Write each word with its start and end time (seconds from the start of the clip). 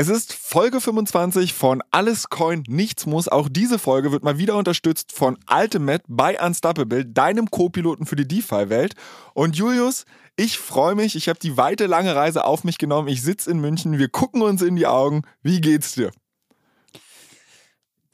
Es 0.00 0.08
ist 0.08 0.32
Folge 0.32 0.80
25 0.80 1.52
von 1.52 1.82
Alles 1.90 2.30
Coin, 2.30 2.64
Nichts 2.66 3.04
Muss. 3.04 3.28
Auch 3.28 3.50
diese 3.50 3.78
Folge 3.78 4.12
wird 4.12 4.24
mal 4.24 4.38
wieder 4.38 4.56
unterstützt 4.56 5.12
von 5.12 5.36
Ultimate 5.46 6.04
bei 6.08 6.42
Unstoppable, 6.42 7.04
deinem 7.04 7.50
Co-Piloten 7.50 8.06
für 8.06 8.16
die 8.16 8.26
DeFi-Welt. 8.26 8.94
Und 9.34 9.56
Julius, 9.56 10.06
ich 10.36 10.56
freue 10.56 10.94
mich. 10.94 11.16
Ich 11.16 11.28
habe 11.28 11.38
die 11.38 11.58
weite, 11.58 11.84
lange 11.84 12.16
Reise 12.16 12.46
auf 12.46 12.64
mich 12.64 12.78
genommen. 12.78 13.08
Ich 13.08 13.20
sitze 13.20 13.50
in 13.50 13.60
München. 13.60 13.98
Wir 13.98 14.08
gucken 14.08 14.40
uns 14.40 14.62
in 14.62 14.74
die 14.74 14.86
Augen. 14.86 15.20
Wie 15.42 15.60
geht's 15.60 15.92
dir? 15.92 16.10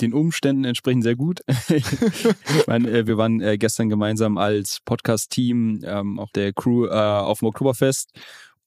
den 0.00 0.12
Umständen 0.12 0.64
entsprechend 0.64 1.05
sehr 1.05 1.16
gut. 1.16 1.41
ich 1.68 2.66
meine, 2.66 2.91
äh, 2.91 3.06
wir 3.06 3.16
waren 3.16 3.41
äh, 3.41 3.56
gestern 3.56 3.88
gemeinsam 3.88 4.36
als 4.36 4.80
Podcast-Team 4.84 5.80
ähm, 5.84 6.18
auf 6.18 6.30
der 6.32 6.52
Crew 6.52 6.86
äh, 6.86 6.91
auf 6.91 7.38
dem 7.38 7.48
Oktoberfest 7.48 8.10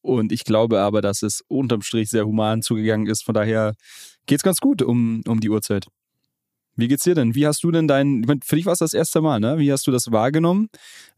und 0.01 0.31
ich 0.31 0.43
glaube 0.43 0.79
aber, 0.79 1.01
dass 1.01 1.23
es 1.23 1.43
unterm 1.47 1.81
Strich 1.81 2.09
sehr 2.09 2.25
human 2.25 2.61
zugegangen 2.61 3.07
ist. 3.07 3.23
Von 3.23 3.33
daher 3.35 3.75
geht 4.25 4.39
es 4.39 4.43
ganz 4.43 4.59
gut 4.59 4.81
um, 4.81 5.21
um 5.27 5.39
die 5.39 5.49
Uhrzeit. 5.49 5.87
Wie 6.79 6.87
geht's 6.87 7.03
dir 7.03 7.13
denn? 7.13 7.35
Wie 7.35 7.45
hast 7.45 7.61
du 7.63 7.71
denn 7.71 7.89
dein, 7.89 8.23
für 8.41 8.55
dich 8.55 8.65
war 8.65 8.71
es 8.71 8.79
das 8.79 8.93
erste 8.93 9.19
Mal, 9.19 9.41
ne? 9.41 9.57
Wie 9.57 9.69
hast 9.69 9.85
du 9.85 9.91
das 9.91 10.13
wahrgenommen? 10.13 10.69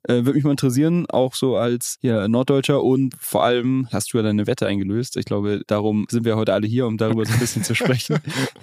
Äh, 0.04 0.26
Würde 0.26 0.34
mich 0.34 0.44
mal 0.44 0.52
interessieren, 0.52 1.06
auch 1.08 1.36
so 1.36 1.56
als 1.56 2.00
ja, 2.02 2.28
Norddeutscher 2.28 2.84
und 2.84 3.14
vor 3.20 3.44
allem 3.44 3.88
hast 3.92 4.12
du 4.12 4.18
ja 4.18 4.23
deine 4.23 4.48
Wette 4.48 4.66
eingelöst. 4.66 5.18
Ich 5.18 5.26
glaube, 5.26 5.62
darum 5.68 6.08
sind 6.10 6.26
wir 6.26 6.36
heute 6.36 6.54
alle 6.54 6.66
hier, 6.66 6.88
um 6.88 6.98
darüber 6.98 7.26
so 7.26 7.34
ein 7.34 7.40
bisschen 7.40 7.64
zu 7.64 7.76
sprechen. 7.76 8.18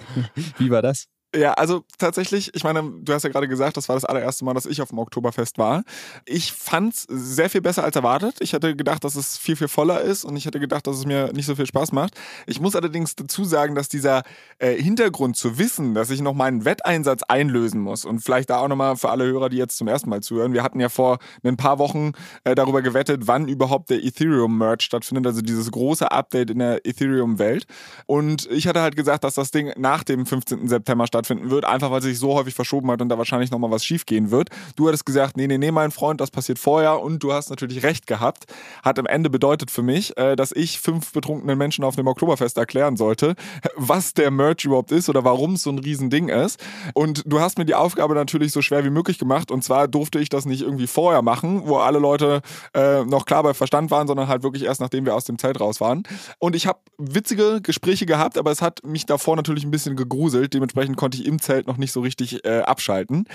Wie 0.57 0.69
war 0.69 0.81
das? 0.81 1.07
Ja, 1.35 1.53
also 1.53 1.83
tatsächlich, 1.99 2.55
ich 2.55 2.63
meine, 2.63 2.81
du 3.03 3.13
hast 3.13 3.21
ja 3.21 3.29
gerade 3.29 3.47
gesagt, 3.47 3.77
das 3.77 3.87
war 3.87 3.95
das 3.95 4.03
allererste 4.03 4.43
Mal, 4.45 4.55
dass 4.55 4.65
ich 4.65 4.81
auf 4.81 4.89
dem 4.89 4.97
Oktoberfest 4.97 5.59
war. 5.59 5.83
Ich 6.25 6.53
fand's 6.53 7.05
sehr 7.07 7.51
viel 7.51 7.61
besser 7.61 7.83
als 7.83 7.95
erwartet. 7.95 8.37
Ich 8.39 8.53
hätte 8.53 8.75
gedacht, 8.75 9.03
dass 9.03 9.13
es 9.13 9.37
viel, 9.37 9.55
viel 9.55 9.67
voller 9.67 10.01
ist 10.01 10.25
und 10.25 10.35
ich 10.35 10.47
hätte 10.47 10.59
gedacht, 10.59 10.87
dass 10.87 10.97
es 10.97 11.05
mir 11.05 11.31
nicht 11.31 11.45
so 11.45 11.55
viel 11.55 11.67
Spaß 11.67 11.91
macht. 11.91 12.15
Ich 12.47 12.59
muss 12.59 12.75
allerdings 12.75 13.15
dazu 13.15 13.45
sagen, 13.45 13.75
dass 13.75 13.89
dieser 13.89 14.23
äh, 14.57 14.73
Hintergrund 14.81 15.37
zu 15.37 15.59
wissen, 15.59 15.93
dass 15.93 16.09
ich 16.09 16.21
noch 16.21 16.33
meinen 16.33 16.65
Wetteinsatz 16.65 17.21
einlösen 17.21 17.79
muss 17.79 18.05
und 18.05 18.21
vielleicht 18.21 18.49
da 18.49 18.57
auch 18.57 18.67
nochmal 18.67 18.95
für 18.95 19.11
alle 19.11 19.25
Hörer, 19.25 19.49
die 19.49 19.57
jetzt 19.57 19.77
zum 19.77 19.87
ersten 19.87 20.09
Mal 20.09 20.21
zuhören. 20.21 20.53
Wir 20.53 20.63
hatten 20.63 20.79
ja 20.79 20.89
vor 20.89 21.19
ein 21.43 21.57
paar 21.57 21.77
Wochen 21.77 22.13
äh, 22.43 22.55
darüber 22.55 22.81
gewettet, 22.81 23.27
wann 23.27 23.47
überhaupt 23.47 23.91
der 23.91 24.03
Ethereum-Merge 24.03 24.83
stattfindet, 24.83 25.27
also 25.27 25.41
dieses 25.41 25.69
große 25.69 26.11
Update 26.11 26.49
in 26.49 26.57
der 26.57 26.87
Ethereum-Welt. 26.87 27.67
Und 28.07 28.47
ich 28.49 28.65
hatte 28.65 28.81
halt 28.81 28.95
gesagt, 28.95 29.23
dass 29.23 29.35
das 29.35 29.51
Ding 29.51 29.71
nach 29.77 30.03
dem 30.03 30.25
15. 30.25 30.67
September 30.67 31.05
stattfindet 31.05 31.18
stattfinden 31.19 31.49
wird, 31.49 31.65
einfach 31.65 31.91
weil 31.91 31.99
es 31.99 32.05
sich 32.05 32.19
so 32.19 32.33
häufig 32.33 32.55
verschoben 32.55 32.89
hat 32.91 33.01
und 33.01 33.09
da 33.09 33.17
wahrscheinlich 33.17 33.51
nochmal 33.51 33.71
was 33.71 33.83
schief 33.83 34.05
gehen 34.05 34.31
wird. 34.31 34.49
Du 34.75 34.87
hattest 34.87 35.05
gesagt, 35.05 35.35
nee, 35.37 35.47
nee, 35.47 35.57
nee, 35.57 35.71
mein 35.71 35.91
Freund, 35.91 36.21
das 36.21 36.31
passiert 36.31 36.59
vorher 36.59 37.01
und 37.01 37.21
du 37.21 37.33
hast 37.33 37.49
natürlich 37.49 37.83
recht 37.83 38.07
gehabt. 38.07 38.45
Hat 38.83 38.97
am 38.99 39.05
Ende 39.05 39.29
bedeutet 39.29 39.69
für 39.69 39.81
mich, 39.81 40.17
äh, 40.17 40.35
dass 40.35 40.51
ich 40.51 40.79
fünf 40.79 41.11
betrunkenen 41.11 41.57
Menschen 41.57 41.83
auf 41.83 41.95
dem 41.95 42.07
Oktoberfest 42.07 42.57
erklären 42.57 42.95
sollte, 42.95 43.35
was 43.75 44.13
der 44.13 44.31
Merch 44.31 44.63
überhaupt 44.63 44.91
ist 44.91 45.09
oder 45.09 45.23
warum 45.23 45.53
es 45.53 45.63
so 45.63 45.69
ein 45.69 45.79
Riesending 45.79 46.29
ist. 46.29 46.59
Und 46.93 47.23
du 47.25 47.39
hast 47.39 47.57
mir 47.57 47.65
die 47.65 47.75
Aufgabe 47.75 48.15
natürlich 48.15 48.51
so 48.51 48.61
schwer 48.61 48.83
wie 48.85 48.89
möglich 48.89 49.17
gemacht 49.17 49.51
und 49.51 49.63
zwar 49.63 49.87
durfte 49.87 50.19
ich 50.19 50.29
das 50.29 50.45
nicht 50.45 50.61
irgendwie 50.61 50.87
vorher 50.87 51.21
machen, 51.21 51.63
wo 51.65 51.77
alle 51.77 51.99
Leute 51.99 52.41
äh, 52.73 53.03
noch 53.03 53.25
klar 53.25 53.43
bei 53.43 53.53
Verstand 53.53 53.91
waren, 53.91 54.07
sondern 54.07 54.27
halt 54.27 54.43
wirklich 54.43 54.63
erst 54.63 54.79
nachdem 54.79 55.05
wir 55.05 55.15
aus 55.15 55.25
dem 55.25 55.37
Zelt 55.37 55.59
raus 55.59 55.81
waren. 55.81 56.03
Und 56.39 56.55
ich 56.55 56.65
habe 56.67 56.79
witzige 56.97 57.59
Gespräche 57.61 58.05
gehabt, 58.05 58.37
aber 58.37 58.51
es 58.51 58.61
hat 58.61 58.85
mich 58.85 59.05
davor 59.05 59.35
natürlich 59.35 59.63
ein 59.63 59.71
bisschen 59.71 59.95
gegruselt. 59.95 60.53
Dementsprechend 60.53 60.97
konnte 60.97 61.08
ich 61.17 61.25
im 61.25 61.41
Zelt 61.41 61.67
noch 61.67 61.77
nicht 61.77 61.91
so 61.91 62.01
richtig 62.01 62.45
äh, 62.45 62.61
abschalten. 62.61 63.25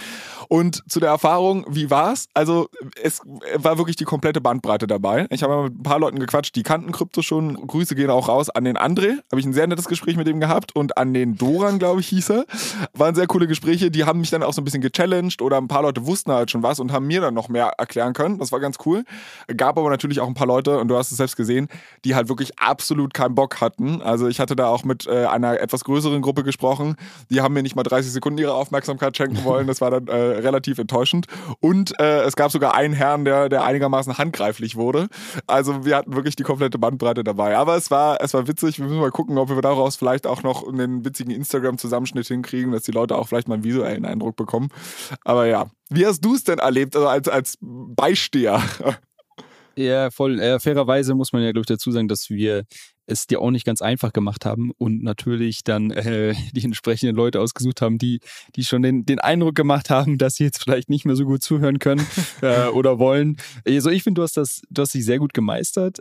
Und 0.49 0.83
zu 0.89 1.01
der 1.01 1.11
Erfahrung, 1.11 1.67
wie 1.69 1.91
war's? 1.91 2.29
Also 2.35 2.69
es 3.03 3.21
war 3.57 3.79
wirklich 3.79 3.97
die 3.97 4.05
komplette 4.05 4.41
Bandbreite 4.41 4.87
dabei. 4.87 5.27
Ich 5.31 5.43
habe 5.43 5.65
mit 5.65 5.81
ein 5.81 5.83
paar 5.83 5.99
Leuten 5.99 6.19
gequatscht, 6.19 6.55
die 6.57 6.63
kannten 6.63 6.93
Krypto 6.93 7.23
schon. 7.23 7.55
Grüße 7.67 7.95
gehen 7.95 8.11
auch 8.11 8.29
raus 8.29 8.51
an 8.51 8.65
den 8.65 8.77
André. 8.77 9.19
Habe 9.31 9.41
ich 9.41 9.47
ein 9.47 9.53
sehr 9.53 9.67
nettes 9.67 9.87
Gespräch 9.87 10.17
mit 10.17 10.29
ihm 10.29 10.41
gehabt. 10.41 10.75
Und 10.75 10.97
an 10.97 11.15
den 11.15 11.37
Doran, 11.37 11.79
glaube 11.79 12.01
ich, 12.01 12.09
hieß 12.09 12.31
er. 12.31 12.45
Waren 12.93 13.15
sehr 13.15 13.27
coole 13.27 13.47
Gespräche. 13.47 13.91
Die 13.91 14.05
haben 14.05 14.21
mich 14.21 14.31
dann 14.31 14.43
auch 14.43 14.53
so 14.53 14.61
ein 14.61 14.65
bisschen 14.65 14.83
gechallenged 14.83 15.43
oder 15.43 15.59
ein 15.59 15.69
paar 15.69 15.83
Leute 15.83 16.07
wussten 16.07 16.33
halt 16.33 16.51
schon 16.51 16.63
was 16.63 16.81
und 16.81 16.93
haben 16.93 17.07
mir 17.07 17.21
dann 17.21 17.35
noch 17.35 17.49
mehr 17.49 17.73
erklären 17.79 18.13
können. 18.13 18.39
Das 18.39 18.53
war 18.53 18.61
ganz 18.61 18.79
cool. 18.85 19.05
Gab 19.57 19.79
aber 19.79 19.91
natürlich 19.91 20.21
auch 20.21 20.29
ein 20.29 20.35
paar 20.35 20.47
Leute, 20.47 20.79
und 20.79 20.89
du 20.89 20.97
hast 20.97 21.11
es 21.11 21.17
selbst 21.17 21.37
gesehen, 21.37 21.69
die 22.05 22.15
halt 22.15 22.29
wirklich 22.29 22.59
absolut 22.59 23.15
keinen 23.15 23.35
Bock 23.35 23.61
hatten. 23.61 24.03
Also 24.03 24.29
ich 24.29 24.41
hatte 24.41 24.57
da 24.57 24.69
auch 24.69 24.85
mit 24.85 25.07
äh, 25.07 25.27
einer 25.27 25.61
etwas 25.61 25.85
größeren 25.85 26.23
Gruppe 26.23 26.45
gesprochen. 26.45 26.97
Die 27.31 27.41
haben 27.41 27.55
mir 27.55 27.63
nicht 27.65 27.75
mal 27.75 27.83
30 27.83 28.13
Sekunden 28.13 28.39
ihre 28.39 28.55
Aufmerksamkeit 28.55 29.17
schenken 29.17 29.43
wollen. 29.45 29.67
Das 29.67 29.81
war 29.81 29.91
dann 29.91 30.07
äh, 30.07 30.15
relativ 30.15 30.79
enttäuschend. 30.79 31.27
Und 31.59 31.99
äh, 31.99 32.23
es 32.23 32.37
gab 32.37 32.53
sogar 32.53 32.75
einen 32.75 32.95
Herrn, 32.95 33.25
der, 33.25 33.49
der 33.49 33.65
einigermaßen 33.65 34.17
handgreiflich 34.17 34.77
wurde. 34.77 35.09
Also 35.49 35.85
wir 35.85 35.97
hatten 35.97 36.15
wirklich 36.15 36.37
die 36.37 36.45
komplette 36.45 36.79
Bandbreite 36.79 37.25
dabei. 37.25 37.57
Aber 37.57 37.77
es 37.77 37.91
war, 37.91 38.19
es 38.21 38.35
war 38.35 38.47
witzig. 38.47 38.79
Wir 38.79 38.87
müssen 38.87 39.01
mal 39.01 39.11
gucken, 39.11 39.37
ob 39.39 39.49
wir 39.49 39.61
daraus 39.61 39.97
vielleicht 39.97 40.27
auch 40.27 40.45
noch 40.45 40.67
einen 40.67 41.05
witzigen 41.05 41.33
Instagram-Zusammenschnitt 41.33 42.29
hinkriegen, 42.29 42.73
dass 42.73 42.85
die 42.85 42.93
Leute 42.93 43.17
auch 43.17 43.27
vielleicht 43.27 43.49
mal 43.49 43.55
einen 43.55 43.65
visuellen 43.65 44.05
Eindruck 44.05 44.37
bekommen. 44.37 44.69
Aber 45.25 45.47
ja, 45.47 45.67
wie 45.91 46.07
hast 46.07 46.21
du 46.21 46.35
es 46.35 46.45
denn 46.45 46.61
erlebt, 46.61 46.95
also 46.95 47.09
als, 47.09 47.29
als 47.29 47.59
Beisteher? 47.61 48.63
Ja, 49.77 50.11
voll. 50.11 50.39
Äh, 50.39 50.61
fairerweise 50.61 51.15
muss 51.15 51.33
man 51.33 51.43
ja, 51.43 51.51
glaube 51.51 51.63
ich, 51.63 51.67
dazu 51.67 51.91
sagen, 51.91 52.07
dass 52.07 52.31
wir 52.31 52.65
es 53.07 53.27
dir 53.27 53.41
auch 53.41 53.51
nicht 53.51 53.67
ganz 53.67 53.83
einfach 53.83 54.13
gemacht 54.13 54.45
haben 54.45 54.73
und 54.79 55.03
natürlich 55.03 55.65
dann 55.65 55.91
äh, 55.91 56.35
die 56.53 56.65
entsprechenden 56.65 57.17
Leute 57.17 57.41
ausgesucht 57.41 57.83
haben, 57.83 57.99
die, 57.99 58.21
die 58.57 58.65
schon 58.65 58.83
den, 58.83 59.05
den 59.05 59.19
Eindruck 59.19 59.55
gemacht 59.55 59.91
haben, 59.91 60.19
dass 60.19 60.37
sie 60.37 60.45
jetzt 60.45 60.63
vielleicht 60.63 60.89
nicht 60.89 61.05
mehr 61.05 61.17
so 61.17 61.25
gut 61.25 61.43
zuhören 61.43 61.79
können 61.79 62.07
äh, 62.43 62.67
oder 62.69 62.99
wollen. 62.99 63.37
Also 63.67 63.91
ich 63.91 64.03
finde, 64.03 64.21
du 64.21 64.23
hast 64.23 64.37
das, 64.37 64.63
du 64.71 64.83
hast 64.83 64.95
dich 64.95 65.05
sehr 65.05 65.19
gut 65.19 65.35
gemeistert. 65.35 66.01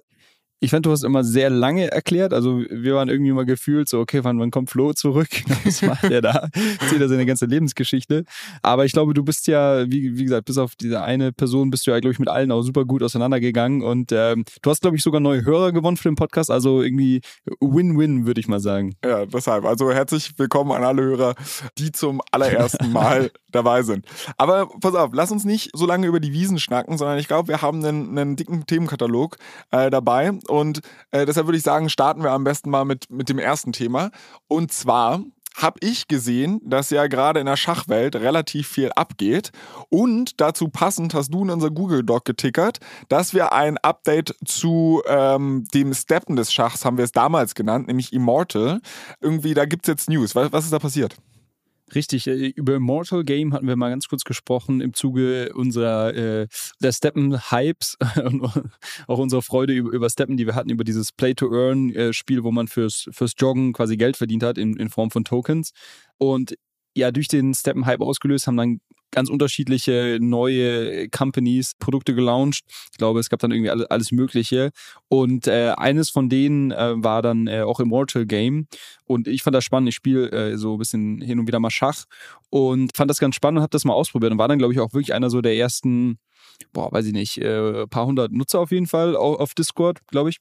Ich 0.63 0.71
fand, 0.71 0.85
du 0.85 0.91
hast 0.91 1.03
immer 1.03 1.25
sehr 1.25 1.49
lange 1.49 1.91
erklärt. 1.91 2.33
Also 2.33 2.61
wir 2.69 2.95
waren 2.95 3.09
irgendwie 3.09 3.33
mal 3.33 3.43
gefühlt 3.43 3.89
so, 3.89 3.99
okay, 3.99 4.23
wann, 4.23 4.39
wann 4.39 4.49
kommt 4.49 4.69
Flo 4.69 4.93
zurück? 4.93 5.27
Was 5.65 5.81
macht 5.81 6.05
er 6.05 6.21
da? 6.21 6.47
Erzählt 6.79 7.01
er 7.01 7.09
seine 7.09 7.25
ganze 7.25 7.47
Lebensgeschichte. 7.47 8.23
Aber 8.61 8.85
ich 8.85 8.93
glaube, 8.93 9.13
du 9.13 9.25
bist 9.25 9.47
ja, 9.47 9.83
wie, 9.91 10.17
wie 10.17 10.23
gesagt, 10.23 10.45
bis 10.45 10.57
auf 10.57 10.77
diese 10.77 11.01
eine 11.01 11.33
Person 11.33 11.69
bist 11.69 11.85
du 11.85 11.91
ja, 11.91 11.99
glaube 11.99 12.13
ich, 12.13 12.19
mit 12.19 12.29
allen 12.29 12.49
auch 12.53 12.61
super 12.61 12.85
gut 12.85 13.03
auseinandergegangen. 13.03 13.81
Und 13.81 14.13
ähm, 14.13 14.45
du 14.61 14.69
hast, 14.69 14.79
glaube 14.79 14.95
ich, 14.95 15.03
sogar 15.03 15.19
neue 15.19 15.43
Hörer 15.43 15.73
gewonnen 15.73 15.97
für 15.97 16.07
den 16.07 16.15
Podcast. 16.15 16.49
Also 16.49 16.81
irgendwie 16.81 17.19
Win-Win, 17.59 18.25
würde 18.25 18.39
ich 18.39 18.47
mal 18.47 18.61
sagen. 18.61 18.95
Ja, 19.03 19.25
deshalb. 19.25 19.65
Also 19.65 19.91
herzlich 19.91 20.31
willkommen 20.39 20.71
an 20.71 20.85
alle 20.85 21.01
Hörer, 21.01 21.35
die 21.77 21.91
zum 21.91 22.21
allerersten 22.31 22.89
Mal 22.93 23.31
dabei 23.51 23.83
sind. 23.83 24.05
Aber 24.37 24.69
pass 24.79 24.95
auf, 24.95 25.11
lass 25.13 25.29
uns 25.29 25.43
nicht 25.43 25.71
so 25.73 25.85
lange 25.85 26.07
über 26.07 26.21
die 26.21 26.31
Wiesen 26.31 26.57
schnacken, 26.57 26.97
sondern 26.97 27.19
ich 27.19 27.27
glaube, 27.27 27.49
wir 27.49 27.61
haben 27.61 27.83
einen, 27.83 28.17
einen 28.17 28.37
dicken 28.37 28.65
Themenkatalog 28.65 29.35
äh, 29.71 29.89
dabei 29.89 30.31
und 30.53 30.81
äh, 31.09 31.25
deshalb 31.25 31.47
würde 31.47 31.57
ich 31.57 31.63
sagen, 31.63 31.89
starten 31.89 32.21
wir 32.21 32.29
am 32.29 32.43
besten 32.43 32.69
mal 32.69 32.85
mit, 32.85 33.09
mit 33.09 33.27
dem 33.27 33.39
ersten 33.39 33.71
Thema. 33.71 34.11
Und 34.47 34.71
zwar 34.71 35.23
habe 35.55 35.79
ich 35.81 36.07
gesehen, 36.07 36.61
dass 36.63 36.91
ja 36.91 37.07
gerade 37.07 37.39
in 37.39 37.47
der 37.47 37.57
Schachwelt 37.57 38.15
relativ 38.15 38.67
viel 38.67 38.91
abgeht. 38.91 39.51
Und 39.89 40.39
dazu 40.39 40.67
passend 40.67 41.15
hast 41.15 41.33
du 41.33 41.43
in 41.43 41.49
unser 41.49 41.71
Google 41.71 42.03
Doc 42.03 42.25
getickert, 42.25 42.77
dass 43.09 43.33
wir 43.33 43.51
ein 43.53 43.79
Update 43.79 44.35
zu 44.45 45.01
ähm, 45.07 45.65
dem 45.73 45.91
Steppen 45.95 46.35
des 46.35 46.53
Schachs, 46.53 46.85
haben 46.85 46.97
wir 46.97 47.05
es 47.05 47.11
damals 47.11 47.55
genannt, 47.55 47.87
nämlich 47.87 48.13
Immortal. 48.13 48.79
Irgendwie, 49.21 49.55
da 49.55 49.65
gibt 49.65 49.85
es 49.85 49.87
jetzt 49.87 50.07
News. 50.07 50.35
Was, 50.35 50.51
was 50.51 50.65
ist 50.65 50.73
da 50.73 50.77
passiert? 50.77 51.15
Richtig, 51.95 52.27
äh, 52.27 52.47
über 52.55 52.75
Immortal 52.75 53.23
Game 53.23 53.53
hatten 53.53 53.67
wir 53.67 53.75
mal 53.75 53.89
ganz 53.89 54.07
kurz 54.07 54.23
gesprochen 54.23 54.81
im 54.81 54.93
Zuge 54.93 55.53
unserer 55.53 56.13
äh, 56.13 56.47
der 56.81 56.91
Steppen-Hypes 56.91 57.97
und 58.23 58.43
auch 59.07 59.19
unserer 59.19 59.41
Freude 59.41 59.73
über, 59.73 59.91
über 59.91 60.09
Steppen, 60.09 60.37
die 60.37 60.45
wir 60.45 60.55
hatten, 60.55 60.69
über 60.69 60.83
dieses 60.83 61.11
Play-to-Earn-Spiel, 61.11 62.43
wo 62.43 62.51
man 62.51 62.67
fürs, 62.67 63.09
fürs 63.11 63.33
Joggen 63.37 63.73
quasi 63.73 63.97
Geld 63.97 64.17
verdient 64.17 64.43
hat 64.43 64.57
in, 64.57 64.77
in 64.77 64.89
Form 64.89 65.11
von 65.11 65.23
Tokens. 65.23 65.71
Und 66.17 66.55
ja, 66.95 67.11
durch 67.11 67.27
den 67.27 67.53
Steppen-Hype 67.53 68.01
ausgelöst 68.01 68.47
haben 68.47 68.57
dann 68.57 68.79
ganz 69.13 69.29
unterschiedliche 69.29 70.17
neue 70.19 71.09
Companies 71.09 71.73
Produkte 71.79 72.13
gelauncht. 72.13 72.63
Ich 72.91 72.97
glaube, 72.97 73.19
es 73.19 73.29
gab 73.29 73.39
dann 73.39 73.51
irgendwie 73.51 73.69
alles, 73.69 74.11
Mögliche. 74.11 74.71
Und 75.07 75.47
äh, 75.47 75.73
eines 75.77 76.09
von 76.09 76.27
denen 76.29 76.71
äh, 76.71 76.93
war 76.97 77.21
dann 77.21 77.47
äh, 77.47 77.61
auch 77.61 77.79
Immortal 77.79 78.25
Game. 78.25 78.67
Und 79.05 79.27
ich 79.27 79.43
fand 79.43 79.55
das 79.55 79.63
spannend. 79.63 79.89
Ich 79.89 79.95
spiele 79.95 80.29
äh, 80.31 80.57
so 80.57 80.73
ein 80.75 80.79
bisschen 80.79 81.21
hin 81.21 81.39
und 81.39 81.47
wieder 81.47 81.59
mal 81.59 81.71
Schach 81.71 82.03
und 82.49 82.95
fand 82.95 83.09
das 83.09 83.19
ganz 83.19 83.35
spannend 83.35 83.59
und 83.59 83.63
habe 83.63 83.71
das 83.71 83.85
mal 83.85 83.93
ausprobiert 83.93 84.31
und 84.33 84.37
war 84.37 84.47
dann, 84.47 84.59
glaube 84.59 84.73
ich, 84.73 84.79
auch 84.79 84.93
wirklich 84.93 85.13
einer 85.13 85.29
so 85.29 85.41
der 85.41 85.55
ersten 85.55 86.19
boah, 86.71 86.91
weiß 86.91 87.05
ich 87.07 87.13
nicht, 87.13 87.37
äh, 87.39 87.87
paar 87.87 88.05
hundert 88.05 88.31
Nutzer 88.31 88.59
auf 88.59 88.71
jeden 88.71 88.87
Fall 88.87 89.15
auf 89.15 89.53
Discord, 89.53 90.05
glaube 90.07 90.29
ich 90.29 90.37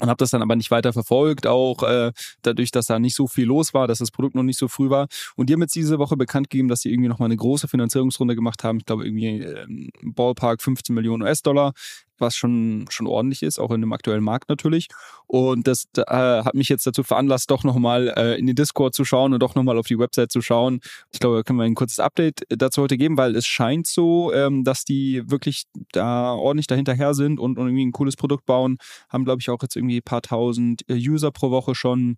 und 0.00 0.08
habe 0.08 0.18
das 0.18 0.30
dann 0.30 0.42
aber 0.42 0.56
nicht 0.56 0.70
weiter 0.70 0.92
verfolgt, 0.92 1.46
auch 1.46 1.82
äh, 1.82 2.12
dadurch, 2.42 2.70
dass 2.70 2.86
da 2.86 2.98
nicht 2.98 3.14
so 3.14 3.26
viel 3.26 3.46
los 3.46 3.74
war, 3.74 3.86
dass 3.86 3.98
das 3.98 4.10
Produkt 4.10 4.34
noch 4.34 4.42
nicht 4.42 4.58
so 4.58 4.68
früh 4.68 4.90
war. 4.90 5.06
Und 5.36 5.48
die 5.48 5.54
haben 5.54 5.62
jetzt 5.62 5.74
diese 5.74 5.98
Woche 5.98 6.16
bekannt 6.16 6.50
gegeben, 6.50 6.68
dass 6.68 6.80
sie 6.80 6.90
irgendwie 6.90 7.08
nochmal 7.08 7.26
eine 7.26 7.36
große 7.36 7.68
Finanzierungsrunde 7.68 8.34
gemacht 8.34 8.64
haben. 8.64 8.78
Ich 8.78 8.86
glaube 8.86 9.06
irgendwie 9.06 9.40
äh, 9.40 9.66
Ballpark 10.02 10.62
15 10.62 10.94
Millionen 10.94 11.22
US-Dollar 11.22 11.72
was 12.18 12.36
schon, 12.36 12.86
schon 12.88 13.06
ordentlich 13.06 13.42
ist, 13.42 13.58
auch 13.58 13.70
in 13.70 13.80
dem 13.80 13.92
aktuellen 13.92 14.22
Markt 14.22 14.48
natürlich. 14.48 14.88
Und 15.26 15.66
das 15.66 15.86
äh, 15.96 16.02
hat 16.04 16.54
mich 16.54 16.68
jetzt 16.68 16.86
dazu 16.86 17.02
veranlasst, 17.02 17.50
doch 17.50 17.64
nochmal 17.64 18.12
äh, 18.16 18.38
in 18.38 18.46
den 18.46 18.56
Discord 18.56 18.94
zu 18.94 19.04
schauen 19.04 19.32
und 19.32 19.40
doch 19.40 19.54
nochmal 19.54 19.78
auf 19.78 19.86
die 19.86 19.98
Website 19.98 20.30
zu 20.30 20.40
schauen. 20.40 20.80
Ich 21.12 21.20
glaube, 21.20 21.36
da 21.36 21.42
können 21.42 21.58
wir 21.58 21.64
ein 21.64 21.74
kurzes 21.74 22.00
Update 22.00 22.42
dazu 22.48 22.82
heute 22.82 22.96
geben, 22.96 23.16
weil 23.16 23.34
es 23.36 23.46
scheint 23.46 23.86
so, 23.86 24.32
ähm, 24.32 24.64
dass 24.64 24.84
die 24.84 25.22
wirklich 25.26 25.64
da 25.92 26.32
ordentlich 26.32 26.66
dahinterher 26.66 27.14
sind 27.14 27.40
und, 27.40 27.58
und 27.58 27.66
irgendwie 27.66 27.86
ein 27.86 27.92
cooles 27.92 28.16
Produkt 28.16 28.46
bauen. 28.46 28.78
Haben, 29.08 29.24
glaube 29.24 29.40
ich, 29.40 29.50
auch 29.50 29.62
jetzt 29.62 29.76
irgendwie 29.76 29.98
ein 29.98 30.02
paar 30.02 30.22
tausend 30.22 30.82
äh, 30.88 30.94
User 30.94 31.30
pro 31.30 31.50
Woche 31.50 31.74
schon 31.74 32.16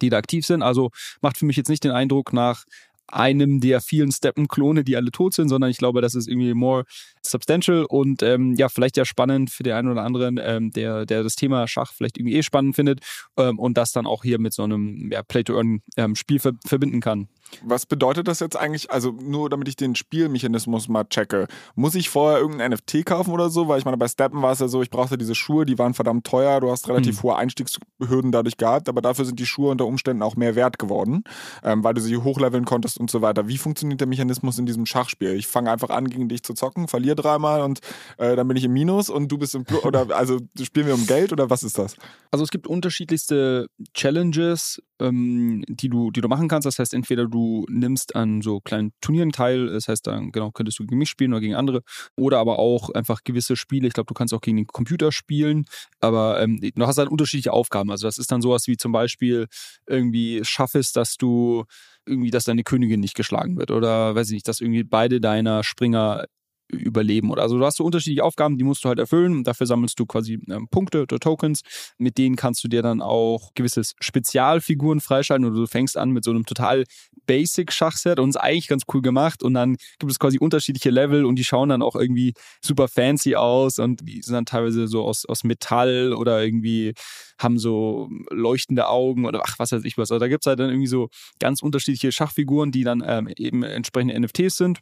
die 0.00 0.10
da 0.10 0.16
aktiv 0.16 0.44
sind. 0.46 0.62
Also 0.62 0.90
macht 1.20 1.38
für 1.38 1.46
mich 1.46 1.56
jetzt 1.56 1.68
nicht 1.68 1.84
den 1.84 1.92
Eindruck 1.92 2.32
nach 2.32 2.64
einem 3.08 3.60
der 3.60 3.80
vielen 3.80 4.12
Steppen-Klone, 4.12 4.84
die 4.84 4.96
alle 4.96 5.10
tot 5.10 5.34
sind, 5.34 5.48
sondern 5.48 5.70
ich 5.70 5.78
glaube, 5.78 6.00
das 6.00 6.14
ist 6.14 6.28
irgendwie 6.28 6.54
more 6.54 6.84
substantial 7.22 7.84
und 7.84 8.22
ähm, 8.22 8.54
ja, 8.54 8.68
vielleicht 8.68 8.96
ja 8.96 9.04
spannend 9.04 9.50
für 9.50 9.62
den 9.62 9.74
einen 9.74 9.90
oder 9.90 10.02
anderen, 10.02 10.40
ähm, 10.42 10.70
der, 10.70 11.06
der 11.06 11.22
das 11.22 11.36
Thema 11.36 11.66
Schach 11.68 11.92
vielleicht 11.92 12.18
irgendwie 12.18 12.36
eh 12.36 12.42
spannend 12.42 12.76
findet 12.76 13.00
ähm, 13.36 13.58
und 13.58 13.76
das 13.76 13.92
dann 13.92 14.06
auch 14.06 14.22
hier 14.22 14.38
mit 14.38 14.52
so 14.52 14.62
einem 14.62 15.10
ja, 15.12 15.22
Play-to-Earn-Spiel 15.22 16.36
ähm, 16.36 16.40
ver 16.40 16.52
verbinden 16.64 17.00
kann. 17.00 17.28
Was 17.62 17.86
bedeutet 17.86 18.28
das 18.28 18.40
jetzt 18.40 18.56
eigentlich? 18.56 18.90
Also 18.90 19.12
nur 19.12 19.50
damit 19.50 19.68
ich 19.68 19.76
den 19.76 19.94
Spielmechanismus 19.94 20.88
mal 20.88 21.04
checke. 21.04 21.46
Muss 21.74 21.94
ich 21.94 22.08
vorher 22.10 22.40
irgendein 22.40 22.72
NFT 22.72 23.04
kaufen 23.04 23.32
oder 23.32 23.50
so? 23.50 23.68
Weil 23.68 23.78
ich 23.78 23.84
meine, 23.84 23.96
bei 23.96 24.08
Steppen 24.08 24.42
war 24.42 24.52
es 24.52 24.58
ja 24.58 24.68
so, 24.68 24.82
ich 24.82 24.90
brauchte 24.90 25.18
diese 25.18 25.34
Schuhe, 25.34 25.64
die 25.64 25.78
waren 25.78 25.94
verdammt 25.94 26.26
teuer, 26.26 26.60
du 26.60 26.70
hast 26.70 26.88
relativ 26.88 27.18
mhm. 27.18 27.22
hohe 27.22 27.36
Einstiegshürden 27.36 28.32
dadurch 28.32 28.56
gehabt, 28.56 28.88
aber 28.88 29.02
dafür 29.02 29.24
sind 29.24 29.38
die 29.38 29.46
Schuhe 29.46 29.70
unter 29.70 29.86
Umständen 29.86 30.22
auch 30.22 30.36
mehr 30.36 30.54
wert 30.54 30.78
geworden, 30.78 31.24
ähm, 31.62 31.84
weil 31.84 31.94
du 31.94 32.00
sie 32.00 32.16
hochleveln 32.16 32.64
konntest 32.64 32.98
und 32.98 33.10
so 33.10 33.22
weiter. 33.22 33.48
Wie 33.48 33.58
funktioniert 33.58 34.00
der 34.00 34.08
Mechanismus 34.08 34.58
in 34.58 34.66
diesem 34.66 34.86
Schachspiel? 34.86 35.34
Ich 35.34 35.46
fange 35.46 35.70
einfach 35.70 35.90
an, 35.90 36.08
gegen 36.08 36.28
dich 36.28 36.42
zu 36.42 36.54
zocken, 36.54 36.88
verliere 36.88 37.16
dreimal 37.16 37.62
und 37.62 37.80
äh, 38.18 38.36
dann 38.36 38.48
bin 38.48 38.56
ich 38.56 38.64
im 38.64 38.72
Minus 38.72 39.10
und 39.10 39.28
du 39.28 39.38
bist 39.38 39.54
im 39.54 39.64
Plus. 39.64 39.84
oder 39.84 40.06
also 40.16 40.38
spielen 40.60 40.86
wir 40.86 40.94
um 40.94 41.06
Geld 41.06 41.32
oder 41.32 41.50
was 41.50 41.62
ist 41.62 41.78
das? 41.78 41.96
Also 42.30 42.44
es 42.44 42.50
gibt 42.50 42.66
unterschiedlichste 42.66 43.68
Challenges, 43.92 44.82
ähm, 45.00 45.64
die, 45.68 45.88
du, 45.88 46.10
die 46.10 46.20
du 46.20 46.28
machen 46.28 46.48
kannst. 46.48 46.66
Das 46.66 46.78
heißt, 46.78 46.94
entweder 46.94 47.26
du 47.26 47.33
nimmst 47.68 48.16
an 48.16 48.42
so 48.42 48.60
kleinen 48.60 48.92
Turnieren 49.00 49.32
teil, 49.32 49.66
das 49.68 49.88
heißt, 49.88 50.06
dann 50.06 50.32
genau 50.32 50.50
könntest 50.50 50.78
du 50.78 50.86
gegen 50.86 50.98
mich 50.98 51.10
spielen 51.10 51.32
oder 51.32 51.40
gegen 51.40 51.54
andere, 51.54 51.82
oder 52.16 52.38
aber 52.38 52.58
auch 52.58 52.90
einfach 52.90 53.20
gewisse 53.24 53.56
Spiele. 53.56 53.86
Ich 53.88 53.94
glaube, 53.94 54.06
du 54.08 54.14
kannst 54.14 54.34
auch 54.34 54.40
gegen 54.40 54.56
den 54.56 54.66
Computer 54.66 55.12
spielen, 55.12 55.64
aber 56.00 56.40
ähm, 56.40 56.60
du 56.60 56.86
hast 56.86 56.98
halt 56.98 57.08
unterschiedliche 57.08 57.52
Aufgaben. 57.52 57.90
Also 57.90 58.06
das 58.06 58.18
ist 58.18 58.30
dann 58.32 58.42
sowas 58.42 58.66
wie 58.66 58.76
zum 58.76 58.92
Beispiel 58.92 59.46
irgendwie 59.86 60.40
schaffest, 60.44 60.96
dass 60.96 61.16
du 61.16 61.64
irgendwie, 62.06 62.30
dass 62.30 62.44
deine 62.44 62.64
Königin 62.64 63.00
nicht 63.00 63.14
geschlagen 63.14 63.56
wird 63.56 63.70
oder 63.70 64.14
weiß 64.14 64.28
ich 64.28 64.34
nicht, 64.34 64.48
dass 64.48 64.60
irgendwie 64.60 64.84
beide 64.84 65.20
deiner 65.20 65.64
Springer 65.64 66.26
überleben 66.68 67.30
oder 67.30 67.42
also 67.42 67.58
du 67.58 67.64
hast 67.64 67.76
so 67.76 67.84
unterschiedliche 67.84 68.24
Aufgaben, 68.24 68.56
die 68.58 68.64
musst 68.64 68.84
du 68.84 68.88
halt 68.88 68.98
erfüllen 68.98 69.44
dafür 69.44 69.66
sammelst 69.66 69.98
du 69.98 70.06
quasi 70.06 70.40
ähm, 70.48 70.68
Punkte 70.70 71.02
oder 71.02 71.18
Tokens, 71.18 71.62
mit 71.98 72.18
denen 72.18 72.36
kannst 72.36 72.64
du 72.64 72.68
dir 72.68 72.82
dann 72.82 73.02
auch 73.02 73.50
gewisse 73.54 73.82
Spezialfiguren 74.00 75.00
freischalten 75.00 75.46
oder 75.46 75.56
du 75.56 75.66
fängst 75.66 75.96
an 75.96 76.10
mit 76.10 76.24
so 76.24 76.30
einem 76.30 76.46
total 76.46 76.84
Basic 77.26 77.72
Schachset 77.72 78.18
und 78.18 78.30
ist 78.30 78.36
eigentlich 78.36 78.68
ganz 78.68 78.82
cool 78.92 79.02
gemacht 79.02 79.42
und 79.42 79.54
dann 79.54 79.76
gibt 79.98 80.10
es 80.10 80.18
quasi 80.18 80.38
unterschiedliche 80.38 80.90
Level 80.90 81.24
und 81.24 81.36
die 81.36 81.44
schauen 81.44 81.68
dann 81.68 81.82
auch 81.82 81.96
irgendwie 81.96 82.34
super 82.62 82.88
fancy 82.88 83.36
aus 83.36 83.78
und 83.78 84.00
die 84.06 84.22
sind 84.22 84.34
dann 84.34 84.46
teilweise 84.46 84.88
so 84.88 85.04
aus, 85.04 85.24
aus 85.26 85.44
Metall 85.44 86.12
oder 86.12 86.42
irgendwie 86.42 86.94
haben 87.38 87.58
so 87.58 88.08
leuchtende 88.30 88.88
Augen 88.88 89.26
oder 89.26 89.42
ach 89.44 89.58
was 89.58 89.72
weiß 89.72 89.84
ich 89.84 89.98
was. 89.98 90.10
Also 90.10 90.20
da 90.20 90.28
gibt 90.28 90.44
es 90.44 90.46
halt 90.46 90.60
dann 90.60 90.70
irgendwie 90.70 90.86
so 90.86 91.08
ganz 91.40 91.62
unterschiedliche 91.62 92.12
Schachfiguren, 92.12 92.72
die 92.72 92.84
dann 92.84 93.02
ähm, 93.06 93.28
eben 93.36 93.62
entsprechende 93.62 94.18
NFTs 94.18 94.56
sind 94.56 94.80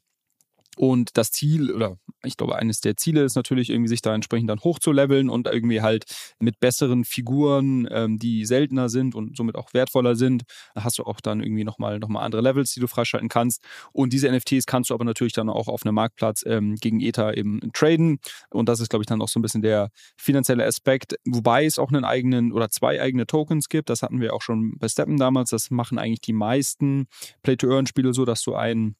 und 0.77 1.19
das 1.19 1.31
Ziel, 1.31 1.71
oder 1.71 1.99
ich 2.25 2.37
glaube, 2.37 2.57
eines 2.57 2.81
der 2.81 2.97
Ziele 2.97 3.23
ist 3.23 3.35
natürlich 3.35 3.69
irgendwie, 3.69 3.89
sich 3.89 4.01
da 4.01 4.15
entsprechend 4.15 4.49
dann 4.49 4.61
hochzuleveln 4.61 5.29
und 5.29 5.47
irgendwie 5.47 5.83
halt 5.83 6.05
mit 6.41 6.61
besseren 6.61 7.05
Figuren, 7.05 7.87
ähm, 7.91 8.19
die 8.19 8.47
seltener 8.47 8.89
sind 8.89 9.15
und 9.15 9.37
somit 9.37 9.57
auch 9.57 9.75
wertvoller 9.75 10.15
sind, 10.17 10.45
hast 10.75 10.99
du 10.99 11.05
auch 11.05 11.21
dann 11.21 11.43
irgendwie 11.43 11.65
nochmal 11.65 11.99
noch 11.99 12.09
mal 12.09 12.23
andere 12.23 12.41
Levels, 12.41 12.73
die 12.73 12.81
du 12.81 12.87
freischalten 12.87 13.29
kannst. 13.29 13.63
Und 13.93 14.13
diese 14.15 14.31
NFTs 14.31 14.65
kannst 14.67 14.91
du 14.91 14.95
aber 14.95 15.05
natürlich 15.05 15.35
dann 15.35 15.51
auch 15.51 15.69
auf 15.69 15.85
einem 15.85 15.95
Marktplatz 15.95 16.43
ähm, 16.47 16.77
gegen 16.77 17.01
Ether 17.01 17.37
eben 17.37 17.61
traden. 17.75 18.19
Und 18.51 18.69
das 18.69 18.81
ist, 18.81 18.89
glaube 18.89 19.03
ich, 19.03 19.07
dann 19.07 19.21
auch 19.21 19.29
so 19.29 19.39
ein 19.39 19.43
bisschen 19.43 19.63
der 19.63 19.91
finanzielle 20.17 20.65
Aspekt. 20.65 21.17
Wobei 21.27 21.67
es 21.67 21.79
auch 21.79 21.91
einen 21.91 22.05
eigenen 22.05 22.53
oder 22.53 22.71
zwei 22.71 23.01
eigene 23.01 23.27
Tokens 23.27 23.69
gibt. 23.69 23.91
Das 23.91 24.03
hatten 24.03 24.21
wir 24.21 24.33
auch 24.33 24.43
schon 24.43 24.79
bei 24.79 24.89
Steppen 24.89 25.19
damals. 25.19 25.51
Das 25.51 25.71
machen 25.71 25.99
eigentlich 25.99 26.23
die 26.23 26.33
meisten 26.33 27.07
Play-to-Earn-Spiele 27.43 28.15
so, 28.15 28.25
dass 28.25 28.43
du 28.43 28.55
einen 28.55 28.97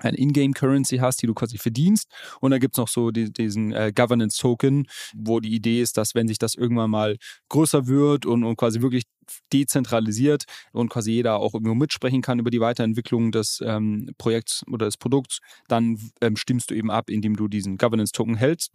ein 0.00 0.14
Ingame-Currency 0.14 0.98
hast, 0.98 1.22
die 1.22 1.26
du 1.26 1.34
quasi 1.34 1.58
verdienst. 1.58 2.08
Und 2.40 2.50
dann 2.50 2.60
gibt 2.60 2.74
es 2.74 2.78
noch 2.78 2.88
so 2.88 3.10
die, 3.10 3.32
diesen 3.32 3.72
äh, 3.72 3.92
Governance-Token, 3.94 4.86
wo 5.14 5.40
die 5.40 5.54
Idee 5.54 5.80
ist, 5.80 5.96
dass 5.96 6.14
wenn 6.14 6.28
sich 6.28 6.38
das 6.38 6.54
irgendwann 6.54 6.90
mal 6.90 7.16
größer 7.48 7.86
wird 7.86 8.26
und, 8.26 8.44
und 8.44 8.56
quasi 8.56 8.80
wirklich 8.80 9.04
dezentralisiert 9.52 10.44
und 10.72 10.88
quasi 10.88 11.12
jeder 11.12 11.38
auch 11.38 11.54
irgendwo 11.54 11.74
mitsprechen 11.74 12.22
kann 12.22 12.38
über 12.38 12.50
die 12.50 12.60
Weiterentwicklung 12.60 13.32
des 13.32 13.60
ähm, 13.64 14.10
Projekts 14.18 14.62
oder 14.70 14.86
des 14.86 14.96
Produkts, 14.96 15.40
dann 15.68 15.98
ähm, 16.20 16.36
stimmst 16.36 16.70
du 16.70 16.74
eben 16.74 16.90
ab, 16.90 17.10
indem 17.10 17.36
du 17.36 17.48
diesen 17.48 17.76
Governance-Token 17.76 18.36
hältst. 18.36 18.72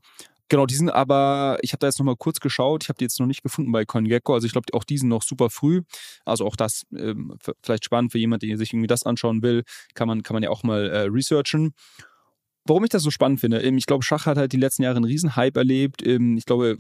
Genau, 0.51 0.65
die 0.65 0.75
sind 0.75 0.89
aber, 0.89 1.57
ich 1.61 1.71
habe 1.71 1.79
da 1.79 1.87
jetzt 1.87 1.97
nochmal 1.97 2.17
kurz 2.17 2.41
geschaut, 2.41 2.83
ich 2.83 2.89
habe 2.89 2.97
die 2.97 3.05
jetzt 3.05 3.17
noch 3.21 3.25
nicht 3.25 3.41
gefunden 3.41 3.71
bei 3.71 3.85
CoinGecko, 3.85 4.33
also 4.33 4.45
ich 4.45 4.51
glaube, 4.51 4.67
auch 4.73 4.83
die 4.83 4.97
sind 4.97 5.07
noch 5.07 5.23
super 5.23 5.49
früh. 5.49 5.83
Also 6.25 6.45
auch 6.45 6.57
das 6.57 6.83
ähm, 6.93 7.37
vielleicht 7.63 7.85
spannend 7.85 8.11
für 8.11 8.17
jemanden, 8.17 8.49
der 8.49 8.57
sich 8.57 8.73
irgendwie 8.73 8.87
das 8.87 9.03
anschauen 9.05 9.43
will, 9.43 9.63
kann 9.93 10.09
man, 10.09 10.23
kann 10.23 10.33
man 10.33 10.43
ja 10.43 10.49
auch 10.49 10.63
mal 10.63 10.89
äh, 10.89 10.99
researchen. 11.09 11.73
Warum 12.65 12.83
ich 12.83 12.89
das 12.91 13.01
so 13.01 13.09
spannend 13.09 13.39
finde, 13.39 13.61
ähm, 13.61 13.77
ich 13.77 13.87
glaube, 13.87 14.03
Schach 14.03 14.27
hat 14.27 14.37
halt 14.37 14.53
die 14.53 14.57
letzten 14.57 14.83
Jahre 14.83 14.97
einen 14.97 15.05
Riesenhype 15.05 15.59
erlebt. 15.59 16.05
Ähm, 16.05 16.37
ich 16.37 16.45
glaube, 16.45 16.77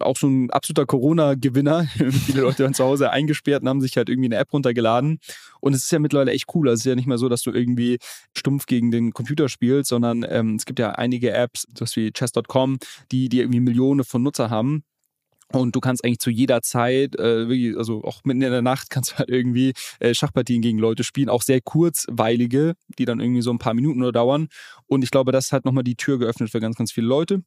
auch 0.00 0.16
so 0.16 0.26
ein 0.26 0.50
absoluter 0.50 0.86
Corona-Gewinner. 0.86 1.84
Viele 2.26 2.42
Leute 2.42 2.64
waren 2.64 2.74
zu 2.74 2.84
Hause 2.84 3.10
eingesperrt 3.10 3.62
und 3.62 3.68
haben 3.68 3.80
sich 3.80 3.96
halt 3.96 4.08
irgendwie 4.08 4.28
eine 4.28 4.36
App 4.36 4.52
runtergeladen. 4.52 5.20
Und 5.60 5.74
es 5.74 5.84
ist 5.84 5.92
ja 5.92 6.00
mittlerweile 6.00 6.32
echt 6.32 6.46
cool. 6.54 6.68
Also 6.68 6.80
es 6.80 6.80
ist 6.80 6.90
ja 6.90 6.96
nicht 6.96 7.06
mehr 7.06 7.18
so, 7.18 7.28
dass 7.28 7.42
du 7.42 7.52
irgendwie 7.52 7.98
stumpf 8.36 8.66
gegen 8.66 8.90
den 8.90 9.12
Computer 9.12 9.48
spielst, 9.48 9.90
sondern 9.90 10.26
ähm, 10.28 10.56
es 10.56 10.64
gibt 10.64 10.78
ja 10.78 10.92
einige 10.92 11.32
Apps, 11.32 11.66
sowas 11.76 11.94
wie 11.96 12.10
chess.com, 12.10 12.78
die, 13.12 13.28
die 13.28 13.40
irgendwie 13.40 13.60
Millionen 13.60 14.04
von 14.04 14.22
Nutzer 14.22 14.50
haben 14.50 14.82
und 15.52 15.74
du 15.74 15.80
kannst 15.80 16.04
eigentlich 16.04 16.20
zu 16.20 16.30
jeder 16.30 16.62
Zeit, 16.62 17.16
äh, 17.18 17.74
also 17.76 18.04
auch 18.04 18.20
mitten 18.24 18.42
in 18.42 18.50
der 18.50 18.62
Nacht, 18.62 18.90
kannst 18.90 19.12
du 19.12 19.18
halt 19.18 19.28
irgendwie 19.28 19.72
äh, 19.98 20.14
Schachpartien 20.14 20.62
gegen 20.62 20.78
Leute 20.78 21.04
spielen, 21.04 21.28
auch 21.28 21.42
sehr 21.42 21.60
kurzweilige, 21.60 22.74
die 22.98 23.04
dann 23.04 23.20
irgendwie 23.20 23.42
so 23.42 23.50
ein 23.50 23.58
paar 23.58 23.74
Minuten 23.74 24.00
nur 24.00 24.12
dauern. 24.12 24.48
Und 24.86 25.02
ich 25.02 25.10
glaube, 25.10 25.32
das 25.32 25.52
hat 25.52 25.64
nochmal 25.64 25.84
die 25.84 25.96
Tür 25.96 26.18
geöffnet 26.18 26.50
für 26.50 26.60
ganz, 26.60 26.76
ganz 26.76 26.92
viele 26.92 27.06
Leute. 27.06 27.42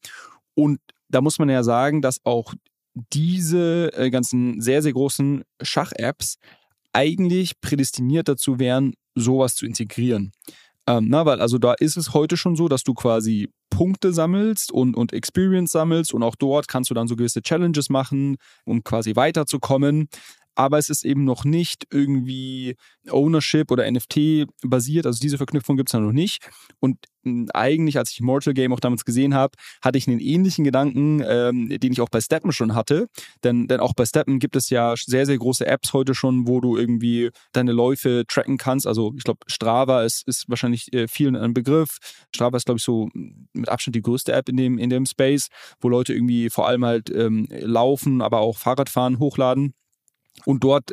Und 0.53 0.79
da 1.09 1.21
muss 1.21 1.39
man 1.39 1.49
ja 1.49 1.63
sagen, 1.63 2.01
dass 2.01 2.19
auch 2.25 2.53
diese 2.93 3.91
äh, 3.93 4.09
ganzen 4.09 4.61
sehr, 4.61 4.81
sehr 4.81 4.93
großen 4.93 5.43
Schach-Apps 5.61 6.37
eigentlich 6.91 7.59
prädestiniert 7.59 8.27
dazu 8.27 8.59
wären, 8.59 8.93
sowas 9.15 9.55
zu 9.55 9.65
integrieren. 9.65 10.31
Ähm, 10.85 11.07
na, 11.09 11.25
weil 11.25 11.39
also 11.39 11.57
da 11.57 11.73
ist 11.73 11.97
es 11.97 12.13
heute 12.13 12.35
schon 12.35 12.55
so, 12.55 12.67
dass 12.67 12.83
du 12.83 12.93
quasi 12.93 13.49
Punkte 13.73 14.13
sammelst 14.13 14.71
und, 14.71 14.95
und 14.95 15.13
Experience 15.13 15.71
sammelst 15.71 16.13
und 16.13 16.23
auch 16.23 16.35
dort 16.35 16.67
kannst 16.67 16.89
du 16.89 16.93
dann 16.93 17.07
so 17.07 17.15
gewisse 17.15 17.41
Challenges 17.41 17.89
machen, 17.89 18.37
um 18.65 18.83
quasi 18.83 19.15
weiterzukommen 19.15 20.07
aber 20.55 20.77
es 20.77 20.89
ist 20.89 21.05
eben 21.05 21.23
noch 21.23 21.45
nicht 21.45 21.85
irgendwie 21.91 22.75
Ownership 23.09 23.71
oder 23.71 23.89
NFT 23.89 24.45
basiert. 24.63 25.05
Also 25.05 25.19
diese 25.19 25.37
Verknüpfung 25.37 25.77
gibt 25.77 25.89
es 25.89 25.99
noch 25.99 26.11
nicht. 26.11 26.47
Und 26.79 26.97
hm, 27.23 27.47
eigentlich, 27.53 27.97
als 27.97 28.11
ich 28.11 28.21
Mortal 28.21 28.53
Game 28.53 28.73
auch 28.73 28.79
damals 28.79 29.05
gesehen 29.05 29.33
habe, 29.33 29.57
hatte 29.81 29.97
ich 29.97 30.07
einen 30.07 30.19
ähnlichen 30.19 30.63
Gedanken, 30.63 31.23
ähm, 31.25 31.69
den 31.69 31.91
ich 31.91 32.01
auch 32.01 32.09
bei 32.09 32.21
Steppen 32.21 32.51
schon 32.51 32.75
hatte. 32.75 33.07
Denn, 33.43 33.67
denn 33.67 33.79
auch 33.79 33.93
bei 33.93 34.05
Steppen 34.05 34.39
gibt 34.39 34.55
es 34.55 34.69
ja 34.69 34.93
sehr, 34.95 35.25
sehr 35.25 35.37
große 35.37 35.65
Apps 35.65 35.93
heute 35.93 36.13
schon, 36.13 36.47
wo 36.47 36.61
du 36.61 36.77
irgendwie 36.77 37.31
deine 37.53 37.71
Läufe 37.71 38.23
tracken 38.27 38.57
kannst. 38.57 38.87
Also 38.87 39.13
ich 39.17 39.23
glaube, 39.23 39.39
Strava 39.47 40.03
ist, 40.03 40.27
ist 40.27 40.49
wahrscheinlich 40.49 40.93
äh, 40.93 41.07
vielen 41.07 41.35
ein 41.35 41.53
Begriff. 41.53 41.97
Strava 42.33 42.57
ist, 42.57 42.65
glaube 42.65 42.77
ich, 42.77 42.83
so 42.83 43.09
mit 43.13 43.69
Abstand 43.69 43.95
die 43.95 44.01
größte 44.01 44.33
App 44.33 44.49
in 44.49 44.57
dem, 44.57 44.77
in 44.77 44.89
dem 44.89 45.05
Space, 45.05 45.47
wo 45.81 45.89
Leute 45.89 46.13
irgendwie 46.13 46.49
vor 46.49 46.67
allem 46.67 46.85
halt 46.85 47.09
ähm, 47.09 47.47
laufen, 47.49 48.21
aber 48.21 48.39
auch 48.39 48.57
Fahrradfahren 48.57 49.19
hochladen. 49.19 49.73
Und 50.45 50.63
dort 50.63 50.91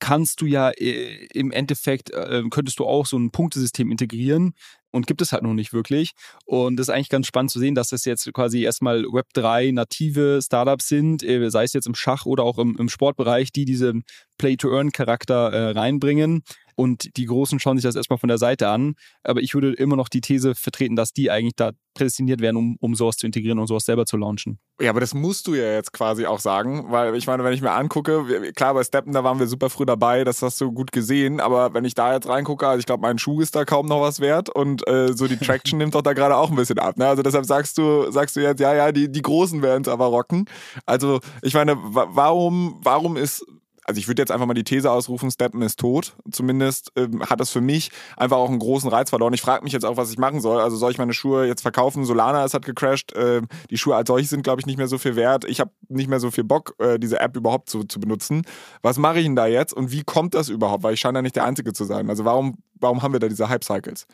kannst 0.00 0.40
du 0.40 0.46
ja 0.46 0.70
äh, 0.70 1.26
im 1.32 1.52
Endeffekt, 1.52 2.10
äh, 2.10 2.42
könntest 2.50 2.78
du 2.78 2.86
auch 2.86 3.06
so 3.06 3.18
ein 3.18 3.30
Punktesystem 3.30 3.90
integrieren 3.90 4.54
und 4.90 5.06
gibt 5.06 5.22
es 5.22 5.32
halt 5.32 5.42
noch 5.42 5.54
nicht 5.54 5.72
wirklich. 5.72 6.12
Und 6.46 6.76
das 6.76 6.88
ist 6.88 6.94
eigentlich 6.94 7.10
ganz 7.10 7.26
spannend 7.26 7.50
zu 7.50 7.58
sehen, 7.58 7.74
dass 7.74 7.88
das 7.88 8.04
jetzt 8.04 8.32
quasi 8.32 8.62
erstmal 8.62 9.04
Web3 9.04 9.72
native 9.72 10.40
Startups 10.42 10.88
sind, 10.88 11.22
äh, 11.22 11.50
sei 11.50 11.64
es 11.64 11.72
jetzt 11.72 11.86
im 11.86 11.94
Schach 11.94 12.26
oder 12.26 12.42
auch 12.42 12.58
im, 12.58 12.76
im 12.78 12.88
Sportbereich, 12.88 13.52
die 13.52 13.64
diesen 13.64 14.02
Play-to-Earn-Charakter 14.38 15.52
äh, 15.52 15.70
reinbringen. 15.72 16.42
Und 16.80 17.14
die 17.18 17.26
Großen 17.26 17.60
schauen 17.60 17.76
sich 17.76 17.84
das 17.84 17.94
erstmal 17.94 18.18
von 18.18 18.28
der 18.28 18.38
Seite 18.38 18.68
an. 18.68 18.94
Aber 19.22 19.42
ich 19.42 19.52
würde 19.52 19.74
immer 19.74 19.96
noch 19.96 20.08
die 20.08 20.22
These 20.22 20.54
vertreten, 20.54 20.96
dass 20.96 21.12
die 21.12 21.30
eigentlich 21.30 21.54
da 21.54 21.72
prädestiniert 21.92 22.40
werden, 22.40 22.56
um, 22.56 22.76
um 22.80 22.94
sowas 22.94 23.16
zu 23.18 23.26
integrieren 23.26 23.58
und 23.58 23.66
sowas 23.66 23.84
selber 23.84 24.06
zu 24.06 24.16
launchen. 24.16 24.58
Ja, 24.80 24.88
aber 24.88 25.00
das 25.00 25.12
musst 25.12 25.46
du 25.46 25.54
ja 25.54 25.74
jetzt 25.74 25.92
quasi 25.92 26.24
auch 26.24 26.38
sagen, 26.38 26.86
weil 26.88 27.14
ich 27.16 27.26
meine, 27.26 27.44
wenn 27.44 27.52
ich 27.52 27.60
mir 27.60 27.72
angucke, 27.72 28.52
klar, 28.56 28.72
bei 28.72 28.82
Steppen, 28.82 29.12
da 29.12 29.22
waren 29.22 29.38
wir 29.38 29.46
super 29.46 29.68
früh 29.68 29.84
dabei, 29.84 30.24
das 30.24 30.40
hast 30.40 30.58
du 30.62 30.72
gut 30.72 30.90
gesehen, 30.90 31.38
aber 31.38 31.74
wenn 31.74 31.84
ich 31.84 31.94
da 31.94 32.14
jetzt 32.14 32.26
reingucke, 32.28 32.66
also 32.66 32.78
ich 32.78 32.86
glaube, 32.86 33.02
mein 33.02 33.18
Schuh 33.18 33.42
ist 33.42 33.54
da 33.54 33.66
kaum 33.66 33.84
noch 33.84 34.00
was 34.00 34.20
wert 34.20 34.48
und 34.48 34.88
äh, 34.88 35.12
so 35.12 35.26
die 35.26 35.36
Traction 35.36 35.78
nimmt 35.78 35.94
doch 35.94 36.00
da 36.00 36.14
gerade 36.14 36.36
auch 36.36 36.48
ein 36.48 36.56
bisschen 36.56 36.78
ab. 36.78 36.96
Ne? 36.96 37.06
Also 37.06 37.22
deshalb 37.22 37.44
sagst 37.44 37.76
du, 37.76 38.10
sagst 38.10 38.36
du 38.36 38.40
jetzt, 38.40 38.60
ja, 38.60 38.74
ja, 38.74 38.90
die, 38.90 39.12
die 39.12 39.22
Großen 39.22 39.60
werden 39.60 39.82
es 39.82 39.88
aber 39.88 40.06
rocken. 40.06 40.46
Also 40.86 41.20
ich 41.42 41.52
meine, 41.52 41.76
warum, 41.76 42.80
warum 42.82 43.18
ist 43.18 43.44
also 43.84 43.98
ich 43.98 44.08
würde 44.08 44.22
jetzt 44.22 44.30
einfach 44.30 44.46
mal 44.46 44.54
die 44.54 44.64
These 44.64 44.90
ausrufen, 44.90 45.30
Steppen 45.30 45.62
ist 45.62 45.78
tot. 45.78 46.14
Zumindest 46.30 46.92
ähm, 46.96 47.22
hat 47.28 47.40
das 47.40 47.50
für 47.50 47.60
mich 47.60 47.90
einfach 48.16 48.36
auch 48.36 48.48
einen 48.48 48.58
großen 48.58 48.88
Reiz 48.88 49.10
verloren. 49.10 49.32
Ich 49.32 49.40
frage 49.40 49.64
mich 49.64 49.72
jetzt 49.72 49.84
auch, 49.84 49.96
was 49.96 50.10
ich 50.10 50.18
machen 50.18 50.40
soll. 50.40 50.60
Also 50.60 50.76
soll 50.76 50.90
ich 50.90 50.98
meine 50.98 51.12
Schuhe 51.12 51.46
jetzt 51.46 51.62
verkaufen? 51.62 52.04
Solana 52.04 52.44
ist 52.44 52.54
hat 52.54 52.64
gecrashed. 52.64 53.12
Äh, 53.14 53.42
die 53.70 53.78
Schuhe 53.78 53.96
als 53.96 54.08
solche 54.08 54.28
sind, 54.28 54.42
glaube 54.42 54.60
ich, 54.60 54.66
nicht 54.66 54.76
mehr 54.76 54.88
so 54.88 54.98
viel 54.98 55.16
wert. 55.16 55.44
Ich 55.44 55.60
habe 55.60 55.70
nicht 55.88 56.08
mehr 56.08 56.20
so 56.20 56.30
viel 56.30 56.44
Bock, 56.44 56.74
äh, 56.78 56.98
diese 56.98 57.20
App 57.20 57.36
überhaupt 57.36 57.70
zu, 57.70 57.84
zu 57.84 58.00
benutzen. 58.00 58.42
Was 58.82 58.98
mache 58.98 59.18
ich 59.18 59.24
denn 59.24 59.36
da 59.36 59.46
jetzt 59.46 59.72
und 59.72 59.90
wie 59.90 60.04
kommt 60.04 60.34
das 60.34 60.48
überhaupt? 60.48 60.82
Weil 60.82 60.94
ich 60.94 61.00
scheine 61.00 61.18
ja 61.18 61.22
nicht 61.22 61.36
der 61.36 61.44
Einzige 61.44 61.72
zu 61.72 61.84
sein. 61.84 62.10
Also 62.10 62.24
warum, 62.24 62.58
warum 62.74 63.02
haben 63.02 63.12
wir 63.12 63.20
da 63.20 63.28
diese 63.28 63.48
Hype-Cycles? 63.48 64.06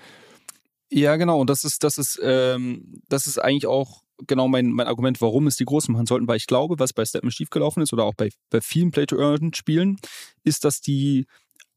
Ja, 0.90 1.16
genau. 1.16 1.40
Und 1.40 1.50
das 1.50 1.64
ist, 1.64 1.82
das 1.82 1.98
ist, 1.98 2.20
ähm, 2.22 3.02
das 3.08 3.26
ist 3.26 3.38
eigentlich 3.38 3.66
auch 3.66 4.02
genau 4.26 4.48
mein, 4.48 4.70
mein 4.70 4.86
Argument, 4.86 5.20
warum 5.20 5.46
es 5.46 5.56
die 5.56 5.64
Großen 5.64 5.92
machen 5.92 6.06
sollten, 6.06 6.28
weil 6.28 6.36
ich 6.36 6.46
glaube, 6.46 6.78
was 6.78 6.92
bei 6.92 7.04
Stepman 7.04 7.30
schiefgelaufen 7.30 7.82
ist 7.82 7.92
oder 7.92 8.04
auch 8.04 8.14
bei, 8.14 8.30
bei 8.50 8.60
vielen 8.60 8.90
Play-to-Earn-Spielen, 8.90 9.98
ist, 10.44 10.64
dass 10.64 10.80
die 10.80 11.26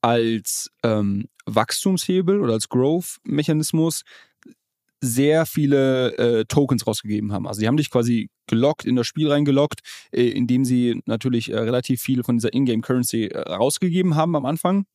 als 0.01 0.71
ähm, 0.83 1.27
Wachstumshebel 1.45 2.39
oder 2.39 2.53
als 2.53 2.69
Growth-Mechanismus 2.69 4.03
sehr 5.01 5.45
viele 5.45 6.17
äh, 6.17 6.45
Tokens 6.45 6.85
rausgegeben 6.85 7.31
haben. 7.31 7.47
Also 7.47 7.61
die 7.61 7.67
haben 7.67 7.77
dich 7.77 7.89
quasi 7.89 8.29
gelockt, 8.47 8.85
in 8.85 8.95
das 8.95 9.07
Spiel 9.07 9.31
reingelockt, 9.31 9.79
äh, 10.11 10.27
indem 10.27 10.65
sie 10.65 11.01
natürlich 11.05 11.51
äh, 11.51 11.57
relativ 11.57 12.01
viel 12.01 12.23
von 12.23 12.37
dieser 12.37 12.53
Ingame-Currency 12.53 13.27
äh, 13.27 13.39
rausgegeben 13.39 14.15
haben 14.15 14.35
am 14.35 14.45
Anfang. 14.45 14.85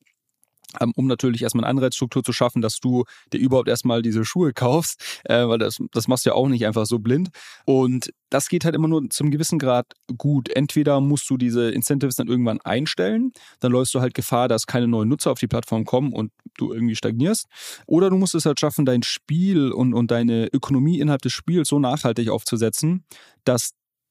Ähm, 0.81 0.93
um 0.97 1.07
natürlich 1.07 1.43
erstmal 1.43 1.65
eine 1.65 1.71
Anreizstruktur 1.71 2.23
zu 2.23 2.33
schaffen, 2.33 2.63
dass 2.63 2.81
du 2.81 3.05
dir 3.33 3.39
überhaupt 3.39 3.69
erstmal 3.69 4.03
diese 4.03 4.25
Schuhe 4.25 4.53
kaufst, 4.53 5.21
äh, 5.25 5.47
weil 5.47 5.59
das, 5.59 5.79
das 5.93 6.09
machst 6.09 6.27
du 6.27 6.31
ja 6.31 6.35
auch 6.35 6.49
nicht 6.49 6.67
einfach 6.67 6.87
so 6.87 6.99
blind. 6.99 7.29
Und 7.65 8.11
das 8.31 8.49
geht 8.49 8.65
halt 8.65 8.75
immer 8.75 8.89
nur 8.89 9.09
zum 9.11 9.31
gewissen 9.31 9.59
Grad 9.59 9.87
gut. 10.19 10.49
Entweder 10.49 11.01
musst 11.01 11.31
du 11.31 11.37
diese 11.37 11.71
Incentives 11.71 12.17
dann 12.17 12.27
irgendwann 12.27 12.61
einstellen, 12.61 13.33
dann 13.61 13.73
läufst 13.73 13.95
du 13.95 14.01
halt 14.01 14.15
Gefahr, 14.15 14.49
dass 14.49 14.67
keine 14.67 14.89
neuen 14.89 15.09
Nutzer 15.09 15.31
auf 15.31 15.39
die 15.39 15.47
Plattform 15.47 15.85
kommen 15.85 16.13
und 16.13 16.33
du 16.57 16.73
irgendwie 16.73 16.97
stagnierst. 16.97 17.47
Oder 17.87 18.11
du 18.11 18.17
musst 18.17 18.35
es 18.35 18.47
halt 18.47 18.59
schaffen, 18.59 18.85
dein 18.85 19.03
Spiel 19.03 19.71
und, 19.71 19.95
und 19.95 20.11
deine 20.11 20.49
Ökonomie 20.53 20.99
innerhalb 20.99 21.23
des 21.23 21.33
Spiels 21.33 21.69
so 21.69 21.79
nachhaltig 21.79 22.29
aufzusetzen, 22.29 23.05
dass 23.45 23.71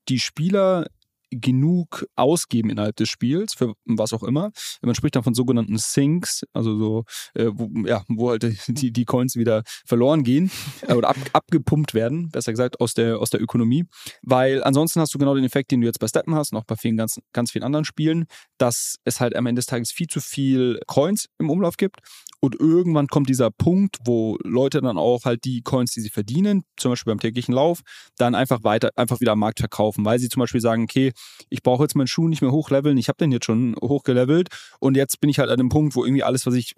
die 0.09 0.19
Spieler 0.19 0.85
genug 1.35 2.05
ausgeben 2.15 2.69
innerhalb 2.69 2.95
des 2.95 3.09
Spiels, 3.09 3.53
für 3.53 3.73
was 3.85 4.13
auch 4.13 4.23
immer. 4.23 4.51
Man 4.81 4.95
spricht 4.95 5.15
dann 5.15 5.23
von 5.23 5.33
sogenannten 5.33 5.77
Sinks, 5.77 6.43
also 6.53 6.77
so, 6.77 7.03
äh, 7.33 7.49
wo, 7.53 7.69
ja, 7.87 8.03
wo 8.07 8.29
halt 8.29 8.43
die, 8.67 8.91
die 8.91 9.05
Coins 9.05 9.35
wieder 9.35 9.63
verloren 9.85 10.23
gehen 10.23 10.51
äh, 10.87 10.93
oder 10.93 11.09
ab, 11.09 11.17
abgepumpt 11.33 11.93
werden, 11.93 12.29
besser 12.29 12.51
gesagt, 12.51 12.79
aus 12.79 12.93
der, 12.93 13.19
aus 13.19 13.29
der 13.29 13.41
Ökonomie. 13.41 13.85
Weil 14.21 14.63
ansonsten 14.63 14.99
hast 14.99 15.13
du 15.13 15.19
genau 15.19 15.35
den 15.35 15.43
Effekt, 15.43 15.71
den 15.71 15.81
du 15.81 15.87
jetzt 15.87 15.99
bei 15.99 16.07
Steppen 16.07 16.35
hast 16.35 16.51
und 16.51 16.59
auch 16.59 16.65
bei 16.65 16.75
vielen 16.75 16.97
ganz, 16.97 17.19
ganz 17.33 17.51
vielen 17.51 17.63
anderen 17.63 17.85
Spielen, 17.85 18.25
dass 18.57 18.97
es 19.03 19.19
halt 19.19 19.35
am 19.35 19.45
Ende 19.45 19.59
des 19.59 19.65
Tages 19.65 19.91
viel 19.91 20.07
zu 20.07 20.19
viel 20.19 20.79
Coins 20.87 21.27
im 21.39 21.49
Umlauf 21.49 21.77
gibt 21.77 21.99
und 22.43 22.59
irgendwann 22.59 23.07
kommt 23.07 23.29
dieser 23.29 23.51
Punkt, 23.51 23.99
wo 24.03 24.37
Leute 24.43 24.81
dann 24.81 24.97
auch 24.97 25.23
halt 25.23 25.45
die 25.45 25.61
Coins, 25.61 25.93
die 25.93 26.01
sie 26.01 26.09
verdienen, 26.09 26.63
zum 26.75 26.91
Beispiel 26.91 27.11
beim 27.11 27.21
täglichen 27.21 27.55
Lauf, 27.55 27.79
dann 28.17 28.35
einfach 28.35 28.65
weiter, 28.65 28.89
einfach 28.97 29.21
wieder 29.21 29.31
am 29.31 29.39
Markt 29.39 29.59
verkaufen, 29.59 30.03
weil 30.03 30.19
sie 30.19 30.27
zum 30.27 30.41
Beispiel 30.41 30.59
sagen, 30.59 30.83
okay, 30.83 31.13
ich 31.49 31.63
brauche 31.63 31.83
jetzt 31.83 31.95
meinen 31.95 32.07
Schuh 32.07 32.27
nicht 32.27 32.41
mehr 32.41 32.51
hochleveln, 32.51 32.97
ich 32.97 33.07
habe 33.07 33.15
den 33.15 33.31
jetzt 33.31 33.45
schon 33.45 33.77
hochgelevelt 33.81 34.49
und 34.81 34.97
jetzt 34.97 35.21
bin 35.21 35.29
ich 35.29 35.39
halt 35.39 35.49
an 35.51 35.57
dem 35.57 35.69
Punkt, 35.69 35.95
wo 35.95 36.03
irgendwie 36.03 36.23
alles, 36.23 36.45
was 36.45 36.55
ich, 36.55 36.75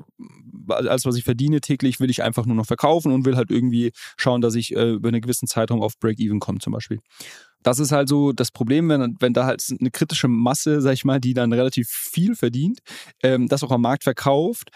alles, 0.68 1.04
was 1.04 1.16
ich 1.16 1.24
verdiene 1.24 1.62
täglich, 1.62 2.00
will 2.00 2.12
ich 2.12 2.22
einfach 2.22 2.46
nur 2.46 2.56
noch 2.56 2.68
verkaufen 2.68 3.12
und 3.12 3.26
will 3.26 3.36
halt 3.36 3.50
irgendwie 3.50 3.92
schauen, 4.18 4.42
dass 4.42 4.54
ich 4.54 4.76
äh, 4.76 4.92
über 4.92 5.08
einen 5.08 5.22
gewissen 5.22 5.48
Zeitraum 5.48 5.82
auf 5.82 5.98
Break-Even 6.00 6.40
komme 6.40 6.60
zum 6.60 6.74
Beispiel. 6.74 7.00
Das 7.64 7.80
ist 7.80 7.92
halt 7.92 8.08
so 8.08 8.34
das 8.34 8.52
Problem, 8.52 8.88
wenn, 8.90 9.16
wenn 9.20 9.34
da 9.34 9.48
halt 9.48 9.66
eine 9.80 9.90
kritische 9.90 10.28
Masse, 10.28 10.82
sag 10.82 10.94
ich 10.94 11.06
mal, 11.06 11.20
die 11.20 11.34
dann 11.34 11.52
relativ 11.52 11.88
viel 11.90 12.36
verdient, 12.36 12.82
ähm, 13.24 13.48
das 13.48 13.64
auch 13.64 13.72
am 13.72 13.82
Markt 13.82 14.04
verkauft, 14.04 14.70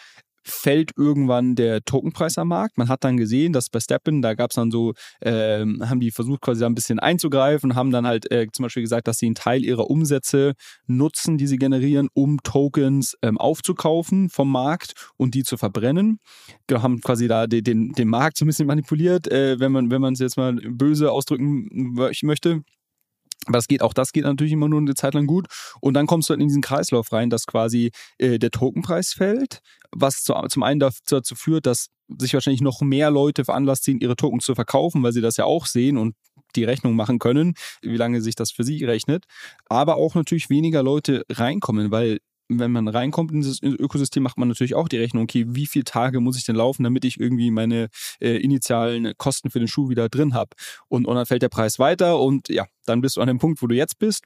fällt 0.44 0.92
irgendwann 0.98 1.56
der 1.56 1.82
Tokenpreis 1.82 2.38
am 2.38 2.50
Markt. 2.50 2.78
Man 2.78 2.90
hat 2.90 3.04
dann 3.04 3.18
gesehen, 3.18 3.54
dass 3.54 3.70
bei 3.70 3.80
Steppen, 3.80 4.22
da 4.22 4.34
gab 4.34 4.52
es 4.52 4.56
dann 4.56 4.72
so, 4.72 4.94
äh, 5.22 5.60
haben 5.62 6.00
die 6.00 6.12
versucht 6.12 6.42
quasi 6.42 6.62
da 6.62 6.68
ein 6.68 6.76
bisschen 6.76 7.00
einzugreifen, 7.00 7.76
haben 7.76 7.92
dann 7.92 8.08
halt 8.08 8.32
äh, 8.32 8.48
zum 8.52 8.64
Beispiel 8.64 8.84
gesagt, 8.84 9.08
dass 9.08 9.18
sie 9.18 9.28
einen 9.28 9.36
Teil 9.36 9.64
ihrer 9.64 9.90
Umsätze 9.90 10.54
nutzen, 10.88 11.38
die 11.38 11.48
sie 11.48 11.58
generieren, 11.58 12.10
um 12.14 12.40
Tokens 12.44 13.16
ähm, 13.22 13.38
aufzukaufen 13.38 14.30
vom 14.30 14.52
Markt 14.52 14.94
und 15.18 15.36
die 15.36 15.44
zu 15.44 15.58
verbrennen. 15.58 16.20
Genau, 16.68 16.84
haben 16.84 17.02
quasi 17.02 17.28
da 17.28 17.48
den, 17.48 17.64
den, 17.64 17.92
den 17.94 18.08
Markt 18.08 18.38
so 18.38 18.46
ein 18.46 18.48
bisschen 18.48 18.68
manipuliert, 18.68 19.28
äh, 19.32 19.60
wenn 19.60 19.72
man 19.72 20.14
es 20.14 20.20
jetzt 20.20 20.38
mal 20.38 20.54
böse 20.54 21.12
ausdrücken 21.12 21.94
möchte. 22.24 22.64
Aber 23.46 23.58
das 23.58 23.68
geht, 23.68 23.82
auch 23.82 23.94
das 23.94 24.12
geht 24.12 24.26
natürlich 24.26 24.54
immer 24.54 24.68
nur 24.68 24.80
eine 24.80 24.96
Zeit 24.96 25.14
lang 25.14 25.26
gut. 25.26 25.48
Und 25.82 25.94
dann 25.94 26.08
kommst 26.08 26.30
du 26.30 26.32
halt 26.32 26.42
in 26.42 26.48
diesen 26.48 26.62
Kreislauf 26.62 27.12
rein, 27.12 27.30
dass 27.30 27.46
quasi 27.46 27.92
äh, 28.18 28.38
der 28.38 28.52
Tokenpreis 28.52 29.14
fällt, 29.14 29.62
was 29.92 30.24
zu, 30.24 30.34
zum 30.50 30.64
einen 30.64 30.80
dazu 30.80 31.36
führt, 31.36 31.66
dass 31.66 31.88
sich 32.18 32.34
wahrscheinlich 32.34 32.62
noch 32.62 32.82
mehr 32.82 33.12
Leute 33.12 33.46
veranlasst 33.46 33.84
sehen, 33.84 34.00
ihre 34.02 34.16
Tokens 34.16 34.46
zu 34.46 34.56
verkaufen, 34.56 35.04
weil 35.04 35.14
sie 35.14 35.22
das 35.22 35.38
ja 35.38 35.46
auch 35.46 35.66
sehen 35.66 35.98
und 35.98 36.16
die 36.56 36.64
Rechnung 36.64 36.96
machen 36.96 37.20
können, 37.20 37.54
wie 37.82 37.98
lange 37.98 38.22
sich 38.22 38.36
das 38.36 38.52
für 38.52 38.64
sie 38.64 38.84
rechnet. 38.84 39.26
Aber 39.68 39.98
auch 39.98 40.16
natürlich 40.16 40.50
weniger 40.50 40.84
Leute 40.84 41.24
reinkommen, 41.30 41.92
weil 41.92 42.20
wenn 42.50 42.72
man 42.72 42.88
reinkommt 42.88 43.32
in 43.32 43.42
dieses 43.42 43.62
Ökosystem, 43.62 44.24
macht 44.24 44.38
man 44.38 44.48
natürlich 44.48 44.76
auch 44.76 44.88
die 44.88 44.98
Rechnung, 44.98 45.24
okay, 45.24 45.46
wie 45.48 45.68
viele 45.68 45.86
Tage 45.86 46.20
muss 46.20 46.38
ich 46.38 46.46
denn 46.46 46.56
laufen, 46.56 46.84
damit 46.84 47.06
ich 47.06 47.20
irgendwie 47.20 47.52
meine 47.52 47.90
äh, 48.20 48.38
initialen 48.38 49.14
Kosten 49.18 49.52
für 49.52 49.60
den 49.60 49.68
Schuh 49.68 49.90
wieder 49.90 50.10
drin 50.10 50.34
habe. 50.34 50.50
Und, 50.88 51.06
und 51.06 51.16
dann 51.16 51.26
fällt 51.26 51.44
der 51.44 51.50
Preis 51.50 51.80
weiter 51.80 52.20
und 52.20 52.50
ja, 52.50 52.66
dann 52.86 53.02
bist 53.02 53.18
du 53.18 53.22
an 53.22 53.28
dem 53.28 53.38
Punkt, 53.38 53.62
wo 53.62 53.68
du 53.68 53.76
jetzt 53.76 54.00
bist. 54.00 54.26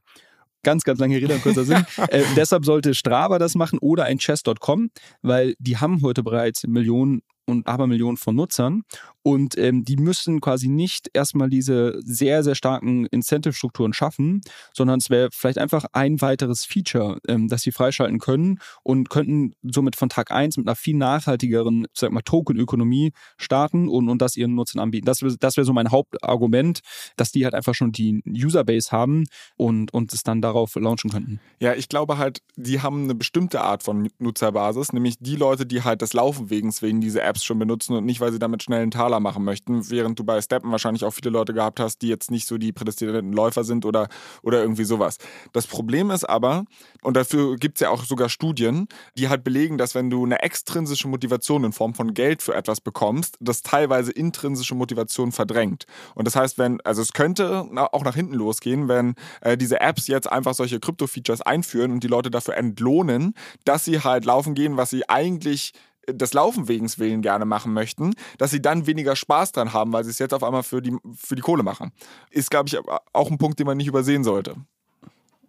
Ganz, 0.63 0.85
ganz 0.85 0.99
lange 0.99 1.17
Rede 1.17 1.33
und 1.35 1.43
kurzer 1.43 1.65
Sinn. 1.65 1.85
äh, 2.07 2.23
deshalb 2.37 2.63
sollte 2.63 2.93
Strava 2.93 3.37
das 3.37 3.55
machen 3.55 3.79
oder 3.79 4.05
ein 4.05 4.17
Chess.com, 4.17 4.91
weil 5.21 5.55
die 5.59 5.77
haben 5.77 6.01
heute 6.01 6.23
bereits 6.23 6.65
Millionen 6.65 7.21
und 7.45 7.67
Abermillionen 7.67 8.15
von 8.15 8.35
Nutzern 8.35 8.83
und 9.23 9.57
ähm, 9.57 9.85
die 9.85 9.95
müssen 9.95 10.41
quasi 10.41 10.67
nicht 10.67 11.09
erstmal 11.13 11.49
diese 11.49 11.99
sehr, 12.03 12.43
sehr 12.43 12.55
starken 12.55 13.05
Incentive-Strukturen 13.05 13.93
schaffen, 13.93 14.41
sondern 14.73 14.99
es 14.99 15.09
wäre 15.09 15.29
vielleicht 15.31 15.57
einfach 15.57 15.85
ein 15.93 16.21
weiteres 16.21 16.65
Feature, 16.65 17.19
ähm, 17.27 17.47
das 17.47 17.61
sie 17.61 17.71
freischalten 17.71 18.19
können 18.19 18.59
und 18.83 19.09
könnten 19.09 19.53
somit 19.63 19.95
von 19.95 20.09
Tag 20.09 20.31
1 20.31 20.57
mit 20.57 20.67
einer 20.67 20.75
viel 20.75 20.97
nachhaltigeren, 20.97 21.87
sag 21.93 22.11
mal, 22.11 22.21
Token-Ökonomie 22.21 23.13
starten 23.37 23.87
und, 23.87 24.09
und 24.09 24.21
das 24.21 24.35
ihren 24.35 24.55
Nutzern 24.55 24.81
anbieten. 24.81 25.05
Das, 25.05 25.19
das 25.39 25.57
wäre 25.57 25.65
so 25.65 25.73
mein 25.73 25.91
Hauptargument, 25.91 26.81
dass 27.15 27.31
die 27.31 27.45
halt 27.45 27.55
einfach 27.55 27.75
schon 27.75 27.93
die 27.93 28.21
Userbase 28.27 28.91
haben 28.91 29.23
und, 29.55 29.93
und 29.93 30.13
es 30.13 30.23
dann 30.23 30.41
darauf 30.41 30.75
launchen 30.75 31.09
könnten. 31.09 31.39
Ja, 31.59 31.73
ich 31.73 31.87
glaube 31.87 32.17
halt, 32.17 32.41
die 32.57 32.81
haben 32.81 33.03
eine 33.05 33.15
bestimmte 33.15 33.61
Art 33.61 33.83
von 33.83 34.09
Nutzerbasis, 34.19 34.91
nämlich 34.91 35.15
die 35.19 35.37
Leute, 35.37 35.65
die 35.65 35.83
halt 35.83 36.01
das 36.01 36.11
Laufen 36.11 36.49
wegen, 36.49 36.73
wegen 36.81 36.99
diese 36.99 37.21
Apps 37.21 37.45
schon 37.45 37.59
benutzen 37.59 37.95
und 37.95 38.05
nicht, 38.05 38.19
weil 38.19 38.33
sie 38.33 38.39
damit 38.39 38.63
schnell 38.63 38.81
einen 38.81 38.91
Taler 38.91 39.12
Taler 39.13 39.19
machen 39.19 39.43
möchten, 39.43 39.89
während 39.89 40.19
du 40.19 40.23
bei 40.23 40.41
Steppen 40.41 40.71
wahrscheinlich 40.71 41.05
auch 41.05 41.11
viele 41.11 41.29
Leute 41.29 41.53
gehabt 41.53 41.79
hast, 41.79 42.01
die 42.01 42.07
jetzt 42.07 42.31
nicht 42.31 42.47
so 42.47 42.57
die 42.57 42.71
prädestinierten 42.71 43.31
Läufer 43.31 43.63
sind 43.63 43.85
oder, 43.85 44.07
oder 44.41 44.61
irgendwie 44.61 44.83
sowas. 44.83 45.17
Das 45.51 45.67
Problem 45.67 46.11
ist 46.11 46.25
aber, 46.25 46.65
und 47.01 47.15
dafür 47.15 47.55
gibt 47.57 47.77
es 47.77 47.81
ja 47.81 47.89
auch 47.89 48.03
sogar 48.03 48.29
Studien, 48.29 48.87
die 49.17 49.29
halt 49.29 49.43
belegen, 49.43 49.77
dass 49.77 49.95
wenn 49.95 50.09
du 50.09 50.25
eine 50.25 50.41
extrinsische 50.41 51.07
Motivation 51.07 51.63
in 51.63 51.73
Form 51.73 51.93
von 51.93 52.13
Geld 52.13 52.41
für 52.41 52.55
etwas 52.55 52.81
bekommst, 52.81 53.37
das 53.39 53.61
teilweise 53.61 54.11
intrinsische 54.11 54.75
Motivation 54.75 55.31
verdrängt. 55.31 55.85
Und 56.15 56.25
das 56.25 56.35
heißt, 56.35 56.57
wenn, 56.57 56.81
also 56.81 57.01
es 57.01 57.13
könnte 57.13 57.67
auch 57.91 58.03
nach 58.03 58.15
hinten 58.15 58.33
losgehen, 58.33 58.87
wenn 58.87 59.15
äh, 59.41 59.57
diese 59.57 59.79
Apps 59.79 60.07
jetzt 60.07 60.31
einfach 60.31 60.53
solche 60.53 60.79
Krypto-Features 60.79 61.41
einführen 61.41 61.91
und 61.91 62.03
die 62.03 62.07
Leute 62.07 62.31
dafür 62.31 62.55
entlohnen, 62.55 63.33
dass 63.65 63.85
sie 63.85 63.99
halt 63.99 64.25
laufen 64.25 64.55
gehen, 64.55 64.77
was 64.77 64.89
sie 64.89 65.07
eigentlich 65.09 65.73
das 66.07 66.33
Laufen 66.33 66.67
wegens 66.67 66.99
Willen 66.99 67.21
gerne 67.21 67.45
machen 67.45 67.73
möchten, 67.73 68.13
dass 68.37 68.51
sie 68.51 68.61
dann 68.61 68.87
weniger 68.87 69.15
Spaß 69.15 69.51
dran 69.51 69.73
haben, 69.73 69.93
weil 69.93 70.03
sie 70.03 70.11
es 70.11 70.19
jetzt 70.19 70.33
auf 70.33 70.43
einmal 70.43 70.63
für 70.63 70.81
die, 70.81 70.95
für 71.15 71.35
die 71.35 71.41
Kohle 71.41 71.63
machen. 71.63 71.91
Ist, 72.29 72.51
glaube 72.51 72.67
ich, 72.67 72.77
auch 73.13 73.31
ein 73.31 73.37
Punkt, 73.37 73.59
den 73.59 73.67
man 73.67 73.77
nicht 73.77 73.87
übersehen 73.87 74.23
sollte. 74.23 74.55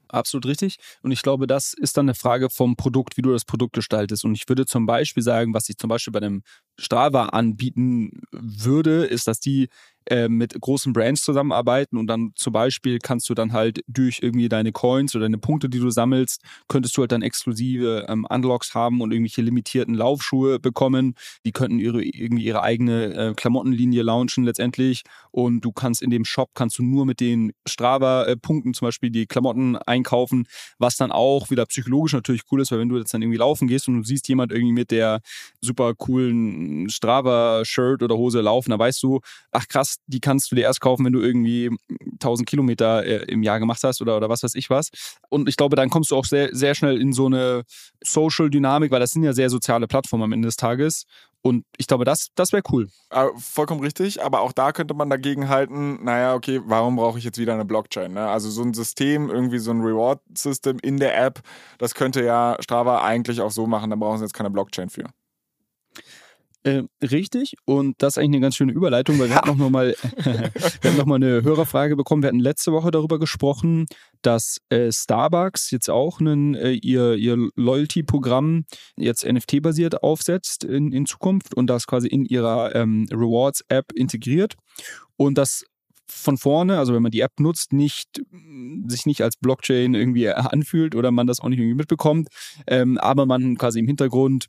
Absolut 0.09 0.47
richtig. 0.47 0.77
Und 1.03 1.11
ich 1.11 1.23
glaube, 1.23 1.49
das 1.49 1.73
ist 1.73 1.97
dann 1.97 2.05
eine 2.05 2.15
Frage 2.15 2.49
vom 2.49 2.77
Produkt, 2.77 3.17
wie 3.17 3.23
du 3.23 3.33
das 3.33 3.45
Produkt 3.45 3.73
gestaltest. 3.73 4.25
Und 4.25 4.37
ich 4.37 4.49
würde 4.49 4.65
zum 4.65 4.87
Beispiel 4.87 5.25
sagen, 5.25 5.55
was 5.55 5.69
ich 5.69 5.77
zum 5.77 5.89
Beispiel 5.89 6.13
bei 6.13 6.21
einem 6.21 6.43
Strava 6.79 7.27
anbieten 7.27 8.23
würde, 8.31 9.07
ist, 9.07 9.27
dass 9.27 9.41
die 9.41 9.69
äh, 10.07 10.29
mit 10.29 10.59
großen 10.61 10.93
Brands 10.93 11.23
zusammenarbeiten 11.23 11.97
und 11.97 12.07
dann 12.07 12.33
zum 12.37 12.53
Beispiel 12.53 12.99
kannst 12.99 13.29
du 13.29 13.35
dann 13.35 13.53
halt 13.53 13.81
durch 13.87 14.21
irgendwie 14.23 14.49
deine 14.49 14.73
Coins 14.73 15.15
oder 15.15 15.25
deine 15.25 15.39
Punkte, 15.39 15.69
die 15.69 15.79
du 15.79 15.91
sammelst, 15.91 16.43
könntest 16.69 16.97
du 16.97 17.03
halt 17.03 17.13
dann 17.13 17.23
exklusive 17.23 18.07
ähm, 18.09 18.27
Unlocks 18.29 18.75
haben 18.75 19.01
und 19.01 19.13
irgendwelche 19.13 19.43
limitierten 19.43 19.95
Laufschuhe 19.95 20.59
bekommen. 20.59 21.15
Die 21.45 21.53
könnten 21.53 21.79
ihre, 21.79 22.03
irgendwie 22.03 22.45
ihre 22.45 22.63
eigene 22.63 23.15
äh, 23.15 23.35
Klamottenlinie 23.35 24.03
launchen 24.03 24.45
letztendlich 24.45 25.03
und 25.31 25.61
du 25.63 25.73
kannst 25.73 26.03
in 26.03 26.11
dem 26.11 26.25
Shop 26.25 26.51
kannst 26.55 26.79
du 26.79 26.83
nur 26.83 27.07
mit 27.07 27.21
den 27.21 27.53
Strava-Punkten 27.67 28.71
äh, 28.71 28.75
zum 28.75 28.89
Beispiel 28.89 29.11
die 29.11 29.27
Klamotten 29.27 29.77
einkaufen, 29.77 30.47
was 30.79 30.97
dann 30.97 31.13
auch 31.13 31.51
wieder 31.51 31.67
psychologisch 31.67 32.13
natürlich 32.13 32.43
cool 32.51 32.61
ist, 32.61 32.71
weil 32.73 32.79
wenn 32.79 32.89
du 32.89 32.99
jetzt 32.99 33.15
dann 33.15 33.23
irgendwie 33.23 33.39
laufen 33.39 33.69
gehst 33.69 33.89
und 33.89 33.97
du 33.97 34.03
siehst 34.03 34.29
jemand 34.29 34.53
irgendwie 34.53 34.73
mit 34.73 34.91
der 34.91 35.21
super 35.61 35.95
coolen 35.95 36.89
Strava-Shirt 36.89 38.03
oder 38.03 38.17
Hose 38.17 38.41
laufen, 38.41 38.71
da 38.71 38.79
weißt 38.79 39.03
du, 39.03 39.21
ach 39.51 39.67
krass, 39.69 39.94
die 40.07 40.21
kannst 40.21 40.51
du 40.51 40.57
dir 40.57 40.63
erst 40.63 40.81
kaufen, 40.81 41.05
wenn 41.05 41.13
du 41.13 41.21
irgendwie 41.21 41.71
1000 42.15 42.49
Kilometer 42.49 43.05
äh, 43.05 43.25
im 43.25 43.43
Jahr 43.43 43.59
gemacht 43.59 43.83
hast 43.83 44.01
oder, 44.01 44.17
oder 44.17 44.29
was 44.29 44.43
weiß 44.43 44.55
ich 44.55 44.71
was. 44.71 44.91
Und 45.29 45.49
ich 45.49 45.57
glaube, 45.57 45.77
dann 45.77 45.91
kommst 45.91 46.11
du 46.11 46.17
auch 46.17 46.25
sehr, 46.25 46.51
sehr 46.53 46.75
schnell 46.75 47.01
in 47.01 47.13
so 47.13 47.27
eine 47.27 47.63
Social-Dynamik, 48.03 48.91
weil 48.91 49.01
das 49.01 49.11
sind 49.11 49.23
ja 49.23 49.33
sehr 49.33 49.51
soziale 49.51 49.87
Plattformen 49.87 50.25
am 50.25 50.33
Ende 50.33 50.49
des 50.49 50.57
Tages. 50.57 51.05
Und 51.47 51.67
ich 51.77 51.87
glaube, 51.87 52.07
das, 52.07 52.29
das 52.37 52.53
wäre 52.53 52.63
cool. 52.73 52.89
Äh, 53.11 53.27
vollkommen 53.37 53.83
richtig, 53.83 54.23
aber 54.23 54.41
auch 54.41 54.53
da 54.53 54.73
könnte 54.73 54.95
man 54.95 55.11
dagegen 55.11 55.51
halten, 55.51 56.03
naja, 56.03 56.35
okay, 56.35 56.63
warum 56.65 56.97
brauche 56.97 57.19
ich 57.19 57.25
jetzt 57.25 57.37
wieder 57.37 57.53
eine 57.53 57.67
Blockchain? 57.67 58.15
Ne? 58.15 58.27
Also 58.27 58.49
so 58.49 58.63
ein 58.63 58.73
System, 58.73 59.29
irgendwie 59.29 59.59
so 59.59 59.71
ein 59.71 59.83
Reward-System 59.83 60.79
in 60.79 60.97
der 60.97 61.23
App, 61.23 61.41
das 61.77 61.95
könnte 61.95 62.25
ja 62.25 62.57
Strava 62.61 63.05
eigentlich 63.05 63.43
auch 63.43 63.51
so 63.51 63.67
machen, 63.67 63.91
da 63.91 63.97
brauchen 63.97 64.19
sie 64.19 64.25
jetzt 64.25 64.33
keine 64.33 64.51
Blockchain 64.51 64.89
für. 64.89 65.05
Äh, 66.67 66.85
richtig, 67.03 67.57
und 67.67 67.95
das 67.99 68.15
ist 68.15 68.19
eigentlich 68.19 68.37
eine 68.37 68.41
ganz 68.41 68.57
schöne 68.57 68.73
Überleitung, 68.73 69.19
weil 69.19 69.29
wir 69.29 69.37
hatten 69.37 69.49
noch 69.59 69.69
mal, 69.69 69.95
wir 70.17 70.91
hatten 70.91 70.97
noch 70.97 71.05
mal 71.05 71.17
eine 71.17 71.43
Hörerfrage 71.43 71.95
bekommen. 71.95 72.23
Wir 72.23 72.29
hatten 72.29 72.41
letzte 72.41 72.73
Woche 72.73 72.91
darüber 72.91 73.19
gesprochen, 73.19 73.85
dass 74.23 74.59
äh, 74.71 74.91
Starbucks 74.91 75.71
jetzt 75.71 75.91
auch 75.91 76.21
einen, 76.21 76.55
äh, 76.55 76.73
ihr, 76.73 77.17
ihr 77.17 77.51
Loyalty-Programm 77.55 78.65
jetzt 78.97 79.27
NFT-basiert 79.27 80.03
aufsetzt 80.03 80.65
in, 80.65 80.91
in 80.93 81.05
Zukunft 81.05 81.55
und 81.55 81.67
das 81.69 81.87
quasi 81.87 82.09
in 82.09 82.25
ihrer 82.25 82.75
ähm, 82.75 83.07
Rewards-App 83.11 83.93
integriert. 83.93 84.55
Und 85.17 85.37
das 85.37 85.65
von 86.07 86.39
vorne, 86.39 86.79
also 86.79 86.95
wenn 86.95 87.03
man 87.03 87.13
die 87.13 87.21
App 87.21 87.41
nutzt, 87.41 87.75
nicht 87.75 88.23
sich 88.87 89.05
nicht 89.05 89.23
als 89.23 89.37
Blockchain 89.37 89.95
irgendwie 89.95 90.29
anfühlt 90.31 90.95
oder 90.95 91.11
man 91.11 91.27
das 91.27 91.41
auch 91.41 91.49
nicht 91.49 91.59
irgendwie 91.59 91.77
mitbekommt, 91.77 92.29
ähm, 92.67 92.99
aber 92.99 93.27
man 93.27 93.57
quasi 93.57 93.81
im 93.81 93.87
Hintergrund 93.87 94.47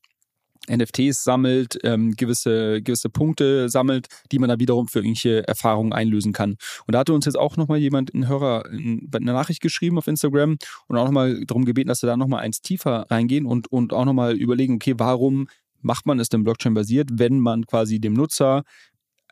NFTs 0.70 1.24
sammelt, 1.24 1.78
ähm, 1.84 2.12
gewisse, 2.12 2.82
gewisse 2.82 3.10
Punkte 3.10 3.70
sammelt, 3.70 4.08
die 4.32 4.40
man 4.40 4.50
dann 4.50 4.60
wiederum 4.60 4.88
für 4.88 5.00
irgendwelche 5.00 5.48
Erfahrungen 5.48 5.94
einlösen 5.94 6.34
kann. 6.34 6.58
Und 6.88 6.94
da 6.94 7.00
hatte 7.00 7.14
uns 7.14 7.26
jetzt 7.26 7.38
auch 7.38 7.58
nochmal 7.58 7.80
jemand, 7.80 8.14
ein 8.14 8.28
Hörer, 8.28 8.70
in, 8.72 9.10
eine 9.14 9.34
Nachricht 9.34 9.62
geschrieben 9.62 9.98
auf 9.98 10.08
Instagram 10.08 10.58
und 10.88 10.98
auch 10.98 11.06
nochmal 11.06 11.44
darum 11.46 11.66
gebeten, 11.66 11.90
dass 11.90 12.02
wir 12.02 12.08
da 12.08 12.18
nochmal 12.18 12.42
eins 12.42 12.62
tiefer 12.62 13.06
reingehen 13.10 13.46
und, 13.46 13.72
und 13.72 13.94
auch 13.94 14.06
nochmal 14.06 14.36
überlegen, 14.36 14.76
okay, 14.76 14.96
warum 14.98 15.48
macht 15.82 16.06
man 16.06 16.20
es 16.20 16.30
denn 16.30 16.44
Blockchain-basiert, 16.44 17.10
wenn 17.14 17.40
man 17.40 17.66
quasi 17.66 18.00
dem 18.00 18.14
Nutzer 18.14 18.64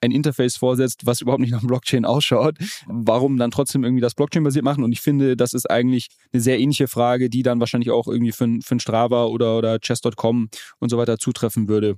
ein 0.03 0.12
Interface 0.12 0.57
vorsetzt, 0.57 1.05
was 1.05 1.22
überhaupt 1.22 1.41
nicht 1.41 1.51
nach 1.51 1.63
Blockchain 1.63 2.05
ausschaut, 2.05 2.57
warum 2.88 3.38
dann 3.38 3.51
trotzdem 3.51 3.83
irgendwie 3.83 4.01
das 4.01 4.15
Blockchain-basiert 4.15 4.65
machen? 4.65 4.83
Und 4.83 4.91
ich 4.91 5.01
finde, 5.01 5.38
das 5.38 5.53
ist 5.53 5.69
eigentlich 5.69 6.10
eine 6.31 6.41
sehr 6.41 6.60
ähnliche 6.60 6.88
Frage, 6.88 7.29
die 7.29 7.41
dann 7.41 7.60
wahrscheinlich 7.60 7.91
auch 7.91 8.07
irgendwie 8.07 8.33
für, 8.33 8.60
für 8.62 8.79
Strava 8.79 9.25
oder, 9.25 9.57
oder 9.57 9.79
Chess.com 9.79 10.50
und 10.79 10.89
so 10.89 10.98
weiter 10.98 11.17
zutreffen 11.17 11.67
würde. 11.67 11.95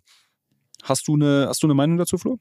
Hast 0.84 1.08
du 1.08 1.16
eine, 1.16 1.48
hast 1.50 1.64
du 1.64 1.68
eine 1.68 1.74
Meinung 1.74 1.98
dazu, 1.98 2.18
Flo? 2.18 2.38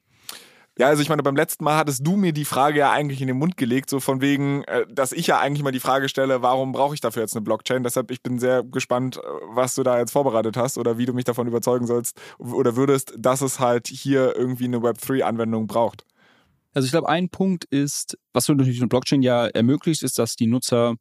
Ja, 0.77 0.87
also 0.87 1.01
ich 1.01 1.07
meine, 1.07 1.23
beim 1.23 1.37
letzten 1.37 1.63
Mal 1.63 1.77
hattest 1.77 2.05
du 2.05 2.17
mir 2.17 2.33
die 2.33 2.43
Frage 2.43 2.79
ja 2.79 2.91
eigentlich 2.91 3.21
in 3.21 3.27
den 3.27 3.37
Mund 3.37 3.55
gelegt, 3.55 3.89
so 3.89 4.01
von 4.01 4.19
wegen, 4.19 4.63
äh, 4.65 4.85
dass 4.89 5.13
ich 5.13 5.25
ja 5.27 5.39
eigentlich 5.39 5.63
mal 5.63 5.71
die 5.71 5.79
Frage 5.79 6.09
stelle, 6.09 6.41
warum 6.41 6.73
brauche 6.73 6.93
ich 6.93 6.99
dafür 6.99 7.21
jetzt 7.21 7.33
eine 7.33 7.43
Blockchain? 7.43 7.83
Deshalb, 7.83 8.11
ich 8.11 8.21
bin 8.21 8.39
sehr 8.39 8.61
gespannt, 8.63 9.15
äh, 9.17 9.21
was 9.47 9.75
du 9.75 9.83
da 9.83 9.97
jetzt 9.99 10.11
vorbereitet 10.11 10.57
hast 10.57 10.77
oder 10.77 10.97
wie 10.97 11.05
du 11.05 11.13
mich 11.13 11.23
davon 11.23 11.47
überzeugen 11.47 11.87
sollst 11.87 12.19
oder 12.39 12.75
würdest, 12.75 13.13
dass 13.17 13.39
es 13.39 13.61
halt 13.61 13.87
hier 13.87 14.35
irgendwie 14.35 14.65
eine 14.65 14.79
Web3-Anwendung 14.79 15.67
braucht. 15.67 16.03
Also 16.73 16.87
ich 16.87 16.91
glaube, 16.91 17.07
ein 17.07 17.29
Punkt 17.29 17.63
ist, 17.63 18.17
was 18.33 18.45
du 18.45 18.53
natürlich 18.53 18.81
eine 18.81 18.89
Blockchain 18.89 19.21
ja 19.21 19.47
ermöglicht, 19.47 20.03
ist, 20.03 20.19
dass 20.19 20.35
die 20.35 20.47
Nutzer 20.47 20.95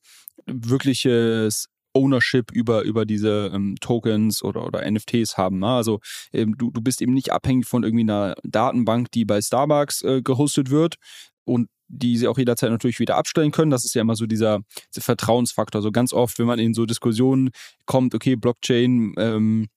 wirkliches 0.46 1.66
Ownership 1.94 2.50
über, 2.52 2.82
über 2.82 3.06
diese 3.06 3.50
ähm, 3.54 3.76
Tokens 3.80 4.42
oder, 4.42 4.66
oder 4.66 4.88
NFTs 4.90 5.36
haben. 5.36 5.60
Ne? 5.60 5.68
Also 5.68 6.00
ähm, 6.32 6.56
du, 6.58 6.70
du 6.70 6.80
bist 6.80 7.00
eben 7.00 7.14
nicht 7.14 7.32
abhängig 7.32 7.66
von 7.66 7.84
irgendwie 7.84 8.02
einer 8.02 8.34
Datenbank, 8.42 9.10
die 9.12 9.24
bei 9.24 9.40
Starbucks 9.40 10.02
äh, 10.02 10.22
gehostet 10.22 10.70
wird 10.70 10.96
und 11.44 11.68
die 11.88 12.16
sie 12.16 12.28
auch 12.28 12.38
jederzeit 12.38 12.70
natürlich 12.70 12.98
wieder 12.98 13.16
abstellen 13.16 13.52
können. 13.52 13.70
Das 13.70 13.84
ist 13.84 13.94
ja 13.94 14.02
immer 14.02 14.16
so 14.16 14.26
dieser, 14.26 14.60
dieser 14.92 15.02
Vertrauensfaktor. 15.02 15.82
So 15.82 15.92
ganz 15.92 16.12
oft, 16.12 16.38
wenn 16.38 16.46
man 16.46 16.58
in 16.58 16.74
so 16.74 16.86
Diskussionen 16.86 17.50
kommt, 17.86 18.14
okay, 18.14 18.36
Blockchain, 18.36 19.14
ähm, 19.18 19.68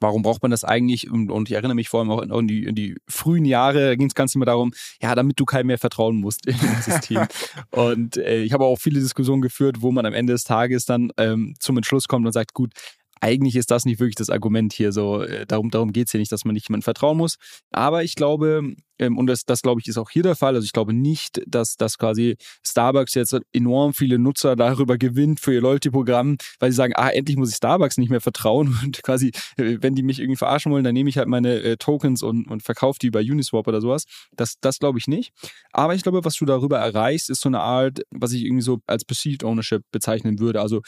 Warum 0.00 0.22
braucht 0.22 0.42
man 0.42 0.50
das 0.50 0.64
eigentlich? 0.64 1.10
Und, 1.10 1.30
und 1.30 1.48
ich 1.48 1.54
erinnere 1.54 1.74
mich 1.74 1.88
vor 1.88 2.00
allem 2.00 2.10
auch 2.10 2.20
in, 2.20 2.48
die, 2.48 2.64
in 2.64 2.74
die 2.74 2.96
frühen 3.08 3.44
Jahre, 3.44 3.88
da 3.88 3.94
ging 3.94 4.08
es 4.08 4.14
ganz 4.14 4.34
immer 4.34 4.44
darum, 4.44 4.72
ja, 5.00 5.14
damit 5.14 5.40
du 5.40 5.44
keinem 5.44 5.68
mehr 5.68 5.78
vertrauen 5.78 6.16
musst 6.16 6.46
im 6.46 6.56
System. 6.82 7.26
und 7.70 8.16
äh, 8.16 8.42
ich 8.42 8.52
habe 8.52 8.64
auch 8.64 8.78
viele 8.78 9.00
Diskussionen 9.00 9.42
geführt, 9.42 9.76
wo 9.80 9.90
man 9.90 10.06
am 10.06 10.14
Ende 10.14 10.34
des 10.34 10.44
Tages 10.44 10.84
dann 10.84 11.10
ähm, 11.16 11.54
zum 11.58 11.76
Entschluss 11.76 12.06
kommt 12.06 12.26
und 12.26 12.32
sagt, 12.32 12.54
gut, 12.54 12.72
eigentlich 13.20 13.56
ist 13.56 13.70
das 13.70 13.84
nicht 13.84 14.00
wirklich 14.00 14.16
das 14.16 14.30
Argument 14.30 14.72
hier. 14.72 14.92
So, 14.92 15.22
äh, 15.22 15.46
darum, 15.46 15.70
darum 15.70 15.92
geht 15.92 16.06
es 16.06 16.12
hier 16.12 16.20
nicht, 16.20 16.32
dass 16.32 16.44
man 16.44 16.54
nicht 16.54 16.68
jemandem 16.68 16.84
vertrauen 16.84 17.16
muss. 17.16 17.36
Aber 17.70 18.04
ich 18.04 18.14
glaube, 18.14 18.74
ähm, 18.98 19.16
und 19.16 19.26
das, 19.26 19.44
das 19.44 19.62
glaube 19.62 19.80
ich, 19.80 19.88
ist 19.88 19.98
auch 19.98 20.10
hier 20.10 20.22
der 20.22 20.36
Fall. 20.36 20.54
Also 20.54 20.64
ich 20.64 20.72
glaube 20.72 20.92
nicht, 20.92 21.40
dass, 21.46 21.76
dass 21.76 21.98
quasi 21.98 22.36
Starbucks 22.64 23.14
jetzt 23.14 23.36
enorm 23.52 23.94
viele 23.94 24.18
Nutzer 24.18 24.56
darüber 24.56 24.98
gewinnt 24.98 25.40
für 25.40 25.54
ihr 25.54 25.60
Loyalty-Programm, 25.60 26.36
weil 26.58 26.70
sie 26.70 26.76
sagen, 26.76 26.94
ah, 26.96 27.08
endlich 27.08 27.36
muss 27.36 27.50
ich 27.50 27.56
Starbucks 27.56 27.98
nicht 27.98 28.10
mehr 28.10 28.20
vertrauen. 28.20 28.76
Und 28.84 29.02
quasi, 29.02 29.32
äh, 29.56 29.78
wenn 29.80 29.94
die 29.94 30.02
mich 30.02 30.18
irgendwie 30.18 30.36
verarschen 30.36 30.72
wollen, 30.72 30.84
dann 30.84 30.94
nehme 30.94 31.10
ich 31.10 31.18
halt 31.18 31.28
meine 31.28 31.60
äh, 31.60 31.76
Tokens 31.76 32.22
und, 32.22 32.48
und 32.48 32.62
verkaufe 32.62 32.98
die 33.00 33.10
bei 33.10 33.20
Uniswap 33.20 33.66
oder 33.66 33.80
sowas. 33.80 34.04
Das, 34.32 34.54
das 34.60 34.78
glaube 34.78 34.98
ich 34.98 35.06
nicht. 35.06 35.32
Aber 35.72 35.94
ich 35.94 36.02
glaube, 36.02 36.24
was 36.24 36.36
du 36.36 36.44
darüber 36.44 36.78
erreichst, 36.78 37.30
ist 37.30 37.40
so 37.40 37.48
eine 37.48 37.60
Art, 37.60 38.00
was 38.10 38.32
ich 38.32 38.44
irgendwie 38.44 38.62
so 38.62 38.80
als 38.86 39.04
Perceived 39.04 39.44
Ownership 39.44 39.82
bezeichnen 39.92 40.38
würde. 40.38 40.60
Also 40.60 40.82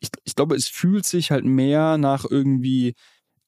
ich, 0.00 0.08
ich 0.24 0.34
glaube, 0.34 0.56
es 0.56 0.68
fühlt 0.68 1.06
sich 1.06 1.30
halt 1.30 1.44
mehr 1.44 1.98
nach 1.98 2.24
irgendwie 2.28 2.94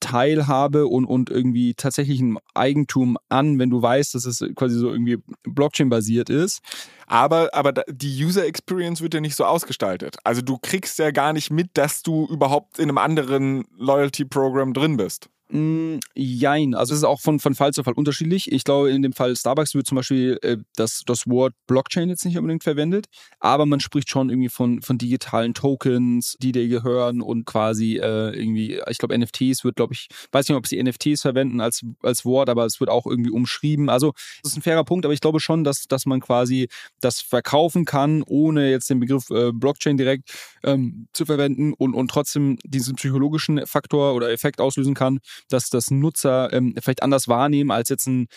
Teilhabe 0.01 0.87
und, 0.87 1.07
und 1.07 1.31
irgendwie 1.31 1.75
tatsächlichem 1.75 2.39
Eigentum 2.55 3.19
an, 3.29 3.59
wenn 3.59 3.71
du 3.71 3.83
weißt, 3.83 4.15
dass 4.15 4.25
es 4.25 4.45
quasi 4.55 4.79
so 4.79 4.91
irgendwie 4.91 5.19
Blockchain-basiert 5.43 6.31
ist. 6.31 6.61
Aber, 7.07 7.51
aber 7.53 7.73
die 7.89 8.25
User 8.25 8.47
Experience 8.47 9.01
wird 9.01 9.15
ja 9.15 9.21
nicht 9.21 9.35
so 9.35 9.45
ausgestaltet. 9.45 10.17
Also 10.25 10.41
du 10.41 10.59
kriegst 10.59 10.99
ja 10.99 11.11
gar 11.11 11.33
nicht 11.33 11.51
mit, 11.51 11.71
dass 11.75 12.03
du 12.03 12.27
überhaupt 12.27 12.79
in 12.79 12.89
einem 12.89 12.99
anderen 12.99 13.65
Loyalty-Programm 13.77 14.73
drin 14.73 14.97
bist. 14.97 15.31
Mm, 15.51 16.01
jein, 16.15 16.75
also 16.75 16.93
es 16.93 17.01
ist 17.01 17.05
auch 17.05 17.21
von, 17.21 17.41
von 17.41 17.55
Fall 17.55 17.73
zu 17.73 17.83
Fall 17.83 17.95
unterschiedlich. 17.95 18.53
Ich 18.53 18.65
glaube, 18.65 18.91
in 18.91 19.01
dem 19.01 19.15
Fall 19.15 19.35
Starbucks 19.35 19.75
wird 19.75 19.87
zum 19.87 19.97
Beispiel 19.97 20.39
äh, 20.43 20.59
das, 20.77 21.05
das 21.07 21.27
Wort 21.27 21.55
Blockchain 21.67 22.11
jetzt 22.11 22.27
nicht 22.27 22.37
unbedingt 22.37 22.65
verwendet, 22.65 23.07
aber 23.41 23.65
man 23.65 23.81
spricht 23.81 24.11
schon 24.11 24.29
irgendwie 24.29 24.51
von, 24.51 24.83
von 24.83 24.99
digitalen 24.99 25.55
Tokens, 25.55 26.37
die 26.41 26.53
dir 26.53 26.69
gehören 26.69 27.23
und 27.23 27.47
quasi 27.47 27.97
äh, 27.97 28.39
irgendwie, 28.39 28.79
ich 28.91 28.99
glaube, 28.99 29.17
NFTs 29.19 29.65
wird, 29.65 29.77
glaube 29.77 29.95
ich, 29.95 30.09
weiß 30.33 30.49
nicht, 30.49 30.57
ob 30.57 30.67
sie 30.67 30.83
NFTs 30.83 31.23
verwenden 31.23 31.63
als, 31.63 31.83
als 32.03 32.27
Wort, 32.27 32.51
aber 32.51 32.67
es 32.67 32.79
wird 32.79 32.91
auch 32.91 33.07
irgendwie 33.07 33.31
umschrieben. 33.31 33.89
Also, 33.89 34.13
das 34.43 34.53
ist 34.53 34.59
ein 34.59 34.63
fairer 34.63 34.85
Punkt, 34.85 35.07
aber 35.07 35.15
ich 35.15 35.21
glaube 35.23 35.41
schon, 35.41 35.65
dass, 35.65 35.85
dass 35.89 36.05
man 36.05 36.21
quasi 36.21 36.69
das 37.01 37.23
verkaufen 37.23 37.87
kann, 37.87 38.23
ohne 38.27 38.71
jetzt 38.71 38.91
den 38.91 39.01
Begriff 39.01 39.31
äh, 39.31 39.51
Blockchain 39.53 39.97
direkt 39.97 40.31
ähm, 40.63 41.09
zu 41.15 41.25
verwenden 41.25 41.73
und, 41.73 41.95
und 41.95 42.11
trotzdem 42.11 42.59
diesen 42.65 42.97
psychologischen 42.97 43.67
Faktor 43.67 44.13
oder 44.13 44.31
Effekt 44.31 44.61
auslösen 44.61 44.93
kann, 44.93 45.21
dass 45.49 45.71
das 45.71 45.91
Nutzer 45.91 46.53
ähm, 46.53 46.75
vielleicht 46.81 47.03
anders 47.03 47.29
wahrnehmen 47.29 47.71
als 47.71 47.89
jetzt 47.89 48.07
ein 48.07 48.29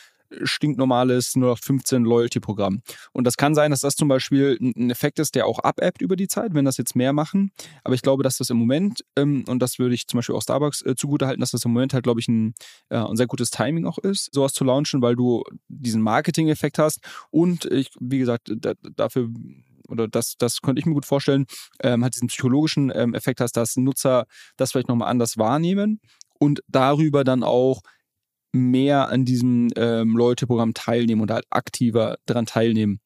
stinknormales 0.43 1.35
0815 1.35 2.03
Loyalty-Programm. 2.03 2.81
Und 3.11 3.25
das 3.25 3.37
kann 3.37 3.55
sein, 3.55 3.71
dass 3.71 3.81
das 3.81 3.95
zum 3.95 4.07
Beispiel 4.07 4.57
ein 4.61 4.89
Effekt 4.89 5.19
ist, 5.19 5.35
der 5.35 5.45
auch 5.45 5.59
abappt 5.59 6.01
über 6.01 6.15
die 6.15 6.27
Zeit, 6.27 6.53
wenn 6.53 6.65
das 6.65 6.77
jetzt 6.77 6.95
mehr 6.95 7.13
machen. 7.13 7.51
Aber 7.83 7.95
ich 7.95 8.01
glaube, 8.01 8.23
dass 8.23 8.37
das 8.37 8.49
im 8.49 8.57
Moment, 8.57 9.03
ähm, 9.15 9.43
und 9.47 9.59
das 9.59 9.79
würde 9.79 9.95
ich 9.95 10.07
zum 10.07 10.17
Beispiel 10.17 10.35
auch 10.35 10.41
Starbucks 10.41 10.81
äh, 10.83 10.95
zugutehalten, 10.95 11.41
dass 11.41 11.51
das 11.51 11.65
im 11.65 11.71
Moment 11.73 11.93
halt, 11.93 12.03
glaube 12.03 12.19
ich, 12.19 12.27
ein, 12.27 12.53
äh, 12.89 12.97
ein 12.97 13.17
sehr 13.17 13.27
gutes 13.27 13.49
Timing 13.49 13.85
auch 13.85 13.97
ist, 13.97 14.33
sowas 14.33 14.53
zu 14.53 14.63
launchen, 14.63 15.01
weil 15.01 15.15
du 15.15 15.43
diesen 15.67 16.01
Marketing-Effekt 16.01 16.79
hast. 16.79 16.99
Und 17.29 17.65
ich, 17.65 17.89
wie 17.99 18.19
gesagt, 18.19 18.51
da, 18.55 18.73
dafür 18.95 19.29
oder 19.87 20.07
das, 20.07 20.35
das 20.37 20.61
könnte 20.61 20.79
ich 20.79 20.85
mir 20.85 20.93
gut 20.93 21.05
vorstellen, 21.05 21.45
ähm, 21.83 22.05
hat 22.05 22.15
diesen 22.15 22.29
psychologischen 22.29 22.93
ähm, 22.95 23.13
Effekt 23.13 23.41
hast, 23.41 23.57
dass 23.57 23.75
Nutzer 23.75 24.25
das 24.55 24.71
vielleicht 24.71 24.87
nochmal 24.87 25.09
anders 25.09 25.37
wahrnehmen 25.37 25.99
und 26.41 26.63
darüber 26.67 27.23
dann 27.23 27.43
auch 27.43 27.82
mehr 28.54 29.10
an 29.10 29.25
diesem 29.25 29.69
ähm, 29.75 30.17
Loyalty-Programm 30.17 30.73
teilnehmen 30.73 31.21
und 31.21 31.32
halt 31.32 31.45
aktiver 31.49 32.17
daran 32.25 32.45
teilnehmen. 32.45 33.00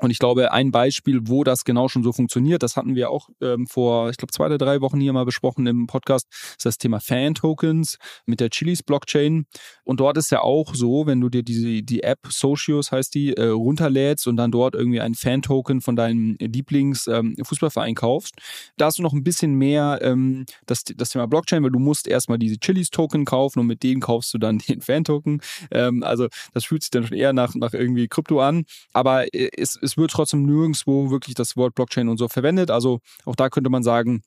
Und 0.00 0.10
ich 0.10 0.18
glaube, 0.18 0.52
ein 0.52 0.70
Beispiel, 0.70 1.20
wo 1.24 1.44
das 1.44 1.64
genau 1.64 1.86
schon 1.86 2.02
so 2.02 2.12
funktioniert, 2.12 2.62
das 2.62 2.76
hatten 2.76 2.94
wir 2.94 3.10
auch 3.10 3.28
ähm, 3.42 3.66
vor, 3.66 4.08
ich 4.08 4.16
glaube, 4.16 4.32
zwei 4.32 4.46
oder 4.46 4.56
drei 4.56 4.80
Wochen 4.80 4.98
hier 4.98 5.12
mal 5.12 5.26
besprochen 5.26 5.66
im 5.66 5.86
Podcast, 5.86 6.26
ist 6.56 6.64
das 6.64 6.78
Thema 6.78 6.98
Fan-Tokens 6.98 7.98
mit 8.24 8.40
der 8.40 8.48
Chilis 8.48 8.82
Blockchain. 8.82 9.44
Und 9.84 10.00
dort 10.00 10.16
ist 10.16 10.30
ja 10.30 10.40
auch 10.40 10.74
so, 10.74 11.06
wenn 11.06 11.20
du 11.20 11.28
dir 11.28 11.42
diese, 11.42 11.82
die 11.82 12.02
App 12.02 12.20
Socios 12.30 12.90
heißt 12.90 13.14
die, 13.14 13.36
äh, 13.36 13.48
runterlädst 13.48 14.26
und 14.28 14.38
dann 14.38 14.50
dort 14.50 14.74
irgendwie 14.74 15.00
ein 15.00 15.14
Fan-Token 15.14 15.82
von 15.82 15.94
deinem 15.94 16.36
Lieblings-Fußballverein 16.40 17.90
ähm, 17.90 17.94
kaufst, 17.94 18.36
da 18.78 18.86
hast 18.86 18.98
du 18.98 19.02
noch 19.02 19.12
ein 19.12 19.24
bisschen 19.24 19.54
mehr 19.54 19.98
ähm, 20.00 20.46
das, 20.64 20.84
das 20.84 21.10
Thema 21.10 21.26
Blockchain, 21.26 21.62
weil 21.62 21.70
du 21.70 21.78
musst 21.78 22.08
erstmal 22.08 22.38
diese 22.38 22.56
Chilis-Token 22.58 23.26
kaufen 23.26 23.60
und 23.60 23.66
mit 23.66 23.82
denen 23.82 24.00
kaufst 24.00 24.32
du 24.32 24.38
dann 24.38 24.56
den 24.68 24.80
Fan-Token. 24.80 25.42
Ähm, 25.70 26.02
also 26.02 26.28
das 26.54 26.64
fühlt 26.64 26.82
sich 26.82 26.90
dann 26.90 27.06
schon 27.06 27.18
eher 27.18 27.34
nach, 27.34 27.54
nach 27.54 27.74
irgendwie 27.74 28.08
Krypto 28.08 28.40
an. 28.40 28.64
Aber 28.94 29.32
äh, 29.34 29.50
es, 29.82 29.96
wird 29.96 30.10
trotzdem 30.10 30.44
nirgendwo 30.44 31.10
wirklich 31.10 31.34
das 31.34 31.56
Wort 31.56 31.74
Blockchain 31.74 32.08
und 32.08 32.18
so 32.18 32.28
verwendet. 32.28 32.70
Also 32.70 33.00
auch 33.24 33.36
da 33.36 33.50
könnte 33.50 33.70
man 33.70 33.82
sagen, 33.82 34.22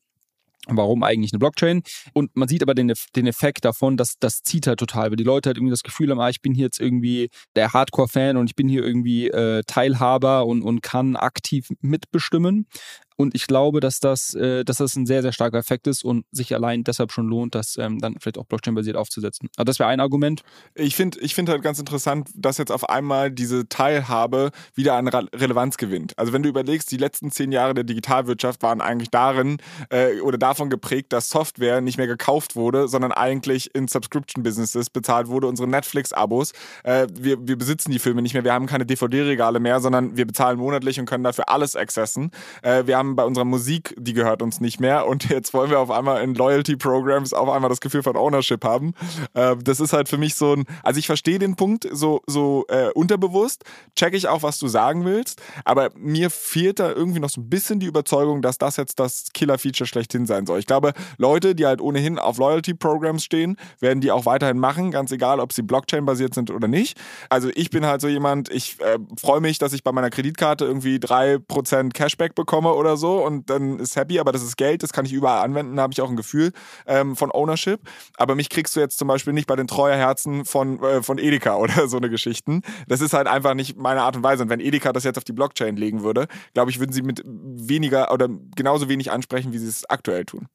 Warum 0.67 1.03
eigentlich 1.03 1.31
eine 1.31 1.39
Blockchain? 1.39 1.83
Und 2.13 2.35
man 2.35 2.47
sieht 2.47 2.63
aber 2.63 2.73
den, 2.73 2.91
den 3.15 3.27
Effekt 3.27 3.65
davon, 3.65 3.97
dass 3.97 4.15
das 4.19 4.41
zieht 4.41 4.67
halt 4.67 4.79
total, 4.79 5.11
weil 5.11 5.15
die 5.15 5.23
Leute 5.23 5.49
halt 5.49 5.57
irgendwie 5.57 5.71
das 5.71 5.83
Gefühl 5.83 6.09
haben, 6.09 6.19
ah, 6.19 6.29
ich 6.29 6.41
bin 6.41 6.53
hier 6.53 6.65
jetzt 6.65 6.79
irgendwie 6.79 7.29
der 7.55 7.73
Hardcore-Fan 7.73 8.37
und 8.37 8.49
ich 8.49 8.55
bin 8.55 8.67
hier 8.67 8.83
irgendwie 8.83 9.27
äh, 9.27 9.61
Teilhaber 9.67 10.45
und, 10.45 10.63
und 10.63 10.81
kann 10.81 11.15
aktiv 11.15 11.67
mitbestimmen. 11.81 12.67
Und 13.17 13.35
ich 13.35 13.47
glaube, 13.47 13.79
dass 13.79 13.99
das, 13.99 14.33
äh, 14.33 14.63
dass 14.63 14.77
das 14.77 14.95
ein 14.95 15.05
sehr, 15.05 15.21
sehr 15.21 15.31
starker 15.31 15.57
Effekt 15.57 15.87
ist 15.87 16.03
und 16.03 16.25
sich 16.31 16.53
allein 16.53 16.83
deshalb 16.83 17.11
schon 17.11 17.27
lohnt, 17.27 17.55
das 17.55 17.77
ähm, 17.77 17.99
dann 17.99 18.15
vielleicht 18.19 18.37
auch 18.37 18.45
Blockchain-basiert 18.45 18.97
aufzusetzen. 18.97 19.49
Also 19.55 19.65
das 19.65 19.79
wäre 19.79 19.89
ein 19.89 19.99
Argument. 19.99 20.41
Ich 20.73 20.95
finde 20.95 21.19
ich 21.21 21.33
find 21.33 21.49
halt 21.49 21.61
ganz 21.61 21.79
interessant, 21.79 22.29
dass 22.35 22.57
jetzt 22.57 22.71
auf 22.71 22.89
einmal 22.89 23.31
diese 23.31 23.69
Teilhabe 23.69 24.51
wieder 24.73 24.95
an 24.95 25.07
Re 25.07 25.27
Relevanz 25.33 25.77
gewinnt. 25.77 26.17
Also 26.17 26.33
wenn 26.33 26.43
du 26.43 26.49
überlegst, 26.49 26.91
die 26.91 26.97
letzten 26.97 27.31
zehn 27.31 27.51
Jahre 27.51 27.73
der 27.73 27.83
Digitalwirtschaft 27.83 28.61
waren 28.63 28.81
eigentlich 28.81 29.09
darin 29.09 29.57
äh, 29.89 30.19
oder 30.19 30.37
davon 30.37 30.69
geprägt, 30.69 31.13
dass 31.13 31.29
Software 31.29 31.81
nicht 31.81 31.97
mehr 31.97 32.07
gekauft 32.07 32.55
wurde, 32.55 32.87
sondern 32.87 33.11
eigentlich 33.11 33.73
in 33.73 33.87
Subscription-Businesses 33.87 34.89
bezahlt 34.89 35.27
wurde. 35.27 35.47
Unsere 35.47 35.67
Netflix-Abos, 35.69 36.51
äh, 36.83 37.07
wir, 37.13 37.47
wir 37.47 37.57
besitzen 37.57 37.91
die 37.91 37.99
Filme 37.99 38.21
nicht 38.21 38.33
mehr, 38.33 38.43
wir 38.43 38.53
haben 38.53 38.65
keine 38.65 38.85
DVD-Regale 38.85 39.59
mehr, 39.59 39.79
sondern 39.79 40.17
wir 40.17 40.27
bezahlen 40.27 40.57
monatlich 40.57 40.99
und 40.99 41.05
können 41.05 41.23
dafür 41.23 41.49
alles 41.49 41.75
accessen. 41.75 42.31
Äh, 42.61 42.85
wir 42.85 42.97
haben 42.97 43.04
haben 43.05 43.15
bei 43.15 43.23
unserer 43.23 43.45
Musik, 43.45 43.93
die 43.97 44.13
gehört 44.13 44.41
uns 44.41 44.59
nicht 44.59 44.79
mehr 44.79 45.07
und 45.07 45.29
jetzt 45.29 45.53
wollen 45.53 45.69
wir 45.69 45.79
auf 45.79 45.91
einmal 45.91 46.23
in 46.23 46.33
Loyalty 46.33 46.75
Programs 46.75 47.33
auf 47.33 47.49
einmal 47.49 47.69
das 47.69 47.81
Gefühl 47.81 48.03
von 48.03 48.15
Ownership 48.17 48.63
haben. 48.63 48.93
Äh, 49.33 49.55
das 49.63 49.79
ist 49.79 49.93
halt 49.93 50.09
für 50.09 50.17
mich 50.17 50.35
so 50.35 50.53
ein, 50.53 50.65
also 50.83 50.99
ich 50.99 51.05
verstehe 51.05 51.39
den 51.39 51.55
Punkt 51.55 51.87
so, 51.91 52.21
so 52.27 52.65
äh, 52.69 52.89
unterbewusst, 52.93 53.63
checke 53.95 54.17
ich 54.17 54.27
auch, 54.27 54.43
was 54.43 54.59
du 54.59 54.67
sagen 54.67 55.05
willst, 55.05 55.41
aber 55.63 55.89
mir 55.95 56.29
fehlt 56.29 56.79
da 56.79 56.91
irgendwie 56.91 57.19
noch 57.19 57.29
so 57.29 57.41
ein 57.41 57.49
bisschen 57.49 57.79
die 57.79 57.85
Überzeugung, 57.85 58.41
dass 58.41 58.57
das 58.57 58.77
jetzt 58.77 58.99
das 58.99 59.25
Killer-Feature 59.33 59.87
schlechthin 59.87 60.25
sein 60.25 60.45
soll. 60.45 60.59
Ich 60.59 60.65
glaube, 60.65 60.93
Leute, 61.17 61.55
die 61.55 61.65
halt 61.65 61.81
ohnehin 61.81 62.17
auf 62.17 62.37
Loyalty 62.37 62.73
Programs 62.73 63.23
stehen, 63.23 63.57
werden 63.79 64.01
die 64.01 64.11
auch 64.11 64.25
weiterhin 64.25 64.57
machen, 64.57 64.91
ganz 64.91 65.11
egal, 65.11 65.39
ob 65.39 65.53
sie 65.53 65.61
Blockchain-basiert 65.61 66.33
sind 66.33 66.51
oder 66.51 66.67
nicht. 66.67 66.97
Also 67.29 67.49
ich 67.53 67.69
bin 67.69 67.85
halt 67.85 68.01
so 68.01 68.07
jemand, 68.07 68.49
ich 68.49 68.79
äh, 68.81 68.97
freue 69.19 69.41
mich, 69.41 69.59
dass 69.59 69.73
ich 69.73 69.83
bei 69.83 69.91
meiner 69.91 70.09
Kreditkarte 70.09 70.65
irgendwie 70.65 70.97
3% 70.97 71.93
Cashback 71.93 72.35
bekomme 72.35 72.73
oder 72.73 72.94
so 72.97 73.25
und 73.25 73.49
dann 73.49 73.79
ist 73.79 73.95
happy, 73.95 74.19
aber 74.19 74.31
das 74.31 74.43
ist 74.43 74.57
Geld, 74.57 74.83
das 74.83 74.93
kann 74.93 75.05
ich 75.05 75.13
überall 75.13 75.43
anwenden, 75.43 75.75
da 75.75 75.83
habe 75.83 75.93
ich 75.93 76.01
auch 76.01 76.09
ein 76.09 76.15
Gefühl 76.15 76.51
ähm, 76.85 77.15
von 77.15 77.31
Ownership. 77.31 77.81
Aber 78.17 78.35
mich 78.35 78.49
kriegst 78.49 78.75
du 78.75 78.79
jetzt 78.79 78.97
zum 78.97 79.07
Beispiel 79.07 79.33
nicht 79.33 79.47
bei 79.47 79.55
den 79.55 79.67
Treuerherzen 79.67 80.45
von, 80.45 80.81
äh, 80.83 81.03
von 81.03 81.17
Edeka 81.17 81.55
oder 81.57 81.87
so 81.87 81.97
eine 81.97 82.09
Geschichten. 82.09 82.61
Das 82.87 83.01
ist 83.01 83.13
halt 83.13 83.27
einfach 83.27 83.53
nicht 83.53 83.77
meine 83.77 84.01
Art 84.01 84.15
und 84.15 84.23
Weise. 84.23 84.43
Und 84.43 84.49
wenn 84.49 84.59
Edeka 84.59 84.93
das 84.93 85.03
jetzt 85.03 85.17
auf 85.17 85.23
die 85.23 85.33
Blockchain 85.33 85.75
legen 85.75 86.03
würde, 86.03 86.27
glaube 86.53 86.71
ich, 86.71 86.79
würden 86.79 86.91
sie 86.91 87.01
mit 87.01 87.21
weniger 87.25 88.11
oder 88.11 88.29
genauso 88.55 88.89
wenig 88.89 89.11
ansprechen, 89.11 89.53
wie 89.53 89.57
sie 89.57 89.67
es 89.67 89.89
aktuell 89.89 90.25
tun. 90.25 90.47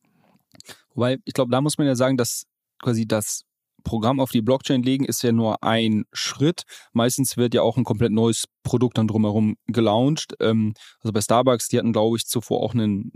Wobei, 0.95 1.19
ich 1.25 1.35
glaube, 1.35 1.51
da 1.51 1.61
muss 1.61 1.79
man 1.79 1.87
ja 1.87 1.95
sagen, 1.95 2.17
dass 2.17 2.47
quasi 2.83 3.07
das 3.07 3.45
Programm 3.85 4.21
auf 4.21 4.31
die 4.31 4.43
Blockchain 4.43 4.83
legen 4.83 5.05
ist 5.05 5.23
ja 5.23 5.33
nur 5.33 5.63
ein 5.63 6.05
Schritt. 6.13 6.63
Meistens 6.93 7.37
wird 7.37 7.55
ja 7.55 7.63
auch 7.63 7.77
ein 7.77 7.85
komplett 7.85 8.13
neues 8.13 8.47
Produkt 8.63 8.99
dann 8.99 9.09
drumherum 9.09 9.57
gelauncht. 9.67 10.35
Ähm, 10.41 10.75
also 11.01 11.13
bei 11.13 11.21
Starbucks, 11.21 11.69
die 11.69 11.79
hatten, 11.79 11.93
glaube 11.93 12.17
ich, 12.17 12.27
zuvor 12.27 12.63
auch 12.63 12.75
einen, 12.75 13.13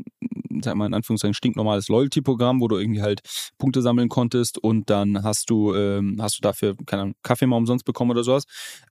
sag 0.63 0.75
mal 0.77 0.87
in 0.87 0.95
Anführungszeichen, 0.95 1.35
stinknormales 1.35 1.89
Loyalty-Programm, 1.89 2.61
wo 2.61 2.69
du 2.69 2.77
irgendwie 2.77 3.03
halt 3.03 3.21
Punkte 3.59 3.83
sammeln 3.83 4.09
konntest 4.09 4.59
und 4.59 4.91
dann 4.91 5.23
hast 5.23 5.51
du, 5.51 5.75
ähm, 5.75 6.19
hast 6.21 6.39
du 6.39 6.41
dafür, 6.43 6.75
keine 6.87 7.03
Ahnung, 7.03 7.15
Kaffee 7.23 7.47
mal 7.47 7.57
umsonst 7.57 7.85
bekommen 7.85 8.11
oder 8.11 8.25
sowas. 8.25 8.45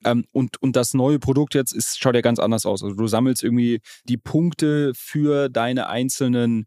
Ähm, 0.05 0.25
und, 0.31 0.61
und 0.61 0.75
das 0.75 0.93
neue 0.93 1.19
Produkt 1.19 1.55
jetzt 1.55 1.73
ist, 1.73 1.99
schaut 1.99 2.15
ja 2.15 2.21
ganz 2.21 2.39
anders 2.39 2.65
aus. 2.65 2.83
Also 2.83 2.95
du 2.95 3.07
sammelst 3.07 3.43
irgendwie 3.43 3.81
die 4.07 4.17
Punkte 4.17 4.93
für 4.95 5.49
deine 5.49 5.87
einzelnen 5.87 6.65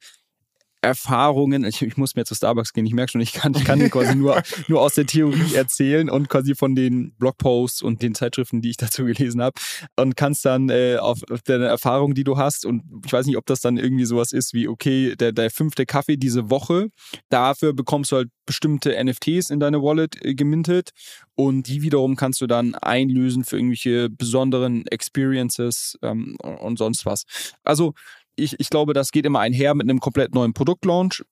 Erfahrungen, 0.87 1.65
ich, 1.65 1.83
ich, 1.83 1.97
muss 1.97 2.15
mir 2.15 2.25
zu 2.25 2.35
Starbucks 2.35 2.73
gehen, 2.73 2.87
ich 2.87 2.95
merke 2.95 3.11
schon, 3.11 3.21
ich 3.21 3.33
kann, 3.33 3.53
ich 3.55 3.65
kann 3.65 3.91
quasi 3.91 4.15
nur, 4.15 4.41
nur 4.69 4.81
aus 4.81 4.95
der 4.95 5.05
Theorie 5.05 5.55
erzählen 5.55 6.09
und 6.09 6.29
quasi 6.29 6.55
von 6.55 6.77
den 6.77 7.13
Blogposts 7.19 7.83
und 7.83 8.03
den 8.03 8.15
Zeitschriften, 8.15 8.63
die 8.63 8.71
ich 8.71 8.77
dazu 8.77 9.05
gelesen 9.05 9.43
habe. 9.43 9.59
Und 9.97 10.17
kannst 10.17 10.45
dann 10.45 10.71
äh, 10.71 10.97
auf, 10.97 11.21
auf 11.31 11.43
deine 11.43 11.67
Erfahrung, 11.67 12.15
die 12.15 12.23
du 12.23 12.37
hast. 12.39 12.65
Und 12.65 12.85
ich 13.05 13.13
weiß 13.13 13.27
nicht, 13.27 13.37
ob 13.37 13.47
das 13.47 13.61
dann 13.61 13.77
irgendwie 13.77 14.05
sowas 14.05 14.33
ist 14.33 14.55
wie, 14.55 14.69
okay, 14.69 15.17
der, 15.17 15.33
der 15.33 15.51
fünfte 15.51 15.87
Kaffee 15.87 16.17
diese 16.17 16.51
Woche, 16.51 16.89
dafür 17.29 17.73
bekommst 17.73 18.13
du 18.13 18.17
halt 18.17 18.29
bestimmte 18.47 18.95
NFTs 19.03 19.51
in 19.51 19.59
deine 19.59 19.83
Wallet 19.83 20.25
äh, 20.25 20.35
gemintet. 20.35 20.91
Und 21.35 21.67
die 21.67 21.83
wiederum 21.83 22.15
kannst 22.15 22.41
du 22.41 22.47
dann 22.47 22.77
einlösen 22.77 23.45
für 23.45 23.57
irgendwelche 23.57 24.09
besonderen 24.09 24.87
Experiences 24.87 25.99
ähm, 26.03 26.37
und 26.37 26.79
sonst 26.79 27.05
was. 27.05 27.25
Also 27.65 27.93
ich, 28.37 28.59
ich 28.61 28.71
glaube, 28.71 28.93
das 28.93 29.11
geht 29.11 29.27
immer 29.27 29.41
einher 29.41 29.75
mit 29.75 29.89
einem 29.89 30.01
komplett 30.01 30.35
neuen 30.35 30.53
Produktlaunch. 30.53 31.25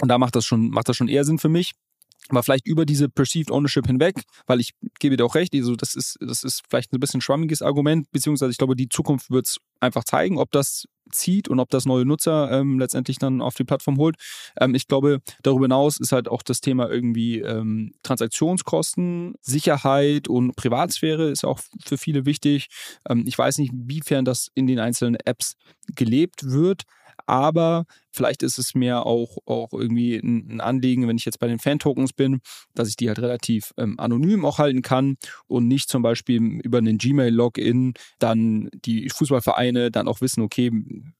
Und 0.00 0.08
da 0.08 0.18
macht 0.18 0.34
das 0.34 0.44
schon, 0.44 0.70
macht 0.70 0.88
das 0.88 0.96
schon 0.96 1.08
eher 1.08 1.24
Sinn 1.24 1.38
für 1.38 1.48
mich. 1.48 1.72
Aber 2.30 2.42
vielleicht 2.42 2.66
über 2.66 2.86
diese 2.86 3.08
Perceived 3.08 3.50
Ownership 3.50 3.86
hinweg, 3.86 4.22
weil 4.46 4.60
ich 4.60 4.72
gebe 4.98 5.16
dir 5.16 5.24
auch 5.24 5.34
recht, 5.34 5.54
also 5.54 5.76
das 5.76 5.94
ist, 5.94 6.16
das 6.20 6.42
ist 6.42 6.62
vielleicht 6.68 6.92
ein 6.92 7.00
bisschen 7.00 7.20
schwammiges 7.20 7.60
Argument, 7.60 8.10
beziehungsweise 8.12 8.50
ich 8.50 8.58
glaube, 8.58 8.76
die 8.76 8.88
Zukunft 8.88 9.30
wird 9.30 9.46
es 9.46 9.58
einfach 9.80 10.04
zeigen, 10.04 10.38
ob 10.38 10.50
das 10.50 10.86
zieht 11.10 11.48
und 11.48 11.60
ob 11.60 11.68
das 11.68 11.84
neue 11.84 12.06
Nutzer 12.06 12.50
ähm, 12.50 12.78
letztendlich 12.78 13.18
dann 13.18 13.42
auf 13.42 13.54
die 13.54 13.64
Plattform 13.64 13.98
holt. 13.98 14.16
Ähm, 14.58 14.74
ich 14.74 14.88
glaube, 14.88 15.20
darüber 15.42 15.66
hinaus 15.66 16.00
ist 16.00 16.12
halt 16.12 16.28
auch 16.28 16.42
das 16.42 16.60
Thema 16.60 16.90
irgendwie 16.90 17.40
ähm, 17.40 17.92
Transaktionskosten, 18.02 19.34
Sicherheit 19.42 20.28
und 20.28 20.56
Privatsphäre 20.56 21.30
ist 21.30 21.44
auch 21.44 21.60
für 21.84 21.98
viele 21.98 22.24
wichtig. 22.24 22.68
Ähm, 23.08 23.24
ich 23.26 23.36
weiß 23.36 23.58
nicht, 23.58 23.72
inwiefern 23.72 24.24
das 24.24 24.50
in 24.54 24.66
den 24.66 24.78
einzelnen 24.78 25.16
Apps 25.16 25.56
gelebt 25.94 26.50
wird 26.50 26.84
aber 27.26 27.86
vielleicht 28.10 28.42
ist 28.42 28.58
es 28.58 28.74
mir 28.74 29.06
auch, 29.06 29.38
auch 29.46 29.72
irgendwie 29.72 30.16
ein 30.16 30.60
Anliegen, 30.60 31.08
wenn 31.08 31.16
ich 31.16 31.24
jetzt 31.24 31.38
bei 31.38 31.48
den 31.48 31.58
Fan-Tokens 31.58 32.12
bin, 32.12 32.40
dass 32.74 32.88
ich 32.88 32.96
die 32.96 33.08
halt 33.08 33.18
relativ 33.18 33.72
ähm, 33.76 33.98
anonym 33.98 34.44
auch 34.44 34.58
halten 34.58 34.82
kann 34.82 35.16
und 35.46 35.66
nicht 35.66 35.88
zum 35.88 36.02
Beispiel 36.02 36.40
über 36.62 36.78
einen 36.78 36.98
Gmail-Login 36.98 37.94
dann 38.18 38.70
die 38.84 39.08
Fußballvereine 39.08 39.90
dann 39.90 40.08
auch 40.08 40.20
wissen, 40.20 40.42
okay, 40.42 40.70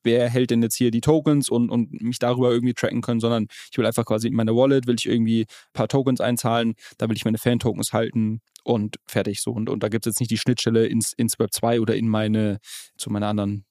wer 0.03 0.29
hält 0.29 0.51
denn 0.51 0.63
jetzt 0.63 0.77
hier 0.77 0.91
die 0.91 1.01
Tokens 1.01 1.49
und, 1.49 1.71
und 1.71 2.01
mich 2.03 2.19
darüber 2.19 2.53
irgendwie 2.53 2.75
tracken 2.75 3.01
können, 3.01 3.21
sondern 3.21 3.49
ich 3.71 3.79
will 3.79 3.87
einfach 3.87 4.05
quasi 4.05 4.29
in 4.29 4.35
meine 4.35 4.55
Wallet, 4.55 4.87
will 4.87 4.97
ich 4.99 5.07
irgendwie 5.07 5.43
ein 5.43 5.73
paar 5.73 5.89
Tokens 5.89 6.21
einzahlen, 6.21 6.75
da 6.99 7.09
will 7.09 7.17
ich 7.17 7.25
meine 7.25 7.39
Fan-Tokens 7.39 7.93
halten 7.93 8.41
und 8.63 8.97
fertig 9.07 9.41
so. 9.41 9.53
Und, 9.53 9.69
und 9.69 9.83
da 9.83 9.89
gibt 9.89 10.07
es 10.07 10.13
jetzt 10.13 10.21
nicht 10.21 10.31
die 10.31 10.39
Schnittstelle 10.39 10.87
ins, 10.87 11.13
ins 11.13 11.39
Web 11.39 11.53
2 11.53 11.81
oder 11.81 11.97
in 11.97 12.09
meine, 12.09 12.59
zu 12.97 13.11
meiner 13.11 13.29
anderen 13.29 13.65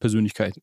Persönlichkeit. 0.00 0.60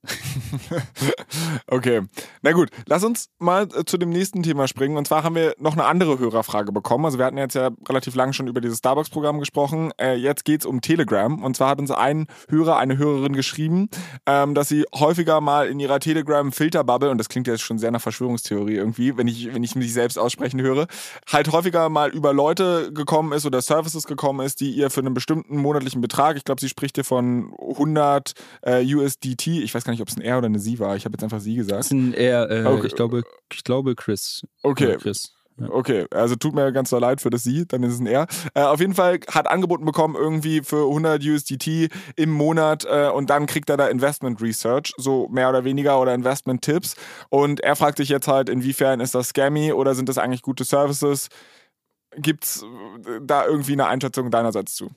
okay. 1.67 2.02
Na 2.41 2.52
gut, 2.52 2.69
lass 2.88 3.04
uns 3.04 3.30
mal 3.39 3.67
äh, 3.73 3.86
zu 3.86 3.97
dem 3.97 4.10
nächsten 4.10 4.43
Thema 4.43 4.67
springen. 4.67 4.97
Und 4.97 5.08
zwar 5.08 5.23
haben 5.23 5.36
wir 5.36 5.54
noch 5.60 5.73
eine 5.73 5.86
andere 5.86 6.19
Hörerfrage 6.19 6.71
bekommen. 6.71 7.06
Also 7.06 7.19
wir 7.19 7.26
hatten 7.26 7.38
jetzt 7.38 7.54
ja 7.54 7.69
relativ 7.88 8.15
lang 8.15 8.34
schon 8.34 8.47
über 8.47 8.60
dieses 8.60 8.80
Starbucks-Programm 8.80 9.39
gesprochen. 9.39 9.91
Äh, 10.02 10.15
jetzt 10.15 10.43
geht 10.43 10.62
es 10.62 10.65
um 10.65 10.82
Telegram. 10.82 11.41
Und 11.43 11.56
zwar 11.56 11.69
hat 11.69 11.80
uns 11.80 11.91
ein 11.91 12.26
Hörer, 12.50 12.78
eine 12.78 12.97
Hörerin 12.97 13.34
geschrieben, 13.34 13.89
ähm, 14.26 14.56
dass 14.56 14.69
sie 14.69 14.86
häufiger 14.93 15.39
mal 15.39 15.67
in 15.67 15.80
ihrer 15.80 16.00
Telegram-Filterbubble, 16.00 17.12
und 17.12 17.19
das 17.19 17.30
klingt 17.30 17.47
jetzt 17.47 17.62
schon 17.62 17.78
sehr 17.78 17.91
nach 17.91 18.02
Verschwörungstheorie 18.02 18.76
irgendwie, 18.76 19.15
wenn 19.17 19.28
ich, 19.28 19.54
wenn 19.54 19.63
ich 19.63 19.76
mich 19.76 19.93
selbst 19.93 20.17
aussprechen 20.17 20.62
höre, 20.62 20.88
halt 21.32 21.52
häufiger 21.52 21.89
mal 21.89 22.10
über 22.10 22.34
Leute 22.34 22.91
gekommen 22.91 23.34
ist 23.34 23.45
oder 23.45 23.62
Services 23.62 24.08
gekommen 24.08 24.45
ist, 24.45 24.62
die 24.62 24.71
ihr 24.71 24.89
für 24.89 25.02
einen 25.02 25.13
bestimmten 25.13 25.58
monatlichen 25.58 26.02
Betrag, 26.02 26.38
ich 26.38 26.43
glaube, 26.43 26.60
sie 26.60 26.69
spricht 26.69 26.95
hier 26.95 27.04
von 27.04 27.54
100 27.60 28.34
äh, 28.63 28.95
USD 28.95 29.27
DT, 29.36 29.63
ich 29.63 29.74
weiß 29.74 29.84
gar 29.84 29.92
nicht, 29.92 30.02
ob 30.02 30.08
es 30.08 30.18
ein 30.18 30.22
R 30.22 30.38
oder 30.38 30.48
eine 30.48 30.60
Sie 30.60 30.80
war. 30.80 30.96
Ich 30.96 31.06
habe 31.06 31.13
jetzt 31.13 31.24
einfach 31.24 31.40
Sie 31.40 31.56
gesagt. 31.56 31.82
Es 31.82 31.88
ist 31.88 31.92
ein 31.94 32.13
R, 32.13 32.50
äh, 32.50 32.66
okay. 32.66 32.88
ich, 32.88 32.96
glaube, 32.96 33.24
ich 33.52 33.63
glaube 33.63 33.96
Chris. 33.96 34.46
Okay. 34.63 34.98
Chris. 34.98 35.34
Ja. 35.60 35.70
Okay, 35.72 36.06
also 36.12 36.36
tut 36.36 36.54
mir 36.54 36.72
ganz 36.72 36.92
so 36.92 37.00
leid 37.00 37.20
für 37.20 37.32
das 37.32 37.44
Sie, 37.44 37.68
dann 37.68 37.82
ist 37.82 37.94
es 37.94 38.00
ein 38.00 38.06
R. 38.06 38.28
Äh, 38.54 38.62
auf 38.62 38.80
jeden 38.80 38.94
Fall 38.94 39.20
hat 39.28 39.48
angeboten 39.48 39.86
bekommen 39.86 40.16
irgendwie 40.16 40.62
für 40.62 40.88
100 40.88 41.24
USDT 41.24 41.90
im 42.16 42.30
Monat 42.30 42.86
äh, 42.86 43.10
und 43.10 43.32
dann 43.32 43.48
kriegt 43.48 43.70
er 43.72 43.78
da 43.78 43.88
Investment 43.88 44.40
Research, 44.40 44.94
so 44.98 45.28
mehr 45.30 45.50
oder 45.50 45.63
weniger 45.63 46.00
oder 46.00 46.13
Investment 46.13 46.62
Tipps 46.62 46.96
und 47.30 47.60
er 47.62 47.76
fragt 47.76 47.98
sich 47.98 48.10
jetzt 48.10 48.28
halt, 48.28 48.50
inwiefern 48.50 49.00
ist 49.00 49.16
das 49.16 49.30
scammy 49.30 49.74
oder 49.74 49.96
sind 49.96 50.10
das 50.10 50.20
eigentlich 50.20 50.44
gute 50.44 50.63
Services? 50.63 51.30
Gibt 52.16 52.44
es 52.44 52.63
äh, 53.08 53.20
da 53.24 53.48
irgendwie 53.48 53.74
eine 53.74 53.88
Einschätzung 53.88 54.30
deinerseits 54.30 54.76
zu? 54.76 54.92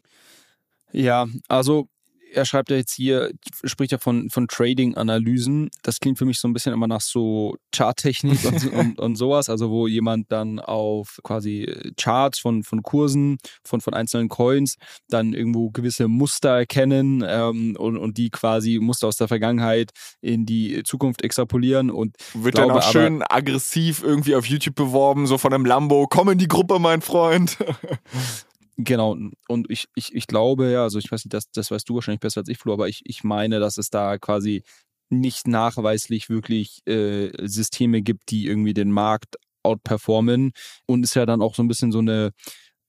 Ja, 0.92 1.26
also 1.48 1.88
er 2.32 2.44
schreibt 2.44 2.70
ja 2.70 2.76
jetzt 2.76 2.92
hier, 2.92 3.32
spricht 3.64 3.92
ja 3.92 3.98
von, 3.98 4.30
von 4.30 4.48
Trading-Analysen. 4.48 5.70
Das 5.82 6.00
klingt 6.00 6.18
für 6.18 6.24
mich 6.24 6.38
so 6.38 6.48
ein 6.48 6.52
bisschen 6.52 6.72
immer 6.72 6.86
nach 6.86 7.00
so 7.00 7.56
Charttechnik 7.74 8.44
und, 8.44 8.72
und, 8.72 8.98
und 8.98 9.16
sowas, 9.16 9.48
also 9.48 9.70
wo 9.70 9.86
jemand 9.86 10.30
dann 10.32 10.58
auf 10.60 11.20
quasi 11.22 11.92
Charts 11.96 12.38
von, 12.38 12.62
von 12.62 12.82
Kursen, 12.82 13.38
von, 13.64 13.80
von 13.80 13.94
einzelnen 13.94 14.28
Coins, 14.28 14.76
dann 15.08 15.32
irgendwo 15.32 15.70
gewisse 15.70 16.08
Muster 16.08 16.50
erkennen 16.50 17.24
ähm, 17.26 17.76
und, 17.78 17.96
und 17.96 18.18
die 18.18 18.30
quasi 18.30 18.78
Muster 18.78 19.08
aus 19.08 19.16
der 19.16 19.28
Vergangenheit 19.28 19.90
in 20.20 20.46
die 20.46 20.82
Zukunft 20.84 21.22
extrapolieren 21.22 21.90
und 21.90 22.16
wird 22.34 22.54
glaube, 22.54 22.72
dann 22.72 22.82
auch 22.82 22.90
schön 22.90 23.22
aggressiv 23.28 24.02
irgendwie 24.02 24.34
auf 24.34 24.46
YouTube 24.46 24.74
beworben, 24.74 25.26
so 25.26 25.38
von 25.38 25.52
einem 25.52 25.64
Lambo, 25.64 26.06
komm 26.08 26.30
in 26.30 26.38
die 26.38 26.48
Gruppe, 26.48 26.78
mein 26.78 27.02
Freund. 27.02 27.56
Genau, 28.84 29.16
und 29.48 29.70
ich, 29.70 29.88
ich, 29.94 30.14
ich 30.14 30.26
glaube 30.26 30.70
ja, 30.70 30.84
also 30.84 30.98
ich 30.98 31.10
weiß 31.10 31.24
nicht, 31.24 31.34
das, 31.34 31.50
das 31.50 31.70
weißt 31.70 31.88
du 31.88 31.96
wahrscheinlich 31.96 32.20
besser 32.20 32.40
als 32.40 32.48
ich, 32.48 32.56
Flo, 32.58 32.72
aber 32.72 32.88
ich, 32.88 33.02
ich 33.04 33.24
meine, 33.24 33.60
dass 33.60 33.76
es 33.78 33.90
da 33.90 34.16
quasi 34.18 34.62
nicht 35.10 35.46
nachweislich 35.48 36.30
wirklich 36.30 36.80
äh, 36.86 37.30
Systeme 37.46 38.00
gibt, 38.00 38.30
die 38.30 38.46
irgendwie 38.46 38.72
den 38.72 38.90
Markt 38.90 39.36
outperformen 39.64 40.52
und 40.86 41.04
ist 41.04 41.14
ja 41.14 41.26
dann 41.26 41.42
auch 41.42 41.54
so 41.54 41.62
ein 41.62 41.68
bisschen 41.68 41.92
so 41.92 41.98
eine 41.98 42.30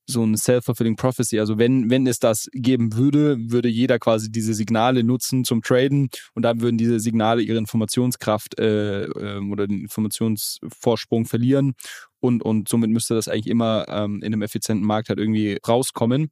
so 0.08 0.24
ein 0.24 0.36
self-fulfilling 0.36 0.96
prophecy. 0.96 1.40
Also 1.40 1.58
wenn, 1.58 1.90
wenn 1.90 2.06
es 2.08 2.20
das 2.20 2.50
geben 2.54 2.94
würde, 2.96 3.38
würde 3.40 3.70
jeder 3.70 4.00
quasi 4.00 4.32
diese 4.32 4.54
Signale 4.54 5.04
nutzen 5.04 5.46
zum 5.46 5.62
Traden 5.62 6.10
und 6.34 6.44
dann 6.44 6.62
würden 6.62 6.78
diese 6.78 7.00
Signale 7.00 7.42
ihre 7.42 7.58
Informationskraft 7.60 8.60
äh, 8.60 9.04
äh, 9.04 9.40
oder 9.40 9.68
den 9.68 9.82
Informationsvorsprung 9.82 11.26
verlieren 11.26 11.76
und, 12.22 12.44
und 12.44 12.70
somit 12.70 12.90
müsste 12.90 13.16
das 13.16 13.28
eigentlich 13.28 13.48
immer 13.48 13.86
ähm, 13.90 14.18
in 14.22 14.28
einem 14.28 14.42
effizienten 14.44 14.86
Markt 14.86 15.10
halt 15.10 15.20
irgendwie 15.20 15.58
rauskommen. 15.68 16.30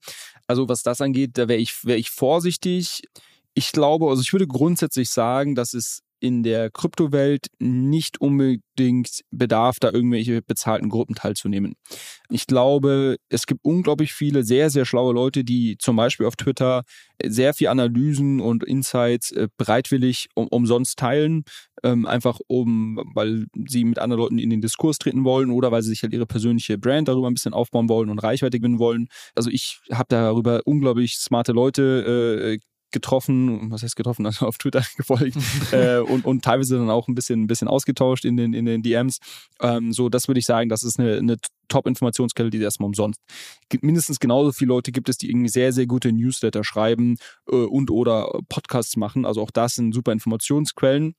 Also 0.47 0.69
was 0.69 0.83
das 0.83 1.01
angeht, 1.01 1.31
da 1.33 1.47
wäre 1.49 1.59
ich, 1.59 1.83
wär 1.83 1.97
ich 1.97 2.11
vorsichtig. 2.11 3.01
Ich 3.53 3.71
glaube, 3.71 4.07
also 4.07 4.21
ich 4.21 4.31
würde 4.31 4.47
grundsätzlich 4.47 5.09
sagen, 5.09 5.55
dass 5.55 5.73
es 5.73 6.01
in 6.19 6.43
der 6.43 6.69
Kryptowelt 6.69 7.47
nicht 7.59 8.21
unbedingt 8.21 9.21
bedarf, 9.31 9.77
da 9.79 9.91
irgendwelche 9.91 10.41
bezahlten 10.41 10.89
Gruppen 10.89 11.15
teilzunehmen. 11.15 11.75
Ich 12.29 12.47
glaube, 12.47 13.17
es 13.29 13.45
gibt 13.45 13.61
unglaublich 13.63 14.13
viele 14.13 14.43
sehr, 14.43 14.69
sehr 14.69 14.85
schlaue 14.85 15.13
Leute, 15.13 15.43
die 15.43 15.77
zum 15.79 15.95
Beispiel 15.95 16.25
auf 16.25 16.35
Twitter 16.35 16.83
sehr 17.23 17.53
viel 17.53 17.67
Analysen 17.67 18.39
und 18.39 18.63
Insights 18.63 19.31
äh, 19.31 19.47
bereitwillig 19.57 20.27
um, 20.35 20.47
umsonst 20.47 20.97
teilen, 20.97 21.43
ähm, 21.83 22.05
einfach 22.05 22.39
um, 22.47 23.01
weil 23.13 23.45
sie 23.67 23.83
mit 23.83 23.99
anderen 23.99 24.21
Leuten 24.21 24.39
in 24.39 24.49
den 24.49 24.61
Diskurs 24.61 24.97
treten 24.97 25.23
wollen 25.23 25.51
oder 25.51 25.71
weil 25.71 25.81
sie 25.81 25.89
sich 25.89 26.03
halt 26.03 26.13
ihre 26.13 26.25
persönliche 26.25 26.77
Brand 26.77 27.07
darüber 27.07 27.29
ein 27.29 27.33
bisschen 27.33 27.53
aufbauen 27.53 27.89
wollen 27.89 28.09
und 28.09 28.19
Reichweite 28.19 28.59
gewinnen 28.59 28.79
wollen. 28.79 29.07
Also 29.35 29.49
ich 29.49 29.79
habe 29.91 30.07
darüber 30.09 30.61
unglaublich 30.65 31.15
smarte 31.17 31.51
Leute 31.51 32.59
äh, 32.59 32.68
getroffen, 32.91 33.71
was 33.71 33.83
heißt 33.83 33.95
getroffen, 33.95 34.25
also 34.25 34.45
auf 34.45 34.57
Twitter 34.57 34.83
gefolgt 34.97 35.37
äh, 35.71 35.99
und, 35.99 36.25
und 36.25 36.43
teilweise 36.43 36.77
dann 36.77 36.89
auch 36.89 37.07
ein 37.07 37.15
bisschen, 37.15 37.43
ein 37.43 37.47
bisschen 37.47 37.67
ausgetauscht 37.67 38.25
in 38.25 38.37
den, 38.37 38.53
in 38.53 38.65
den 38.65 38.81
DMs. 38.81 39.19
Ähm, 39.61 39.93
so, 39.93 40.09
das 40.09 40.27
würde 40.27 40.39
ich 40.39 40.45
sagen, 40.45 40.69
das 40.69 40.83
ist 40.83 40.99
eine, 40.99 41.17
eine 41.17 41.37
Top-Informationsquelle, 41.67 42.49
die 42.49 42.59
erstmal 42.59 42.87
umsonst. 42.87 43.21
Mindestens 43.81 44.19
genauso 44.19 44.51
viele 44.51 44.69
Leute 44.69 44.91
gibt 44.91 45.09
es, 45.09 45.17
die 45.17 45.29
irgendwie 45.29 45.49
sehr, 45.49 45.71
sehr 45.71 45.85
gute 45.85 46.11
Newsletter 46.11 46.63
schreiben 46.63 47.17
äh, 47.49 47.55
und 47.55 47.91
oder 47.91 48.39
Podcasts 48.49 48.97
machen. 48.97 49.25
Also 49.25 49.41
auch 49.41 49.51
das 49.51 49.75
sind 49.75 49.93
super 49.93 50.11
Informationsquellen. 50.11 51.15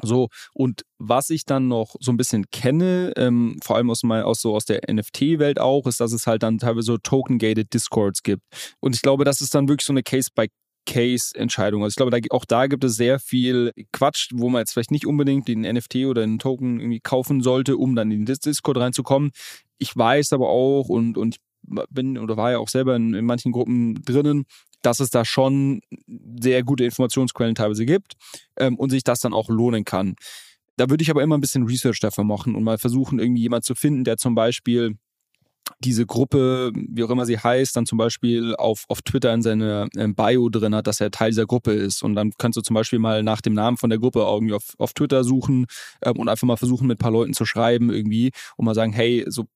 So, 0.00 0.28
und 0.54 0.82
was 0.98 1.30
ich 1.30 1.44
dann 1.44 1.68
noch 1.68 1.94
so 2.00 2.12
ein 2.12 2.16
bisschen 2.16 2.46
kenne, 2.50 3.12
ähm, 3.16 3.58
vor 3.62 3.76
allem 3.76 3.90
aus, 3.90 4.02
mein, 4.02 4.22
aus, 4.22 4.40
so 4.40 4.54
aus 4.54 4.64
der 4.64 4.80
NFT-Welt 4.90 5.60
auch, 5.60 5.86
ist, 5.86 6.00
dass 6.00 6.12
es 6.12 6.26
halt 6.26 6.42
dann 6.42 6.58
teilweise 6.58 6.86
so 6.86 6.98
token-gated 6.98 7.72
Discords 7.72 8.22
gibt. 8.22 8.42
Und 8.80 8.96
ich 8.96 9.02
glaube, 9.02 9.24
das 9.24 9.40
ist 9.40 9.54
dann 9.54 9.68
wirklich 9.68 9.86
so 9.86 9.92
eine 9.92 10.02
Case 10.02 10.30
by 10.34 10.48
Case-Entscheidung. 10.86 11.82
Also 11.82 11.92
ich 11.92 11.96
glaube, 11.96 12.10
da, 12.10 12.18
auch 12.30 12.44
da 12.44 12.66
gibt 12.66 12.84
es 12.84 12.96
sehr 12.96 13.18
viel 13.18 13.72
Quatsch, 13.92 14.30
wo 14.32 14.48
man 14.48 14.60
jetzt 14.60 14.72
vielleicht 14.72 14.90
nicht 14.90 15.06
unbedingt 15.06 15.48
den 15.48 15.60
NFT 15.60 16.06
oder 16.06 16.22
den 16.22 16.38
Token 16.38 16.80
irgendwie 16.80 17.00
kaufen 17.00 17.42
sollte, 17.42 17.76
um 17.76 17.94
dann 17.94 18.10
in 18.10 18.24
den 18.24 18.38
Discord 18.44 18.76
reinzukommen. 18.78 19.30
Ich 19.78 19.96
weiß 19.96 20.32
aber 20.32 20.48
auch 20.48 20.88
und, 20.88 21.16
und 21.16 21.36
bin 21.90 22.18
oder 22.18 22.36
war 22.36 22.52
ja 22.52 22.58
auch 22.58 22.68
selber 22.68 22.96
in, 22.96 23.14
in 23.14 23.24
manchen 23.24 23.52
Gruppen 23.52 24.02
drinnen, 24.04 24.44
dass 24.82 25.00
es 25.00 25.10
da 25.10 25.24
schon 25.24 25.80
sehr 26.40 26.64
gute 26.64 26.84
Informationsquellen 26.84 27.54
teilweise 27.54 27.86
gibt 27.86 28.14
ähm, 28.56 28.76
und 28.76 28.90
sich 28.90 29.04
das 29.04 29.20
dann 29.20 29.32
auch 29.32 29.48
lohnen 29.48 29.84
kann. 29.84 30.16
Da 30.76 30.90
würde 30.90 31.02
ich 31.02 31.10
aber 31.10 31.22
immer 31.22 31.36
ein 31.36 31.40
bisschen 31.40 31.66
Research 31.66 32.00
dafür 32.00 32.24
machen 32.24 32.54
und 32.54 32.64
mal 32.64 32.78
versuchen, 32.78 33.18
irgendwie 33.18 33.42
jemand 33.42 33.64
zu 33.64 33.74
finden, 33.74 34.04
der 34.04 34.16
zum 34.16 34.34
Beispiel 34.34 34.96
diese 35.84 36.06
Gruppe, 36.06 36.72
wie 36.74 37.04
auch 37.04 37.10
immer 37.10 37.26
sie 37.26 37.38
heißt, 37.38 37.76
dann 37.76 37.86
zum 37.86 37.98
Beispiel 37.98 38.54
auf, 38.56 38.84
auf 38.88 39.02
Twitter 39.02 39.32
in 39.34 39.42
seine 39.42 39.88
ähm, 39.96 40.14
Bio 40.14 40.48
drin 40.48 40.74
hat, 40.74 40.86
dass 40.86 41.00
er 41.00 41.10
Teil 41.10 41.30
dieser 41.30 41.46
Gruppe 41.46 41.72
ist. 41.72 42.02
Und 42.02 42.14
dann 42.14 42.32
kannst 42.38 42.56
du 42.56 42.62
zum 42.62 42.74
Beispiel 42.74 42.98
mal 42.98 43.22
nach 43.22 43.40
dem 43.40 43.54
Namen 43.54 43.76
von 43.76 43.90
der 43.90 43.98
Gruppe 43.98 44.20
irgendwie 44.20 44.54
auf, 44.54 44.74
auf 44.78 44.92
Twitter 44.92 45.24
suchen 45.24 45.66
ähm, 46.02 46.16
und 46.18 46.28
einfach 46.28 46.46
mal 46.46 46.56
versuchen, 46.56 46.86
mit 46.86 46.96
ein 46.96 47.02
paar 47.02 47.12
Leuten 47.12 47.34
zu 47.34 47.44
schreiben 47.44 47.90
irgendwie 47.90 48.30
und 48.56 48.64
mal 48.64 48.74
sagen, 48.74 48.92
hey, 48.92 49.24
so 49.28 49.46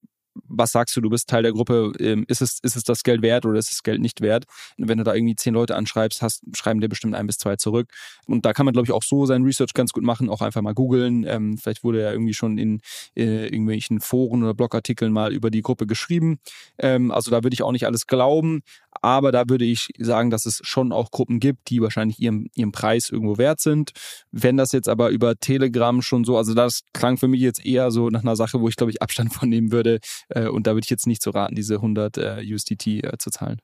was 0.48 0.72
sagst 0.72 0.96
du, 0.96 1.00
du 1.00 1.10
bist 1.10 1.28
Teil 1.28 1.42
der 1.42 1.52
Gruppe, 1.52 1.92
ähm, 1.98 2.24
ist 2.28 2.42
es, 2.42 2.58
ist 2.62 2.76
es 2.76 2.84
das 2.84 3.02
Geld 3.02 3.22
wert 3.22 3.46
oder 3.46 3.58
ist 3.58 3.72
es 3.72 3.82
Geld 3.82 4.00
nicht 4.00 4.20
wert? 4.20 4.44
Wenn 4.76 4.98
du 4.98 5.04
da 5.04 5.14
irgendwie 5.14 5.36
zehn 5.36 5.54
Leute 5.54 5.76
anschreibst, 5.76 6.22
hast, 6.22 6.42
schreiben 6.54 6.80
dir 6.80 6.88
bestimmt 6.88 7.14
ein 7.14 7.26
bis 7.26 7.38
zwei 7.38 7.56
zurück. 7.56 7.88
Und 8.26 8.44
da 8.44 8.52
kann 8.52 8.66
man, 8.66 8.72
glaube 8.72 8.86
ich, 8.86 8.92
auch 8.92 9.02
so 9.02 9.26
sein 9.26 9.42
Research 9.42 9.74
ganz 9.74 9.92
gut 9.92 10.04
machen, 10.04 10.28
auch 10.28 10.42
einfach 10.42 10.62
mal 10.62 10.74
googeln. 10.74 11.24
Ähm, 11.26 11.58
vielleicht 11.58 11.84
wurde 11.84 12.02
ja 12.02 12.12
irgendwie 12.12 12.34
schon 12.34 12.58
in 12.58 12.80
äh, 13.16 13.46
irgendwelchen 13.46 14.00
Foren 14.00 14.42
oder 14.42 14.54
Blogartikeln 14.54 15.12
mal 15.12 15.32
über 15.32 15.50
die 15.50 15.62
Gruppe 15.62 15.86
geschrieben. 15.86 16.38
Ähm, 16.78 17.10
also 17.10 17.30
da 17.30 17.42
würde 17.42 17.54
ich 17.54 17.62
auch 17.62 17.72
nicht 17.72 17.86
alles 17.86 18.06
glauben, 18.06 18.62
aber 19.02 19.32
da 19.32 19.44
würde 19.48 19.64
ich 19.64 19.88
sagen, 19.98 20.30
dass 20.30 20.46
es 20.46 20.60
schon 20.62 20.92
auch 20.92 21.10
Gruppen 21.10 21.40
gibt, 21.40 21.70
die 21.70 21.80
wahrscheinlich 21.80 22.20
ihren, 22.20 22.48
ihren 22.54 22.72
Preis 22.72 23.10
irgendwo 23.10 23.38
wert 23.38 23.60
sind. 23.60 23.92
Wenn 24.32 24.56
das 24.56 24.72
jetzt 24.72 24.88
aber 24.88 25.10
über 25.10 25.36
Telegram 25.36 26.02
schon 26.02 26.24
so, 26.24 26.36
also 26.36 26.54
das 26.54 26.82
klang 26.92 27.16
für 27.16 27.28
mich 27.28 27.40
jetzt 27.40 27.64
eher 27.64 27.90
so 27.90 28.08
nach 28.10 28.22
einer 28.22 28.36
Sache, 28.36 28.60
wo 28.60 28.68
ich, 28.68 28.76
glaube 28.76 28.90
ich, 28.90 29.02
Abstand 29.02 29.32
von 29.34 29.48
nehmen 29.48 29.72
würde, 29.72 30.00
äh, 30.28 30.48
und 30.48 30.66
da 30.66 30.72
würde 30.74 30.84
ich 30.84 30.90
jetzt 30.90 31.06
nicht 31.06 31.22
so 31.22 31.30
raten, 31.30 31.54
diese 31.54 31.76
100 31.76 32.18
äh, 32.18 32.44
USDT 32.52 32.86
äh, 33.04 33.18
zu 33.18 33.30
zahlen. 33.30 33.60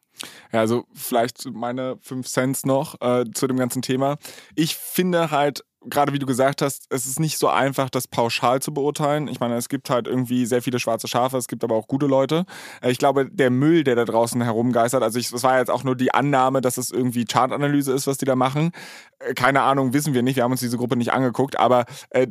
Ja, 0.53 0.61
also 0.61 0.85
vielleicht 0.95 1.47
meine 1.53 1.97
5 2.01 2.27
Cent 2.27 2.67
noch 2.67 3.01
äh, 3.01 3.25
zu 3.33 3.47
dem 3.47 3.57
ganzen 3.57 3.83
Thema. 3.83 4.19
Ich 4.55 4.77
finde 4.77 5.31
halt, 5.31 5.65
gerade 5.87 6.13
wie 6.13 6.19
du 6.19 6.27
gesagt 6.27 6.63
hast, 6.63 6.87
es 6.91 7.07
ist 7.07 7.21
nicht 7.21 7.39
so 7.39 7.49
einfach, 7.49 7.91
das 7.91 8.09
pauschal 8.09 8.61
zu 8.61 8.73
beurteilen. 8.73 9.29
Ich 9.29 9.41
meine, 9.41 9.57
es 9.57 9.69
gibt 9.69 9.91
halt 9.91 10.07
irgendwie 10.07 10.47
sehr 10.47 10.63
viele 10.63 10.79
schwarze 10.79 11.09
Schafe, 11.09 11.37
es 11.37 11.49
gibt 11.49 11.65
aber 11.65 11.75
auch 11.75 11.89
gute 11.89 12.07
Leute. 12.07 12.45
Äh, 12.81 12.91
ich 12.91 12.99
glaube, 12.99 13.29
der 13.31 13.51
Müll, 13.51 13.85
der 13.85 13.97
da 13.97 14.05
draußen 14.05 14.41
herumgeistert, 14.41 15.03
also 15.03 15.19
es 15.19 15.43
war 15.43 15.59
jetzt 15.59 15.71
auch 15.71 15.85
nur 15.85 15.97
die 15.97 16.13
Annahme, 16.15 16.61
dass 16.61 16.79
es 16.79 16.91
irgendwie 16.91 17.25
Chartanalyse 17.25 17.93
ist, 17.93 18.07
was 18.07 18.19
die 18.19 18.25
da 18.25 18.37
machen. 18.37 18.73
Keine 19.35 19.63
Ahnung, 19.63 19.93
wissen 19.93 20.15
wir 20.15 20.23
nicht, 20.23 20.37
wir 20.37 20.45
haben 20.45 20.53
uns 20.53 20.61
diese 20.61 20.77
Gruppe 20.77 20.97
nicht 20.97 21.13
angeguckt, 21.13 21.59
aber 21.59 21.85
äh, 22.11 22.27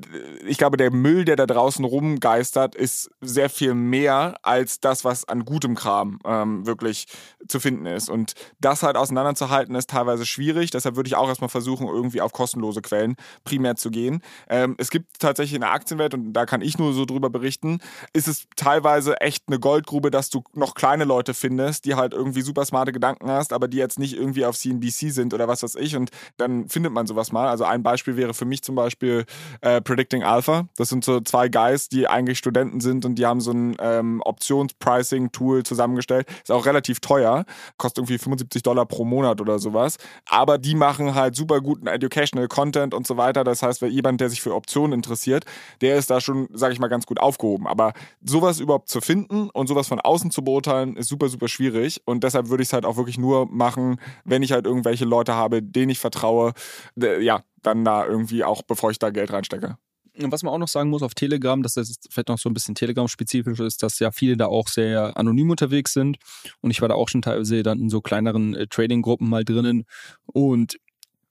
ich 0.46 0.58
glaube, 0.58 0.78
der 0.78 0.92
Müll, 0.92 1.26
der 1.26 1.36
da 1.36 1.46
draußen 1.46 1.86
rumgeistert, 1.86 2.76
ist 2.76 3.10
sehr 3.22 3.50
viel 3.50 3.74
mehr 3.74 4.36
als 4.42 4.80
das, 4.80 5.06
was 5.06 5.28
an 5.28 5.46
gutem 5.46 5.76
Kram 5.76 6.20
ähm, 6.26 6.66
wirklich 6.66 7.08
zu 7.48 7.60
finden 7.60 7.86
ist. 7.86 8.10
Und 8.10 8.34
das 8.60 8.84
halt 8.84 8.98
auseinanderzuhalten, 8.98 9.76
ist 9.76 9.90
teilweise 9.90 10.26
schwierig. 10.26 10.72
Deshalb 10.72 10.96
würde 10.96 11.08
ich 11.08 11.16
auch 11.16 11.28
erstmal 11.28 11.50
versuchen, 11.50 11.88
irgendwie 11.88 12.22
auf 12.22 12.32
kostenlose 12.32 12.82
Quellen 12.82 13.16
primär 13.44 13.76
zu 13.76 13.92
gehen. 13.92 14.22
Ähm, 14.50 14.76
es 14.78 14.90
gibt 14.90 15.20
tatsächlich 15.20 15.56
in 15.56 15.62
der 15.62 15.72
Aktienwelt, 15.72 16.14
und 16.14 16.34
da 16.34 16.46
kann 16.46 16.62
ich 16.62 16.78
nur 16.78 16.94
so 16.94 17.06
drüber 17.06 17.30
berichten, 17.30 17.80
ist 18.14 18.28
es 18.28 18.48
teilweise 18.56 19.20
echt 19.22 19.44
eine 19.48 19.60
Goldgrube, 19.60 20.12
dass 20.12 20.30
du 20.30 20.44
noch 20.54 20.76
kleine 20.76 21.04
Leute 21.04 21.34
findest, 21.34 21.86
die 21.86 21.96
halt 21.96 22.14
irgendwie 22.14 22.42
super 22.42 22.66
smarte 22.66 22.92
Gedanken 22.92 23.30
hast, 23.30 23.54
aber 23.54 23.68
die 23.68 23.78
jetzt 23.78 24.00
nicht 24.00 24.16
irgendwie 24.16 24.46
auf 24.46 24.58
CNBC 24.58 25.12
sind 25.12 25.34
oder 25.34 25.48
was 25.48 25.64
weiß 25.64 25.76
ich. 25.76 25.96
Und 25.96 26.12
dann 26.38 26.70
findet 26.82 26.94
man 26.94 27.06
sowas 27.06 27.32
mal. 27.32 27.48
Also 27.48 27.64
ein 27.64 27.84
Beispiel 27.84 28.18
wäre 28.18 28.34
für 28.34 28.46
mich 28.46 28.64
zum 28.64 28.74
Beispiel 28.74 29.26
äh, 29.62 29.82
Predicting 29.82 30.24
Alpha. 30.24 30.68
Das 30.78 30.90
sind 30.90 31.06
so 31.06 31.20
zwei 31.22 31.48
Guys, 31.48 31.90
die 31.90 32.08
eigentlich 32.08 32.40
Studenten 32.40 32.82
sind 32.82 33.06
und 33.06 33.16
die 33.16 33.26
haben 33.28 33.40
so 33.40 33.52
ein 33.52 33.76
ähm, 33.80 34.20
Options-Pricing-Tool 34.26 35.62
zusammengestellt. 35.62 36.28
Ist 36.42 36.52
auch 36.52 36.66
relativ 36.66 37.00
teuer, 37.00 37.46
kostet 37.78 38.00
irgendwie 38.00 38.18
75 38.18 38.64
Dollar 38.64 38.88
pro 38.88 39.06
Monat 39.06 39.42
oder 39.42 39.60
sowas. 39.60 39.98
Aber 40.28 40.58
die 40.58 40.74
machen 40.74 41.14
halt 41.14 41.36
super 41.36 41.62
guten 41.62 41.86
Educational 41.86 42.48
Content 42.48 42.96
und 42.96 43.06
so 43.06 43.16
weiter. 43.16 43.44
Das 43.44 43.62
heißt, 43.62 43.84
wer 43.84 43.90
jemand, 43.90 44.20
der 44.20 44.32
sich 44.32 44.42
für 44.42 44.56
Optionen 44.56 44.94
interessiert, 44.94 45.46
der 45.82 45.98
ist 45.98 46.10
da 46.10 46.20
schon, 46.20 46.48
sage 46.52 46.74
ich 46.74 46.80
mal, 46.80 46.88
ganz 46.88 47.06
gut 47.06 47.20
aufgehoben. 47.20 47.68
Aber 47.68 47.94
sowas 48.24 48.60
überhaupt 48.60 48.90
zu 48.90 49.02
finden 49.02 49.52
und 49.52 49.68
sowas 49.68 49.88
von 49.88 50.00
außen 50.00 50.32
zu 50.32 50.44
beurteilen, 50.44 50.96
ist 50.96 51.10
super, 51.10 51.30
super 51.30 51.48
schwierig. 51.48 52.02
Und 52.06 52.24
deshalb 52.24 52.50
würde 52.50 52.64
ich 52.64 52.70
es 52.70 52.74
halt 52.74 52.86
auch 52.86 52.98
wirklich 52.98 53.20
nur 53.20 53.46
machen, 53.46 54.00
wenn 54.26 54.42
ich 54.42 54.52
halt 54.52 54.66
irgendwelche 54.66 55.06
Leute 55.06 55.36
habe, 55.36 55.62
denen 55.62 55.92
ich 55.92 56.00
vertraue. 56.00 56.54
Ja, 56.96 57.44
dann 57.62 57.86
da 57.86 58.06
irgendwie 58.06 58.44
auch, 58.44 58.62
bevor 58.64 58.92
ich 58.92 59.00
da 59.00 59.10
Geld 59.10 59.32
reinstecke. 59.32 59.78
Was 60.14 60.44
man 60.44 60.54
auch 60.54 60.58
noch 60.58 60.68
sagen 60.68 60.90
muss 60.90 61.04
auf 61.04 61.14
Telegram, 61.14 61.64
dass 61.64 61.76
das 61.76 61.96
vielleicht 62.10 62.28
noch 62.28 62.38
so 62.38 62.50
ein 62.50 62.54
bisschen 62.54 62.76
Telegram-spezifisch 62.76 63.60
ist, 63.62 63.82
dass 63.82 63.98
ja 64.00 64.12
viele 64.12 64.36
da 64.36 64.48
auch 64.48 64.68
sehr 64.68 65.16
anonym 65.16 65.50
unterwegs 65.50 65.94
sind. 65.94 66.18
Und 66.60 66.72
ich 66.72 66.82
war 66.82 66.90
da 66.90 66.96
auch 66.96 67.08
schon 67.08 67.22
teilweise 67.22 67.64
dann 67.64 67.80
in 67.80 67.90
so 67.90 68.02
kleineren 68.02 68.54
äh, 68.54 68.68
Trading-Gruppen 68.68 69.30
mal 69.30 69.46
drinnen. 69.46 69.86
Und 70.26 70.78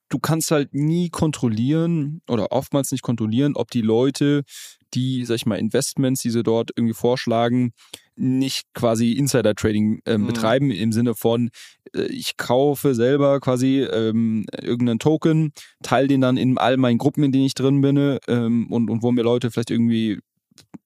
du 0.09 0.19
kannst 0.19 0.51
halt 0.51 0.73
nie 0.73 1.09
kontrollieren 1.09 2.21
oder 2.27 2.51
oftmals 2.51 2.91
nicht 2.91 3.03
kontrollieren, 3.03 3.55
ob 3.55 3.69
die 3.69 3.81
Leute, 3.81 4.43
die, 4.93 5.25
sag 5.25 5.35
ich 5.35 5.45
mal, 5.45 5.59
Investments, 5.59 6.21
die 6.21 6.31
sie 6.31 6.43
dort 6.43 6.71
irgendwie 6.75 6.95
vorschlagen, 6.95 7.73
nicht 8.15 8.73
quasi 8.73 9.13
Insider-Trading 9.13 10.01
äh, 10.05 10.17
mhm. 10.17 10.27
betreiben 10.27 10.71
im 10.71 10.91
Sinne 10.91 11.15
von, 11.15 11.49
ich 11.93 12.37
kaufe 12.37 12.95
selber 12.95 13.39
quasi 13.39 13.81
ähm, 13.81 14.45
irgendeinen 14.61 14.99
Token, 14.99 15.53
teile 15.83 16.07
den 16.07 16.21
dann 16.21 16.37
in 16.37 16.57
all 16.57 16.77
meinen 16.77 16.97
Gruppen, 16.97 17.23
in 17.23 17.31
denen 17.31 17.45
ich 17.45 17.53
drin 17.53 17.81
bin 17.81 18.17
ähm, 18.27 18.67
und, 18.71 18.89
und 18.89 19.03
wo 19.03 19.11
mir 19.11 19.23
Leute 19.23 19.51
vielleicht 19.51 19.71
irgendwie 19.71 20.19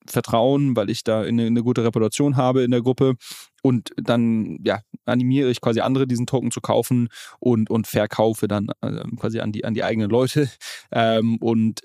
vertrauen, 0.07 0.75
weil 0.75 0.89
ich 0.89 1.03
da 1.03 1.21
eine, 1.21 1.47
eine 1.47 1.63
gute 1.63 1.83
Reputation 1.83 2.37
habe 2.37 2.63
in 2.63 2.71
der 2.71 2.81
Gruppe. 2.81 3.15
Und 3.63 3.91
dann 3.97 4.59
ja 4.63 4.81
animiere 5.05 5.49
ich 5.49 5.61
quasi 5.61 5.79
andere 5.79 6.05
diesen 6.05 6.27
Token 6.27 6.51
zu 6.51 6.61
kaufen 6.61 7.09
und 7.39 7.69
und 7.69 7.87
verkaufe 7.87 8.47
dann 8.47 8.67
äh, 8.81 9.03
quasi 9.17 9.39
an 9.39 9.51
die 9.51 9.65
an 9.65 9.73
die 9.73 9.83
eigenen 9.83 10.09
Leute. 10.09 10.49
Ähm, 10.91 11.37
und 11.37 11.81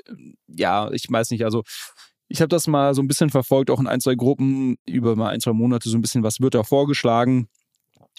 ja 0.47 0.91
ich 0.93 1.11
weiß 1.11 1.31
nicht 1.31 1.45
also 1.45 1.63
ich 2.29 2.41
habe 2.41 2.49
das 2.49 2.69
mal 2.69 2.95
so 2.95 3.03
ein 3.03 3.09
bisschen 3.09 3.31
verfolgt 3.31 3.71
auch 3.71 3.81
in 3.81 3.87
ein 3.87 4.01
zwei 4.01 4.15
Gruppen. 4.15 4.77
Über 4.87 5.17
mal 5.17 5.31
ein 5.31 5.41
zwei 5.41 5.53
Monate 5.53 5.89
so 5.89 5.97
ein 5.97 6.03
bisschen 6.03 6.23
was 6.23 6.41
wird 6.41 6.55
da 6.55 6.63
vorgeschlagen 6.63 7.49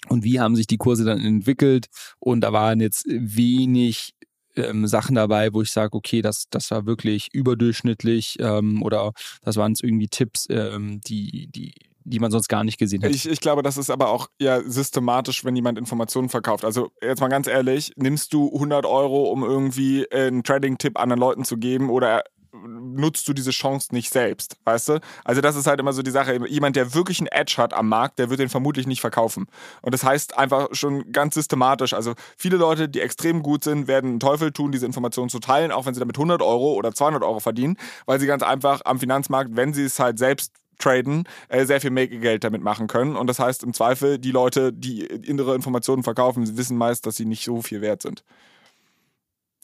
und 0.08 0.24
wie 0.24 0.40
haben 0.40 0.56
sich 0.56 0.66
die 0.66 0.78
Kurse 0.78 1.04
dann 1.04 1.20
entwickelt 1.20 1.86
und 2.18 2.40
da 2.42 2.52
waren 2.52 2.80
jetzt 2.80 3.04
wenig 3.08 4.14
ähm, 4.56 4.86
Sachen 4.86 5.14
dabei, 5.14 5.52
wo 5.52 5.62
ich 5.62 5.70
sage, 5.70 5.94
okay, 5.94 6.22
das, 6.22 6.44
das 6.50 6.70
war 6.70 6.86
wirklich 6.86 7.28
überdurchschnittlich 7.32 8.36
ähm, 8.40 8.82
oder 8.82 9.12
das 9.42 9.56
waren 9.56 9.74
irgendwie 9.80 10.08
Tipps, 10.08 10.46
ähm, 10.50 11.00
die, 11.06 11.48
die, 11.48 11.74
die 12.04 12.18
man 12.18 12.30
sonst 12.30 12.48
gar 12.48 12.64
nicht 12.64 12.78
gesehen 12.78 13.02
hätte. 13.02 13.14
Ich, 13.14 13.28
ich 13.28 13.40
glaube, 13.40 13.62
das 13.62 13.76
ist 13.76 13.90
aber 13.90 14.08
auch 14.08 14.28
ja 14.38 14.60
systematisch, 14.62 15.44
wenn 15.44 15.56
jemand 15.56 15.78
Informationen 15.78 16.28
verkauft. 16.28 16.64
Also 16.64 16.90
jetzt 17.00 17.20
mal 17.20 17.28
ganz 17.28 17.46
ehrlich, 17.46 17.92
nimmst 17.96 18.32
du 18.32 18.52
100 18.52 18.84
Euro, 18.84 19.30
um 19.30 19.42
irgendwie 19.42 20.10
einen 20.10 20.42
Trading-Tipp 20.42 20.98
anderen 20.98 21.20
Leuten 21.20 21.44
zu 21.44 21.56
geben 21.56 21.90
oder 21.90 22.24
nutzt 22.52 23.26
du 23.28 23.32
diese 23.32 23.50
Chance 23.50 23.88
nicht 23.92 24.12
selbst, 24.12 24.56
weißt 24.64 24.88
du? 24.90 25.00
Also 25.24 25.40
das 25.40 25.56
ist 25.56 25.66
halt 25.66 25.80
immer 25.80 25.92
so 25.92 26.02
die 26.02 26.10
Sache. 26.10 26.38
Jemand, 26.48 26.76
der 26.76 26.94
wirklich 26.94 27.20
einen 27.20 27.28
Edge 27.28 27.54
hat 27.56 27.72
am 27.74 27.88
Markt, 27.88 28.18
der 28.18 28.30
wird 28.30 28.40
den 28.40 28.48
vermutlich 28.48 28.86
nicht 28.86 29.00
verkaufen. 29.00 29.46
Und 29.80 29.94
das 29.94 30.04
heißt 30.04 30.36
einfach 30.36 30.68
schon 30.72 31.12
ganz 31.12 31.34
systematisch. 31.34 31.94
Also 31.94 32.14
viele 32.36 32.56
Leute, 32.56 32.88
die 32.88 33.00
extrem 33.00 33.42
gut 33.42 33.64
sind, 33.64 33.88
werden 33.88 34.10
einen 34.10 34.20
Teufel 34.20 34.52
tun, 34.52 34.72
diese 34.72 34.86
Informationen 34.86 35.30
zu 35.30 35.38
teilen, 35.38 35.72
auch 35.72 35.86
wenn 35.86 35.94
sie 35.94 36.00
damit 36.00 36.16
100 36.16 36.42
Euro 36.42 36.74
oder 36.74 36.92
200 36.94 37.22
Euro 37.22 37.40
verdienen, 37.40 37.76
weil 38.06 38.20
sie 38.20 38.26
ganz 38.26 38.42
einfach 38.42 38.82
am 38.84 38.98
Finanzmarkt, 38.98 39.56
wenn 39.56 39.72
sie 39.72 39.84
es 39.84 39.98
halt 39.98 40.18
selbst 40.18 40.52
traden, 40.78 41.24
äh, 41.48 41.64
sehr 41.64 41.80
viel 41.80 41.90
Make-Geld 41.90 42.44
damit 42.44 42.62
machen 42.62 42.86
können. 42.86 43.16
Und 43.16 43.28
das 43.28 43.38
heißt 43.38 43.62
im 43.62 43.72
Zweifel, 43.72 44.18
die 44.18 44.32
Leute, 44.32 44.72
die 44.72 45.04
innere 45.04 45.54
Informationen 45.54 46.02
verkaufen, 46.02 46.56
wissen 46.56 46.76
meist, 46.76 47.06
dass 47.06 47.16
sie 47.16 47.24
nicht 47.24 47.44
so 47.44 47.62
viel 47.62 47.80
wert 47.80 48.02
sind. 48.02 48.24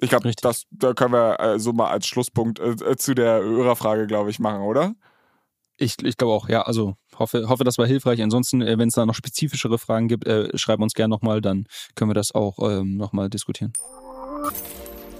Ich 0.00 0.10
glaube, 0.10 0.30
das 0.42 0.64
da 0.70 0.94
können 0.94 1.12
wir 1.12 1.40
äh, 1.40 1.58
so 1.58 1.72
mal 1.72 1.90
als 1.90 2.06
Schlusspunkt 2.06 2.60
äh, 2.60 2.70
äh 2.70 2.96
zu 2.96 3.14
der 3.14 3.42
Hörerfrage, 3.42 4.06
glaube 4.06 4.30
ich, 4.30 4.38
machen, 4.38 4.62
oder? 4.62 4.94
Ich, 5.76 5.96
ich 6.02 6.16
glaube 6.16 6.34
auch, 6.34 6.48
ja. 6.48 6.62
Also 6.62 6.94
hoffe, 7.18 7.48
hoffe, 7.48 7.64
das 7.64 7.78
war 7.78 7.86
hilfreich. 7.86 8.22
Ansonsten, 8.22 8.62
äh, 8.62 8.78
wenn 8.78 8.88
es 8.88 8.94
da 8.94 9.06
noch 9.06 9.14
spezifischere 9.14 9.78
Fragen 9.78 10.08
gibt, 10.08 10.26
äh, 10.26 10.56
schreib 10.56 10.80
uns 10.80 10.94
gerne 10.94 11.10
nochmal, 11.10 11.40
dann 11.40 11.66
können 11.94 12.10
wir 12.10 12.14
das 12.14 12.34
auch 12.34 12.58
ähm, 12.60 12.96
nochmal 12.96 13.30
diskutieren. 13.30 13.72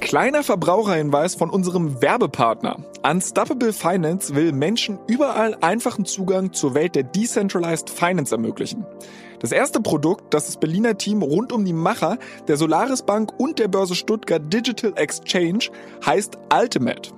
Kleiner 0.01 0.43
Verbraucherhinweis 0.43 1.35
von 1.35 1.51
unserem 1.51 2.01
Werbepartner. 2.01 2.85
Unstoppable 3.03 3.73
Finance 3.73 4.35
will 4.35 4.53
Menschen 4.53 4.99
überall 5.07 5.57
einfachen 5.61 6.07
Zugang 6.07 6.53
zur 6.53 6.75
Welt 6.75 6.95
der 6.95 7.03
Decentralized 7.03 7.91
Finance 7.91 8.35
ermöglichen. 8.35 8.87
Das 9.41 9.53
erste 9.53 9.81
Produkt, 9.81 10.35
das 10.35 10.47
das 10.47 10.57
Berliner 10.57 10.97
Team 10.99 11.23
rund 11.23 11.53
um 11.53 11.65
die 11.65 11.73
Macher 11.73 12.19
der 12.49 12.57
Solaris 12.57 13.03
Bank 13.03 13.33
und 13.39 13.59
der 13.59 13.69
Börse 13.69 13.95
Stuttgart 13.95 14.43
Digital 14.53 14.93
Exchange 14.97 15.71
heißt 16.05 16.39
Ultimate. 16.53 17.18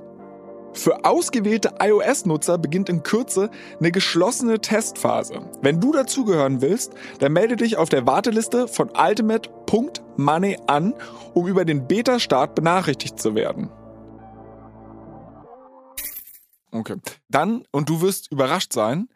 Für 0.81 1.05
ausgewählte 1.05 1.75
iOS-Nutzer 1.79 2.57
beginnt 2.57 2.89
in 2.89 3.03
Kürze 3.03 3.51
eine 3.79 3.91
geschlossene 3.91 4.59
Testphase. 4.59 5.47
Wenn 5.61 5.79
du 5.79 5.91
dazugehören 5.91 6.59
willst, 6.61 6.95
dann 7.19 7.33
melde 7.33 7.55
dich 7.55 7.77
auf 7.77 7.89
der 7.89 8.07
Warteliste 8.07 8.67
von 8.67 8.89
ultimate.money 8.89 10.57
an, 10.65 10.95
um 11.35 11.45
über 11.45 11.65
den 11.65 11.87
Beta-Start 11.87 12.55
benachrichtigt 12.55 13.19
zu 13.19 13.35
werden. 13.35 13.69
Okay. 16.71 16.95
Dann, 17.29 17.63
und 17.69 17.87
du 17.87 18.01
wirst 18.01 18.31
überrascht 18.31 18.73
sein, 18.73 19.07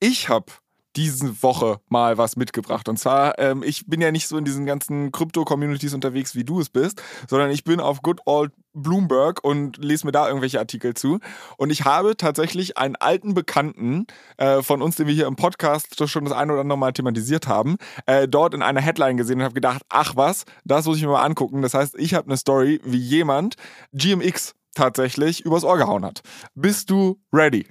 ich 0.00 0.28
habe 0.28 0.52
diese 0.96 1.42
Woche 1.42 1.80
mal 1.88 2.18
was 2.18 2.36
mitgebracht. 2.36 2.88
Und 2.88 2.98
zwar, 2.98 3.38
ähm, 3.38 3.62
ich 3.64 3.86
bin 3.86 4.00
ja 4.00 4.12
nicht 4.12 4.28
so 4.28 4.36
in 4.36 4.44
diesen 4.44 4.66
ganzen 4.66 5.12
Krypto-Communities 5.12 5.94
unterwegs, 5.94 6.34
wie 6.34 6.44
du 6.44 6.60
es 6.60 6.70
bist, 6.70 7.02
sondern 7.28 7.50
ich 7.50 7.64
bin 7.64 7.80
auf 7.80 8.02
Good 8.02 8.20
Old 8.26 8.52
Bloomberg 8.74 9.42
und 9.44 9.78
lese 9.78 10.06
mir 10.06 10.12
da 10.12 10.26
irgendwelche 10.26 10.58
Artikel 10.58 10.94
zu. 10.94 11.20
Und 11.56 11.70
ich 11.70 11.84
habe 11.84 12.16
tatsächlich 12.16 12.76
einen 12.76 12.96
alten 12.96 13.34
Bekannten 13.34 14.06
äh, 14.36 14.62
von 14.62 14.82
uns, 14.82 14.96
den 14.96 15.06
wir 15.06 15.14
hier 15.14 15.26
im 15.26 15.36
Podcast 15.36 16.08
schon 16.08 16.24
das 16.24 16.34
eine 16.34 16.52
oder 16.52 16.62
andere 16.62 16.78
Mal 16.78 16.92
thematisiert 16.92 17.46
haben, 17.46 17.76
äh, 18.06 18.28
dort 18.28 18.54
in 18.54 18.62
einer 18.62 18.80
Headline 18.80 19.16
gesehen 19.16 19.38
und 19.38 19.44
habe 19.44 19.54
gedacht, 19.54 19.82
ach 19.88 20.16
was, 20.16 20.44
das 20.64 20.86
muss 20.86 20.96
ich 20.96 21.04
mir 21.04 21.10
mal 21.10 21.24
angucken. 21.24 21.62
Das 21.62 21.74
heißt, 21.74 21.94
ich 21.98 22.14
habe 22.14 22.26
eine 22.26 22.36
Story, 22.36 22.80
wie 22.84 22.98
jemand 22.98 23.54
GMX 23.92 24.54
tatsächlich 24.74 25.44
übers 25.44 25.64
Ohr 25.64 25.78
gehauen 25.78 26.04
hat. 26.04 26.22
Bist 26.54 26.90
du 26.90 27.20
ready? 27.32 27.66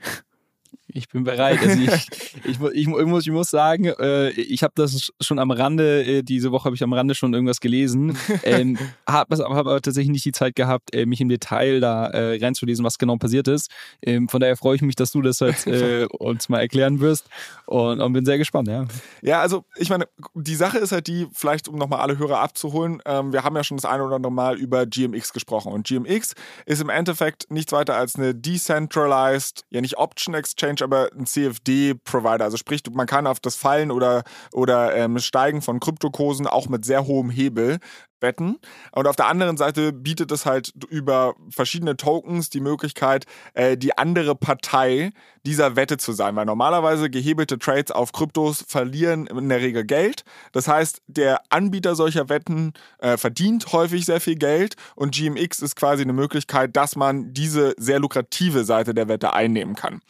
Ich 0.95 1.09
bin 1.09 1.23
bereit. 1.23 1.59
Also 1.59 1.79
ich, 1.79 1.89
ich, 2.45 2.59
ich, 2.61 2.71
ich, 2.73 2.87
muss, 2.87 3.25
ich 3.25 3.31
muss 3.31 3.49
sagen, 3.49 3.85
äh, 3.85 4.29
ich 4.29 4.63
habe 4.63 4.73
das 4.75 5.11
schon 5.19 5.39
am 5.39 5.51
Rande, 5.51 6.03
äh, 6.03 6.23
diese 6.23 6.51
Woche 6.51 6.65
habe 6.65 6.75
ich 6.75 6.83
am 6.83 6.93
Rande 6.93 7.15
schon 7.15 7.33
irgendwas 7.33 7.59
gelesen, 7.59 8.17
ähm, 8.43 8.77
habe 9.07 9.35
hab 9.37 9.51
aber 9.51 9.81
tatsächlich 9.81 10.11
nicht 10.11 10.25
die 10.25 10.31
Zeit 10.31 10.55
gehabt, 10.55 10.93
äh, 10.93 11.05
mich 11.05 11.19
im 11.21 11.29
Detail 11.29 11.79
da 11.79 12.07
äh, 12.07 12.37
reinzulesen, 12.39 12.85
was 12.85 12.97
genau 12.97 13.17
passiert 13.17 13.47
ist. 13.47 13.71
Ähm, 14.01 14.29
von 14.29 14.39
daher 14.39 14.55
freue 14.55 14.75
ich 14.75 14.81
mich, 14.81 14.95
dass 14.95 15.11
du 15.11 15.21
das 15.21 15.39
jetzt 15.39 15.67
äh, 15.67 16.05
uns 16.19 16.49
mal 16.49 16.59
erklären 16.59 16.99
wirst 16.99 17.27
und, 17.65 17.99
und, 17.99 18.13
bin 18.13 18.25
sehr 18.25 18.37
gespannt. 18.37 18.67
Ja. 18.67 18.85
ja, 19.21 19.41
also 19.41 19.65
ich 19.77 19.89
meine, 19.89 20.07
die 20.35 20.55
Sache 20.55 20.77
ist 20.77 20.91
halt 20.91 21.07
die, 21.07 21.27
vielleicht 21.33 21.67
um 21.67 21.75
nochmal 21.75 22.01
alle 22.01 22.17
Hörer 22.17 22.39
abzuholen, 22.39 23.01
ähm, 23.05 23.33
wir 23.33 23.43
haben 23.43 23.55
ja 23.55 23.63
schon 23.63 23.77
das 23.77 23.85
eine 23.85 24.03
oder 24.03 24.15
andere 24.15 24.31
Mal 24.31 24.57
über 24.57 24.85
GMX 24.85 25.33
gesprochen 25.33 25.71
und 25.71 25.87
GMX 25.87 26.35
ist 26.65 26.81
im 26.81 26.89
Endeffekt 26.89 27.49
nichts 27.49 27.71
weiter 27.71 27.95
als 27.95 28.15
eine 28.15 28.35
decentralized, 28.35 29.65
ja 29.71 29.81
nicht 29.81 29.97
Option 29.97 30.35
Exchange, 30.35 30.82
aber 30.83 31.09
ein 31.17 31.25
CFD-Provider. 31.25 32.43
Also 32.43 32.57
sprich, 32.57 32.81
man 32.91 33.07
kann 33.07 33.27
auf 33.27 33.39
das 33.39 33.55
Fallen 33.55 33.91
oder, 33.91 34.23
oder 34.51 34.95
ähm, 34.95 35.19
Steigen 35.19 35.61
von 35.61 35.79
Kryptokursen 35.79 36.47
auch 36.47 36.67
mit 36.69 36.85
sehr 36.85 37.05
hohem 37.07 37.29
Hebel 37.29 37.79
wetten. 38.23 38.57
Und 38.91 39.05
auf 39.05 39.15
der 39.15 39.27
anderen 39.27 39.57
Seite 39.57 39.93
bietet 39.93 40.31
es 40.31 40.47
halt 40.47 40.73
über 40.89 41.35
verschiedene 41.51 41.95
Tokens 41.95 42.49
die 42.49 42.61
Möglichkeit, 42.61 43.25
äh, 43.53 43.77
die 43.77 43.95
andere 43.95 44.33
Partei 44.33 45.11
dieser 45.45 45.75
Wette 45.75 45.97
zu 45.97 46.13
sein. 46.13 46.35
Weil 46.35 46.45
normalerweise 46.45 47.11
gehebelte 47.11 47.59
Trades 47.59 47.91
auf 47.91 48.11
Kryptos 48.11 48.63
verlieren 48.67 49.27
in 49.27 49.49
der 49.49 49.61
Regel 49.61 49.85
Geld. 49.85 50.23
Das 50.53 50.67
heißt, 50.67 51.03
der 51.07 51.41
Anbieter 51.49 51.95
solcher 51.95 52.29
Wetten 52.29 52.73
äh, 52.97 53.17
verdient 53.17 53.71
häufig 53.71 54.05
sehr 54.05 54.21
viel 54.21 54.35
Geld 54.35 54.75
und 54.95 55.13
GMX 55.13 55.59
ist 55.59 55.75
quasi 55.75 56.01
eine 56.01 56.13
Möglichkeit, 56.13 56.75
dass 56.75 56.95
man 56.95 57.33
diese 57.33 57.75
sehr 57.77 57.99
lukrative 57.99 58.63
Seite 58.63 58.93
der 58.93 59.07
Wette 59.07 59.33
einnehmen 59.33 59.75
kann. 59.75 60.01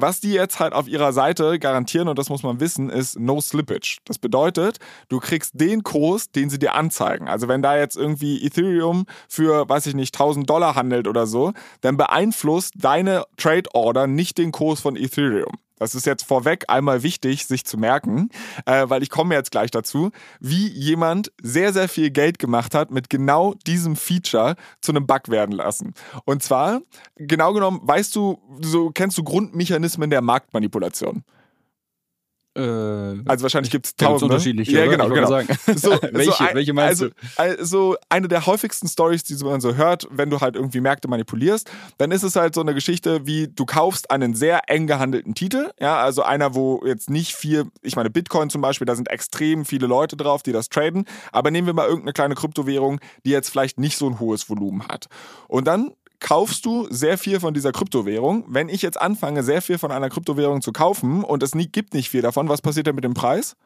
Was 0.00 0.20
die 0.20 0.32
jetzt 0.32 0.60
halt 0.60 0.74
auf 0.74 0.86
ihrer 0.86 1.12
Seite 1.12 1.58
garantieren, 1.58 2.06
und 2.06 2.20
das 2.20 2.28
muss 2.28 2.44
man 2.44 2.60
wissen, 2.60 2.88
ist 2.88 3.18
No 3.18 3.40
Slippage. 3.40 3.98
Das 4.04 4.20
bedeutet, 4.20 4.78
du 5.08 5.18
kriegst 5.18 5.60
den 5.60 5.82
Kurs, 5.82 6.30
den 6.30 6.50
sie 6.50 6.60
dir 6.60 6.74
anzeigen. 6.74 7.26
Also 7.26 7.47
wenn 7.48 7.62
da 7.62 7.76
jetzt 7.76 7.96
irgendwie 7.96 8.44
Ethereum 8.44 9.06
für, 9.28 9.68
weiß 9.68 9.86
ich 9.86 9.94
nicht, 9.94 10.14
1000 10.14 10.48
Dollar 10.48 10.74
handelt 10.74 11.08
oder 11.08 11.26
so, 11.26 11.52
dann 11.80 11.96
beeinflusst 11.96 12.74
deine 12.76 13.24
Trade 13.36 13.68
Order 13.72 14.06
nicht 14.06 14.38
den 14.38 14.52
Kurs 14.52 14.80
von 14.80 14.96
Ethereum. 14.96 15.58
Das 15.78 15.94
ist 15.94 16.06
jetzt 16.06 16.24
vorweg 16.24 16.64
einmal 16.68 17.02
wichtig, 17.02 17.46
sich 17.46 17.64
zu 17.64 17.78
merken, 17.78 18.30
äh, 18.66 18.88
weil 18.88 19.02
ich 19.02 19.10
komme 19.10 19.34
jetzt 19.34 19.50
gleich 19.50 19.70
dazu, 19.70 20.10
wie 20.40 20.68
jemand 20.68 21.32
sehr, 21.40 21.72
sehr 21.72 21.88
viel 21.88 22.10
Geld 22.10 22.38
gemacht 22.38 22.74
hat 22.74 22.90
mit 22.90 23.08
genau 23.10 23.54
diesem 23.66 23.96
Feature 23.96 24.56
zu 24.80 24.92
einem 24.92 25.06
Bug 25.06 25.28
werden 25.28 25.52
lassen. 25.52 25.94
Und 26.24 26.42
zwar, 26.42 26.80
genau 27.16 27.52
genommen, 27.52 27.80
weißt 27.82 28.14
du, 28.16 28.40
so 28.60 28.90
kennst 28.90 29.16
du 29.18 29.24
Grundmechanismen 29.24 30.10
der 30.10 30.20
Marktmanipulation. 30.20 31.24
Äh, 32.58 33.22
Also 33.26 33.42
wahrscheinlich 33.42 33.70
gibt 33.70 33.86
es 33.86 33.96
tausend 33.96 34.30
unterschiedliche. 34.30 34.72
Ja, 34.72 34.86
genau, 34.86 35.08
genau. 35.08 35.28
Sagen. 35.28 35.48
So, 35.76 35.90
welche, 36.12 36.32
so 36.32 36.44
ein, 36.44 36.54
welche 36.54 36.72
meinst 36.72 37.02
also, 37.02 37.08
du? 37.08 37.14
Also 37.36 37.96
eine 38.08 38.28
der 38.28 38.46
häufigsten 38.46 38.88
Stories, 38.88 39.22
die 39.22 39.34
man 39.44 39.60
so 39.60 39.76
hört, 39.76 40.08
wenn 40.10 40.30
du 40.30 40.40
halt 40.40 40.56
irgendwie 40.56 40.80
Märkte 40.80 41.08
manipulierst, 41.08 41.70
dann 41.98 42.10
ist 42.10 42.24
es 42.24 42.34
halt 42.36 42.54
so 42.54 42.60
eine 42.60 42.74
Geschichte 42.74 43.26
wie 43.26 43.48
du 43.48 43.64
kaufst 43.64 44.10
einen 44.10 44.34
sehr 44.34 44.68
eng 44.68 44.86
gehandelten 44.86 45.34
Titel, 45.34 45.70
ja, 45.80 45.98
also 45.98 46.22
einer, 46.22 46.54
wo 46.54 46.82
jetzt 46.84 47.10
nicht 47.10 47.34
viel, 47.34 47.66
ich 47.82 47.96
meine 47.96 48.10
Bitcoin 48.10 48.50
zum 48.50 48.60
Beispiel, 48.60 48.86
da 48.86 48.96
sind 48.96 49.08
extrem 49.10 49.64
viele 49.64 49.86
Leute 49.86 50.16
drauf, 50.16 50.42
die 50.42 50.52
das 50.52 50.68
traden, 50.68 51.04
aber 51.32 51.50
nehmen 51.50 51.66
wir 51.66 51.74
mal 51.74 51.86
irgendeine 51.86 52.12
kleine 52.12 52.34
Kryptowährung, 52.34 53.00
die 53.24 53.30
jetzt 53.30 53.50
vielleicht 53.50 53.78
nicht 53.78 53.96
so 53.96 54.08
ein 54.08 54.18
hohes 54.18 54.48
Volumen 54.50 54.86
hat. 54.88 55.06
Und 55.46 55.66
dann 55.66 55.92
kaufst 56.20 56.64
du 56.66 56.86
sehr 56.90 57.18
viel 57.18 57.40
von 57.40 57.54
dieser 57.54 57.72
Kryptowährung. 57.72 58.44
Wenn 58.48 58.68
ich 58.68 58.82
jetzt 58.82 59.00
anfange, 59.00 59.42
sehr 59.42 59.62
viel 59.62 59.78
von 59.78 59.92
einer 59.92 60.10
Kryptowährung 60.10 60.62
zu 60.62 60.72
kaufen 60.72 61.24
und 61.24 61.42
es 61.42 61.54
nie, 61.54 61.66
gibt 61.68 61.94
nicht 61.94 62.10
viel 62.10 62.22
davon, 62.22 62.48
was 62.48 62.62
passiert 62.62 62.86
denn 62.86 62.94
mit 62.94 63.04
dem 63.04 63.14
Preis? 63.14 63.56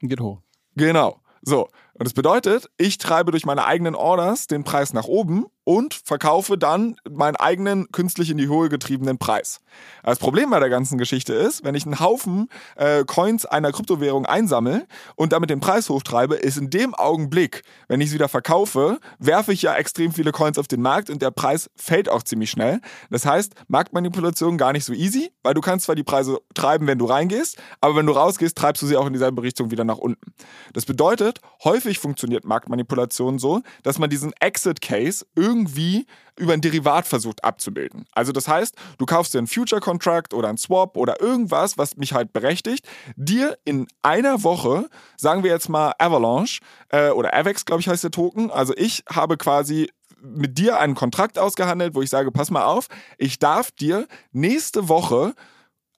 Geht 0.00 0.20
hoch. 0.20 0.40
Genau. 0.76 1.20
So. 1.42 1.68
Und 1.96 2.06
das 2.06 2.12
bedeutet, 2.12 2.68
ich 2.76 2.98
treibe 2.98 3.30
durch 3.30 3.46
meine 3.46 3.64
eigenen 3.64 3.94
Orders 3.94 4.46
den 4.46 4.64
Preis 4.64 4.92
nach 4.92 5.04
oben 5.04 5.46
und 5.64 5.94
verkaufe 5.94 6.58
dann 6.58 6.96
meinen 7.10 7.36
eigenen 7.36 7.90
künstlich 7.90 8.30
in 8.30 8.36
die 8.36 8.48
Höhe 8.48 8.68
getriebenen 8.68 9.18
Preis. 9.18 9.60
Das 10.02 10.18
Problem 10.18 10.50
bei 10.50 10.60
der 10.60 10.68
ganzen 10.68 10.98
Geschichte 10.98 11.32
ist, 11.32 11.64
wenn 11.64 11.74
ich 11.74 11.86
einen 11.86 12.00
Haufen 12.00 12.48
äh, 12.76 13.04
Coins 13.04 13.46
einer 13.46 13.72
Kryptowährung 13.72 14.26
einsammle 14.26 14.86
und 15.16 15.32
damit 15.32 15.50
den 15.50 15.60
Preis 15.60 15.88
hochtreibe, 15.88 16.34
ist 16.34 16.58
in 16.58 16.68
dem 16.68 16.94
Augenblick, 16.94 17.62
wenn 17.88 18.00
ich 18.00 18.08
es 18.08 18.14
wieder 18.14 18.28
verkaufe, 18.28 18.98
werfe 19.18 19.52
ich 19.52 19.62
ja 19.62 19.74
extrem 19.74 20.12
viele 20.12 20.32
Coins 20.32 20.58
auf 20.58 20.68
den 20.68 20.82
Markt 20.82 21.08
und 21.08 21.22
der 21.22 21.30
Preis 21.30 21.70
fällt 21.76 22.10
auch 22.10 22.22
ziemlich 22.22 22.50
schnell. 22.50 22.80
Das 23.10 23.24
heißt, 23.24 23.54
Marktmanipulation 23.68 24.58
gar 24.58 24.72
nicht 24.72 24.84
so 24.84 24.92
easy, 24.92 25.32
weil 25.42 25.54
du 25.54 25.62
kannst 25.62 25.86
zwar 25.86 25.94
die 25.94 26.02
Preise 26.02 26.40
treiben, 26.54 26.86
wenn 26.86 26.98
du 26.98 27.06
reingehst, 27.06 27.56
aber 27.80 27.96
wenn 27.96 28.06
du 28.06 28.12
rausgehst, 28.12 28.56
treibst 28.56 28.82
du 28.82 28.86
sie 28.86 28.96
auch 28.98 29.06
in 29.06 29.14
dieselbe 29.14 29.42
Richtung 29.42 29.70
wieder 29.70 29.84
nach 29.84 29.98
unten. 29.98 30.34
Das 30.74 30.84
bedeutet, 30.84 31.40
häufig 31.62 31.83
funktioniert 31.92 32.44
Marktmanipulation 32.44 33.38
so, 33.38 33.62
dass 33.82 33.98
man 33.98 34.10
diesen 34.10 34.32
Exit 34.40 34.80
Case 34.80 35.26
irgendwie 35.36 36.06
über 36.38 36.52
ein 36.52 36.60
Derivat 36.60 37.06
versucht 37.06 37.44
abzubilden. 37.44 38.06
Also 38.12 38.32
das 38.32 38.48
heißt, 38.48 38.74
du 38.98 39.06
kaufst 39.06 39.34
dir 39.34 39.38
einen 39.38 39.46
Future 39.46 39.80
Contract 39.80 40.34
oder 40.34 40.48
einen 40.48 40.58
Swap 40.58 40.96
oder 40.96 41.20
irgendwas, 41.20 41.78
was 41.78 41.96
mich 41.96 42.12
halt 42.12 42.32
berechtigt, 42.32 42.88
dir 43.16 43.56
in 43.64 43.86
einer 44.02 44.42
Woche, 44.42 44.88
sagen 45.16 45.44
wir 45.44 45.50
jetzt 45.50 45.68
mal 45.68 45.92
Avalanche 45.98 46.60
äh, 46.88 47.10
oder 47.10 47.34
Avex, 47.34 47.64
glaube 47.64 47.80
ich, 47.80 47.88
heißt 47.88 48.02
der 48.02 48.10
Token. 48.10 48.50
Also 48.50 48.74
ich 48.76 49.04
habe 49.08 49.36
quasi 49.36 49.90
mit 50.20 50.58
dir 50.58 50.80
einen 50.80 50.94
Kontrakt 50.94 51.38
ausgehandelt, 51.38 51.94
wo 51.94 52.02
ich 52.02 52.10
sage, 52.10 52.32
pass 52.32 52.50
mal 52.50 52.64
auf, 52.64 52.88
ich 53.18 53.38
darf 53.38 53.70
dir 53.70 54.08
nächste 54.32 54.88
Woche 54.88 55.34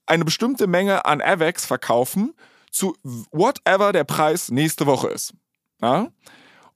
eine 0.07 0.25
bestimmte 0.25 0.67
Menge 0.67 1.05
an 1.05 1.21
Avex 1.21 1.65
verkaufen 1.65 2.35
zu 2.71 2.97
whatever 3.03 3.93
der 3.93 4.05
Preis 4.05 4.51
nächste 4.51 4.87
Woche 4.87 5.09
ist. 5.09 5.33
Ja? 5.81 6.09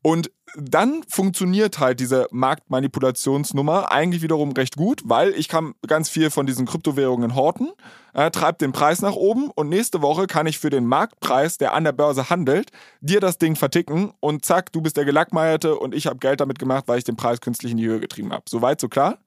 Und 0.02 0.30
dann 0.56 1.02
funktioniert 1.08 1.78
halt 1.78 2.00
diese 2.00 2.26
Marktmanipulationsnummer 2.30 3.92
eigentlich 3.92 4.22
wiederum 4.22 4.52
recht 4.52 4.76
gut, 4.76 5.02
weil 5.04 5.30
ich 5.30 5.48
kann 5.48 5.74
ganz 5.86 6.08
viel 6.08 6.30
von 6.30 6.46
diesen 6.46 6.66
Kryptowährungen 6.66 7.34
horten, 7.34 7.70
äh, 8.14 8.30
treibt 8.30 8.62
den 8.62 8.72
Preis 8.72 9.02
nach 9.02 9.14
oben 9.14 9.50
und 9.50 9.68
nächste 9.68 10.02
Woche 10.02 10.26
kann 10.26 10.46
ich 10.46 10.58
für 10.58 10.70
den 10.70 10.86
Marktpreis, 10.86 11.58
der 11.58 11.74
an 11.74 11.84
der 11.84 11.92
Börse 11.92 12.30
handelt, 12.30 12.70
dir 13.00 13.20
das 13.20 13.38
Ding 13.38 13.56
verticken 13.56 14.12
und 14.20 14.44
zack, 14.44 14.72
du 14.72 14.80
bist 14.80 14.96
der 14.96 15.04
Gelackmeierte 15.04 15.78
und 15.78 15.94
ich 15.94 16.06
habe 16.06 16.18
Geld 16.18 16.40
damit 16.40 16.58
gemacht, 16.58 16.84
weil 16.86 16.98
ich 16.98 17.04
den 17.04 17.16
Preis 17.16 17.40
künstlich 17.40 17.72
in 17.72 17.78
die 17.78 17.86
Höhe 17.86 18.00
getrieben 18.00 18.32
habe. 18.32 18.44
Soweit 18.48 18.80
so 18.80 18.88
klar? 18.88 19.18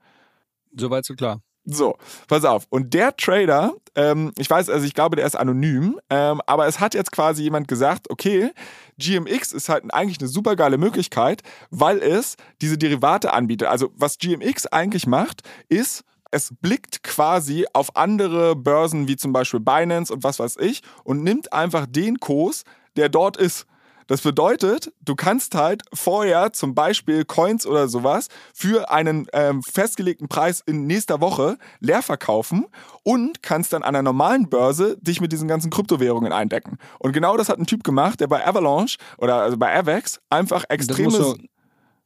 Soweit 0.76 1.06
so 1.06 1.14
klar. 1.14 1.40
So, 1.66 1.96
pass 2.28 2.44
auf. 2.44 2.66
Und 2.70 2.94
der 2.94 3.16
Trader, 3.16 3.74
ähm, 3.96 4.32
ich 4.38 4.50
weiß, 4.50 4.70
also 4.70 4.86
ich 4.86 4.94
glaube, 4.94 5.16
der 5.16 5.26
ist 5.26 5.36
anonym, 5.36 6.00
ähm, 6.10 6.42
aber 6.46 6.68
es 6.68 6.80
hat 6.80 6.94
jetzt 6.94 7.12
quasi 7.12 7.44
jemand 7.44 7.68
gesagt, 7.70 8.10
okay, 8.10 8.52
GMX 8.98 9.54
ist 9.54 9.70
halt 9.70 9.86
eigentlich 9.94 10.20
eine 10.20 10.28
super 10.28 10.56
geile 10.56 10.78
Möglichkeit, 10.78 11.42
weil 11.70 12.00
es 12.00 12.36
diese 12.62 12.78
Derivate 12.78 13.34
anbietet. 13.34 13.70
Also 13.70 13.92
was 13.96 14.18
GMX 14.18 14.68
eigentlich 14.68 15.08
macht, 15.08 15.42
ist, 15.70 16.04
es 16.32 16.54
blickt 16.62 17.04
quasi 17.04 17.66
auf 17.74 17.96
andere 17.96 18.56
Börsen 18.56 19.08
wie 19.08 19.16
zum 19.16 19.32
Beispiel 19.32 19.60
Binance 19.60 20.12
und 20.12 20.24
was 20.24 20.40
weiß 20.40 20.58
ich 20.58 20.82
und 21.04 21.24
nimmt 21.24 21.54
einfach 21.54 21.86
den 21.88 22.20
Kurs, 22.20 22.64
der 22.98 23.08
dort 23.08 23.38
ist. 23.38 23.66
Das 24.08 24.22
bedeutet, 24.22 24.92
du 25.02 25.16
kannst 25.16 25.56
halt 25.56 25.84
vorher 25.94 26.54
zum 26.54 26.76
Beispiel 26.76 27.26
Coins 27.26 27.66
oder 27.66 27.88
sowas 27.88 28.28
für 28.54 28.92
einen 28.92 29.28
ähm, 29.34 29.62
festgelegten 29.64 30.28
Preis 30.28 30.62
in 30.66 30.86
nächster 30.88 31.22
Woche 31.22 31.58
leer 31.80 32.02
verkaufen 32.02 32.66
und 33.04 33.42
kannst 33.42 33.74
dann 33.74 33.84
an 33.84 33.96
einer 33.96 34.04
normalen 34.04 34.50
Börse 34.50 34.98
dich 35.02 35.22
mit 35.22 35.32
diesen 35.32 35.48
ganzen 35.48 35.72
Kryptowährungen 35.72 36.32
eindecken. 36.32 36.78
Und 37.00 37.14
genau 37.14 37.38
das 37.38 37.50
hat 37.50 37.60
ein 37.60 37.66
Typ 37.66 37.84
gemacht, 37.84 38.20
der 38.20 38.28
bei 38.28 38.46
Avalanche 38.46 38.98
oder 39.18 39.36
also 39.36 39.58
bei 39.58 39.76
Avex 39.76 40.20
einfach 40.30 40.64
Das 40.64 40.76
extremes... 40.76 41.20
musst 41.20 41.38
du, 41.38 41.48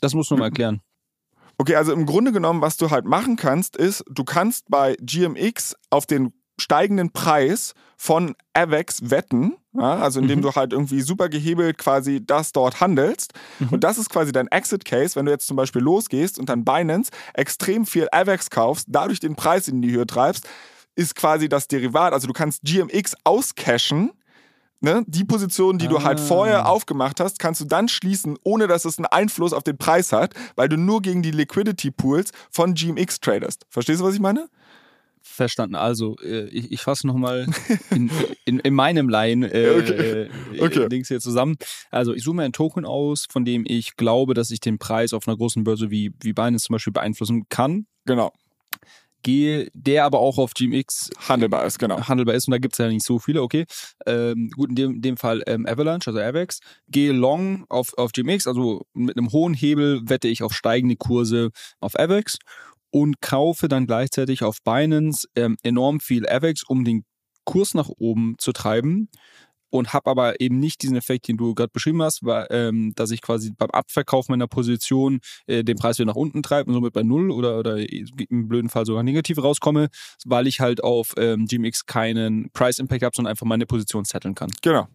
das 0.01 0.13
musst 0.13 0.31
du 0.31 0.37
mal 0.37 0.45
erklären. 0.45 0.81
Okay, 1.59 1.75
also 1.75 1.91
im 1.91 2.05
Grunde 2.05 2.31
genommen, 2.31 2.61
was 2.61 2.77
du 2.77 2.91
halt 2.91 3.05
machen 3.05 3.35
kannst, 3.35 3.77
ist, 3.77 4.03
du 4.09 4.23
kannst 4.23 4.69
bei 4.69 4.95
GMX 5.01 5.75
auf 5.89 6.05
den 6.05 6.33
steigenden 6.59 7.11
Preis 7.11 7.73
von 7.97 8.35
Avex 8.53 9.09
wetten, 9.09 9.55
ja, 9.77 9.97
also 9.97 10.19
indem 10.19 10.39
Mhm. 10.39 10.43
du 10.43 10.55
halt 10.55 10.73
irgendwie 10.73 11.01
super 11.01 11.29
gehebelt 11.29 11.77
quasi 11.77 12.19
das 12.25 12.51
dort 12.51 12.81
handelst. 12.81 13.33
Mhm. 13.59 13.69
Und 13.69 13.83
das 13.83 13.97
ist 13.97 14.09
quasi 14.09 14.31
dein 14.31 14.47
Exit 14.47 14.83
Case, 14.85 15.15
wenn 15.15 15.25
du 15.25 15.31
jetzt 15.31 15.47
zum 15.47 15.55
Beispiel 15.55 15.81
losgehst 15.81 16.39
und 16.39 16.49
dann 16.49 16.65
Binance 16.65 17.11
extrem 17.33 17.85
viel 17.85 18.07
Avex 18.11 18.49
kaufst, 18.49 18.87
dadurch 18.89 19.19
den 19.19 19.35
Preis 19.35 19.67
in 19.67 19.81
die 19.81 19.91
Höhe 19.91 20.07
treibst, 20.07 20.47
ist 20.95 21.15
quasi 21.15 21.47
das 21.47 21.67
Derivat. 21.67 22.13
Also 22.13 22.25
du 22.27 22.33
kannst 22.33 22.63
GMX 22.63 23.13
auscashen. 23.23 24.11
Ne? 24.79 25.03
Die 25.07 25.23
Position, 25.25 25.79
die 25.79 25.87
du 25.87 26.03
halt 26.03 26.19
Ah. 26.19 26.23
vorher 26.23 26.69
aufgemacht 26.69 27.19
hast, 27.19 27.39
kannst 27.39 27.61
du 27.61 27.65
dann 27.65 27.87
schließen, 27.87 28.37
ohne 28.43 28.67
dass 28.67 28.85
es 28.85 28.99
einen 28.99 29.07
Einfluss 29.07 29.51
auf 29.53 29.63
den 29.63 29.77
Preis 29.79 30.11
hat, 30.11 30.35
weil 30.55 30.69
du 30.69 30.77
nur 30.77 31.01
gegen 31.01 31.23
die 31.23 31.31
Liquidity 31.31 31.89
Pools 31.89 32.29
von 32.51 32.75
GMX 32.75 33.19
tradest. 33.19 33.65
Verstehst 33.69 34.01
du, 34.01 34.05
was 34.05 34.13
ich 34.13 34.19
meine? 34.19 34.49
Verstanden. 35.37 35.75
Also, 35.75 36.17
äh, 36.23 36.47
ich, 36.49 36.71
ich 36.71 36.81
fasse 36.81 37.07
nochmal 37.07 37.47
in, 37.91 38.11
in, 38.45 38.59
in 38.59 38.73
meinem 38.73 39.07
Laien 39.07 39.43
äh, 39.43 39.69
okay. 39.77 40.21
äh, 40.53 40.61
Okay. 40.61 40.89
Dings 40.89 41.07
hier 41.07 41.19
zusammen. 41.19 41.55
Also, 41.91 42.13
ich 42.13 42.23
suche 42.23 42.35
mir 42.35 42.43
einen 42.43 42.53
Token 42.53 42.85
aus, 42.85 43.25
von 43.29 43.45
dem 43.45 43.63
ich 43.65 43.95
glaube, 43.95 44.33
dass 44.33 44.51
ich 44.51 44.59
den 44.59 44.79
Preis 44.79 45.13
auf 45.13 45.27
einer 45.27 45.37
großen 45.37 45.63
Börse 45.63 45.89
wie, 45.91 46.11
wie 46.21 46.33
Binance 46.33 46.65
zum 46.65 46.73
Beispiel 46.73 46.93
beeinflussen 46.93 47.45
kann. 47.49 47.87
Genau. 48.05 48.31
Gehe, 49.23 49.69
der 49.73 50.05
aber 50.05 50.19
auch 50.19 50.37
auf 50.37 50.53
GMX 50.53 51.09
Handelbar 51.27 51.65
ist, 51.65 51.79
genau. 51.79 52.07
handelbar 52.07 52.35
ist 52.35 52.47
und 52.47 52.51
da 52.51 52.59
gibt 52.59 52.75
es 52.75 52.77
ja 52.77 52.87
nicht 52.87 53.03
so 53.03 53.19
viele, 53.19 53.41
okay. 53.41 53.65
Ähm, 54.05 54.51
gut, 54.55 54.69
in 54.69 54.75
dem, 54.75 55.01
dem 55.01 55.17
Fall 55.17 55.43
ähm, 55.47 55.65
Avalanche, 55.65 56.11
also 56.11 56.19
Avex. 56.19 56.59
Gehe 56.87 57.11
long 57.11 57.65
auf, 57.67 57.97
auf 57.97 58.11
GMX, 58.11 58.47
also 58.47 58.85
mit 58.93 59.17
einem 59.17 59.31
hohen 59.31 59.53
Hebel 59.53 60.01
wette 60.07 60.27
ich 60.27 60.43
auf 60.43 60.53
steigende 60.53 60.95
Kurse 60.95 61.49
auf 61.81 61.99
Avex 61.99 62.37
und 63.01 63.21
kaufe 63.21 63.67
dann 63.67 63.85
gleichzeitig 63.85 64.43
auf 64.43 64.57
Binance 64.63 65.27
ähm, 65.35 65.57
enorm 65.61 65.99
viel 65.99 66.27
Avex, 66.27 66.63
um 66.63 66.83
den 66.83 67.03
Kurs 67.45 67.75
nach 67.75 67.89
oben 67.89 68.35
zu 68.39 68.51
treiben 68.51 69.09
und 69.69 69.93
habe 69.93 70.09
aber 70.09 70.41
eben 70.41 70.59
nicht 70.59 70.81
diesen 70.81 70.97
Effekt, 70.97 71.27
den 71.27 71.37
du 71.37 71.53
gerade 71.53 71.71
beschrieben 71.71 72.01
hast, 72.01 72.23
war, 72.23 72.49
ähm, 72.49 72.93
dass 72.95 73.11
ich 73.11 73.21
quasi 73.21 73.51
beim 73.55 73.69
Abverkauf 73.69 74.29
meiner 74.29 74.47
Position 74.47 75.19
äh, 75.45 75.63
den 75.63 75.77
Preis 75.77 75.99
wieder 75.99 76.07
nach 76.07 76.15
unten 76.15 76.41
treibe 76.41 76.69
und 76.69 76.73
somit 76.73 76.93
bei 76.93 77.03
Null 77.03 77.29
oder, 77.29 77.59
oder 77.59 77.77
im 77.77 78.47
blöden 78.47 78.69
Fall 78.69 78.85
sogar 78.85 79.03
negativ 79.03 79.37
rauskomme, 79.37 79.89
weil 80.25 80.47
ich 80.47 80.59
halt 80.59 80.83
auf 80.83 81.13
ähm, 81.17 81.45
GMX 81.45 81.85
keinen 81.85 82.49
Price 82.51 82.79
Impact 82.79 83.03
habe, 83.03 83.15
sondern 83.15 83.31
einfach 83.31 83.45
meine 83.45 83.67
Position 83.67 84.05
setteln 84.05 84.33
kann. 84.33 84.49
Genau. 84.61 84.87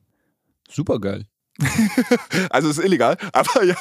Super 0.69 0.99
geil. 0.99 1.27
Also 2.51 2.71
ist 2.71 2.79
illegal, 2.79 3.17
aber 3.33 3.65
ja, 3.65 3.77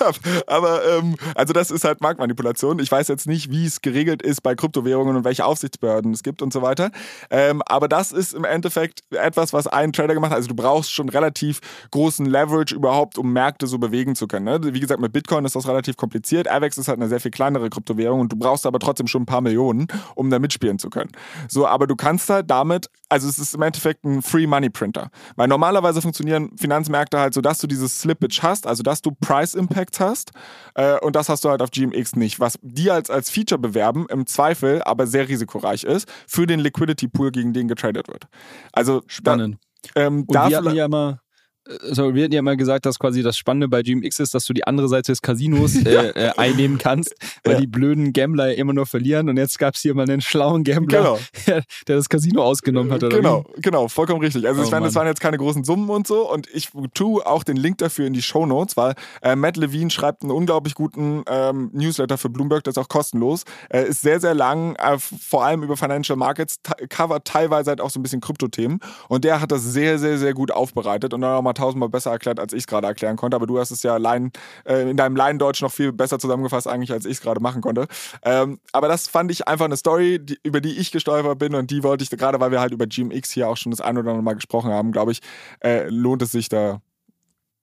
aber 0.48 0.82
ähm, 0.86 1.16
also 1.36 1.54
das 1.54 1.72
ist 1.72 1.84
halt 1.84 2.02
Marktmanipulation. 2.02 2.80
Ich 2.80 2.92
weiß 2.92 3.08
jetzt 3.08 3.28
nicht, 3.28 3.50
wie 3.50 3.66
es 3.66 3.82
geregelt 3.82 4.22
ist 4.22 4.42
bei 4.42 4.56
Kryptowährungen 4.56 5.16
und 5.16 5.24
welche 5.24 5.46
Aufsichtsbehörden 5.46 6.14
es 6.14 6.24
gibt 6.24 6.42
und 6.42 6.54
so 6.54 6.62
weiter. 6.62 6.92
Ähm, 7.30 7.62
aber 7.66 7.88
das 7.88 8.12
ist 8.12 8.34
im 8.34 8.44
Endeffekt 8.44 9.02
etwas, 9.12 9.54
was 9.54 9.68
ein 9.68 9.94
Trader 9.94 10.14
gemacht 10.14 10.32
hat. 10.32 10.38
Also 10.38 10.50
du 10.50 10.56
brauchst 10.56 10.92
schon 10.92 11.10
relativ 11.10 11.60
großen 11.92 12.26
Leverage 12.26 12.76
überhaupt, 12.76 13.18
um 13.18 13.32
Märkte 13.32 13.68
so 13.68 13.78
bewegen 13.78 14.16
zu 14.16 14.28
können. 14.28 14.46
Ne? 14.46 14.74
Wie 14.74 14.80
gesagt, 14.80 15.02
mit 15.02 15.14
Bitcoin 15.14 15.46
ist 15.46 15.56
das 15.56 15.68
relativ 15.68 15.98
kompliziert. 15.98 16.50
Avex 16.50 16.78
ist 16.78 16.88
halt 16.88 17.00
eine 17.00 17.10
sehr 17.10 17.20
viel 17.20 17.32
kleinere 17.32 17.70
Kryptowährung 17.70 18.20
und 18.20 18.32
du 18.32 18.38
brauchst 18.38 18.66
aber 18.66 18.80
trotzdem 18.80 19.08
schon 19.08 19.24
ein 19.24 19.28
paar 19.28 19.42
Millionen, 19.42 19.88
um 20.16 20.30
da 20.30 20.40
mitspielen 20.40 20.80
zu 20.80 20.90
können. 20.90 21.12
So, 21.48 21.68
aber 21.68 21.88
du 21.88 21.96
kannst 21.96 22.30
halt 22.30 22.50
damit, 22.50 22.90
also 23.10 23.28
es 23.28 23.40
ist 23.40 23.56
im 23.56 23.62
Endeffekt 23.62 24.04
ein 24.04 24.22
Free 24.22 24.48
Money 24.48 24.70
Printer. 24.70 25.10
Weil 25.36 25.48
normalerweise 25.48 26.02
funktionieren 26.02 26.52
Finanzmärkte 26.58 27.20
halt 27.20 27.34
so, 27.34 27.42
dass 27.42 27.61
du 27.62 27.68
dieses 27.68 28.02
Slippage 28.02 28.42
hast, 28.42 28.68
also 28.68 28.84
dass 28.84 29.02
du 29.02 29.12
Price 29.12 29.54
Impacts 29.54 30.00
hast 30.00 30.32
äh, 30.76 31.00
und 31.00 31.16
das 31.16 31.30
hast 31.30 31.44
du 31.44 31.50
halt 31.50 31.62
auf 31.62 31.72
GMX 31.72 32.16
nicht, 32.16 32.40
was 32.40 32.60
die 32.62 32.92
als, 32.92 33.10
als 33.10 33.30
Feature 33.30 33.60
bewerben, 33.60 34.06
im 34.10 34.26
Zweifel 34.26 34.82
aber 34.84 35.08
sehr 35.08 35.28
risikoreich 35.28 35.84
ist 35.84 36.12
für 36.28 36.46
den 36.46 36.60
Liquidity 36.60 37.08
Pool, 37.08 37.32
gegen 37.32 37.54
den 37.54 37.68
getradet 37.68 38.08
wird. 38.08 38.28
Also 38.72 39.04
spannend. 39.08 39.58
Da, 39.94 40.02
ähm, 40.02 40.26
und 40.28 40.34
wir 40.34 40.42
hatten 40.42 40.76
ja 40.76 40.86
immer 40.86 41.22
also 41.68 42.16
wir 42.16 42.24
hatten 42.24 42.34
ja 42.34 42.40
immer 42.40 42.56
gesagt, 42.56 42.86
dass 42.86 42.98
quasi 42.98 43.22
das 43.22 43.38
Spannende 43.38 43.68
bei 43.68 43.84
GMX 43.84 44.20
ist, 44.20 44.34
dass 44.34 44.46
du 44.46 44.54
die 44.54 44.66
andere 44.66 44.88
Seite 44.88 45.12
des 45.12 45.22
Casinos 45.22 45.76
äh, 45.76 45.90
äh, 46.16 46.32
einnehmen 46.38 46.78
kannst, 46.78 47.14
weil 47.44 47.54
ja. 47.54 47.60
die 47.60 47.68
blöden 47.68 48.14
Gambler 48.14 48.48
ja 48.48 48.54
immer 48.56 48.74
nur 48.74 48.88
verlieren 48.88 49.30
und 49.30 49.38
jetzt 49.38 49.60
gab 49.60 49.76
es 49.76 49.82
hier 49.82 49.94
mal 49.94 50.04
einen 50.04 50.22
schlauen 50.22 50.64
Gambler, 50.64 51.20
genau. 51.46 51.64
der, 51.88 51.98
das 51.98 52.10
Casino 52.10 52.44
ausgenommen 52.44 52.92
hat. 52.92 53.04
Oder 53.04 53.16
genau, 53.16 53.46
wie? 53.56 53.62
genau, 53.62 53.88
vollkommen 53.88 54.22
richtig. 54.22 54.48
Also 54.48 54.62
oh, 54.62 54.66
ich 54.66 54.72
meine, 54.72 54.86
das 54.86 54.96
waren 54.96 55.08
jetzt 55.08 55.22
keine 55.22 55.38
großen 55.38 55.64
Summen 55.64 55.90
und 55.90 56.08
so 56.08 56.32
und 56.32 56.48
ich 56.52 56.70
tue 56.94 57.26
auch 57.26 57.44
den 57.44 57.58
Link 57.58 57.78
dafür 57.78 58.08
in 58.08 58.14
die 58.14 58.22
Show 58.24 58.46
Notes, 58.46 58.76
weil 58.76 58.96
äh, 59.22 59.36
Matt 59.36 59.58
Levine 59.58 59.92
schreibt 59.92 60.24
einen 60.24 60.32
unglaublich 60.32 60.74
guten 60.74 61.24
ähm, 61.28 61.70
Newsletter 61.74 62.18
für 62.18 62.30
Bloomberg, 62.30 62.64
das 62.64 62.74
ist 62.74 62.80
auch 62.80 62.90
kostenlos, 62.90 63.44
äh, 63.70 63.88
ist 63.88 64.02
sehr, 64.02 64.20
sehr 64.20 64.34
lang, 64.34 64.76
äh, 64.78 64.98
vor 64.98 65.46
allem 65.46 65.62
über 65.62 65.78
Financial 65.78 66.18
Markets, 66.18 66.60
covert 66.90 67.26
teilweise 67.26 67.70
halt 67.70 67.82
auch 67.82 67.92
so 67.92 68.00
ein 68.00 68.04
bisschen 68.04 68.22
Kryptothemen 68.22 68.80
und 69.10 69.24
der 69.24 69.42
hat 69.42 69.52
das 69.52 69.64
sehr, 69.64 70.00
sehr, 70.00 70.18
sehr 70.18 70.34
gut 70.34 70.52
aufbereitet 70.52 71.14
und 71.14 71.22
dann 71.22 71.36
auch 71.36 71.51
mal 71.52 71.62
tausendmal 71.62 71.90
besser 71.90 72.12
erklärt, 72.12 72.40
als 72.40 72.54
ich 72.54 72.60
es 72.60 72.68
gerade 72.68 72.88
erklären 72.88 73.18
konnte. 73.18 73.36
Aber 73.36 73.48
du 73.48 73.60
hast 73.60 73.72
es 73.72 73.84
ja 73.84 73.98
Laien, 73.98 74.32
äh, 74.66 74.90
in 74.90 74.98
deinem 74.98 75.16
Laiendeutsch 75.16 75.62
noch 75.62 75.72
viel 75.72 75.92
besser 75.92 76.20
zusammengefasst, 76.20 76.68
eigentlich, 76.68 76.92
als 76.92 77.06
ich 77.06 77.14
es 77.14 77.22
gerade 77.22 77.40
machen 77.40 77.62
konnte. 77.62 77.88
Ähm, 78.24 78.60
aber 78.72 78.88
das 78.88 79.08
fand 79.08 79.32
ich 79.32 79.48
einfach 79.48 79.66
eine 79.66 79.78
Story, 79.78 80.20
die, 80.20 80.38
über 80.44 80.62
die 80.62 80.78
ich 80.78 80.92
gestolpert 80.92 81.40
bin 81.40 81.56
und 81.56 81.72
die 81.72 81.84
wollte 81.84 82.04
ich, 82.04 82.10
gerade 82.10 82.40
weil 82.40 82.52
wir 82.52 82.60
halt 82.60 82.74
über 82.74 82.88
GMX 82.88 83.32
hier 83.32 83.48
auch 83.48 83.58
schon 83.58 83.72
das 83.72 83.82
ein 83.82 83.98
oder 83.98 84.10
andere 84.10 84.24
Mal 84.24 84.34
gesprochen 84.34 84.72
haben, 84.72 84.92
glaube 84.92 85.12
ich, 85.12 85.22
äh, 85.64 85.88
lohnt 85.90 86.22
es 86.22 86.32
sich 86.32 86.50
da 86.50 86.82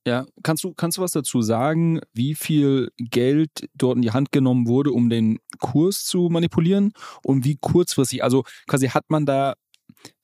ja, 0.07 0.25
kannst 0.43 0.65
du, 0.65 0.73
kannst 0.73 0.97
du 0.97 1.03
was 1.03 1.13
dazu 1.13 1.43
sagen, 1.43 2.01
wie 2.15 2.35
viel 2.35 2.91
Geld 2.97 3.69
dort 3.75 3.97
in 3.97 4.03
die 4.03 4.13
Hand 4.13 4.33
genommen 4.33 4.67
wurde, 4.67 4.91
um 4.91 5.11
den 5.11 5.39
Kurs 5.59 6.07
zu 6.07 6.29
manipulieren 6.31 6.93
und 7.25 7.45
wie 7.45 7.59
kurzfristig, 7.61 8.25
also 8.25 8.45
quasi 8.67 8.89
hat 8.89 9.05
man 9.11 9.27
da 9.27 9.55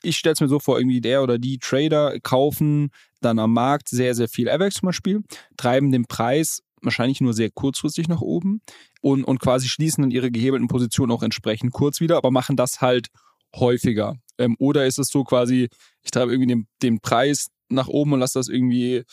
ich 0.03 0.17
stelle 0.17 0.35
es 0.35 0.41
mir 0.41 0.49
so 0.49 0.59
vor, 0.59 0.79
irgendwie 0.79 1.01
der 1.01 1.23
oder 1.23 1.39
die 1.39 1.59
Trader 1.59 2.19
kaufen 2.21 2.91
dann 3.25 3.39
am 3.39 3.53
Markt 3.53 3.89
sehr, 3.89 4.15
sehr 4.15 4.29
viel 4.29 4.49
AVAX 4.49 4.77
zum 4.77 4.87
Beispiel, 4.87 5.23
treiben 5.57 5.93
den 5.93 6.07
Preis 6.07 6.63
wahrscheinlich 6.85 7.21
nur 7.21 7.33
sehr 7.33 7.51
kurzfristig 7.51 8.09
nach 8.09 8.21
oben 8.21 8.61
und, 9.01 9.25
und 9.25 9.41
quasi 9.41 9.69
schließen 9.69 10.03
dann 10.03 10.11
ihre 10.11 10.31
gehebelten 10.31 10.69
Positionen 10.69 11.13
auch 11.13 11.23
entsprechend 11.23 11.73
kurz 11.73 12.01
wieder, 12.01 12.17
aber 12.17 12.31
machen 12.31 12.57
das 12.57 12.81
halt 12.81 13.09
häufiger. 13.57 14.17
Ähm, 14.39 14.57
oder 14.59 14.87
ist 14.87 14.99
es 14.99 15.09
so 15.09 15.25
quasi, 15.25 15.69
ich 16.03 16.11
treibe 16.11 16.33
irgendwie 16.33 16.49
den, 16.49 16.67
den 16.83 17.01
Preis 17.01 17.49
nach 17.69 17.89
oben 17.89 18.13
und 18.13 18.21
lasse 18.21 18.39
das 18.39 18.49
irgendwie 18.49 19.05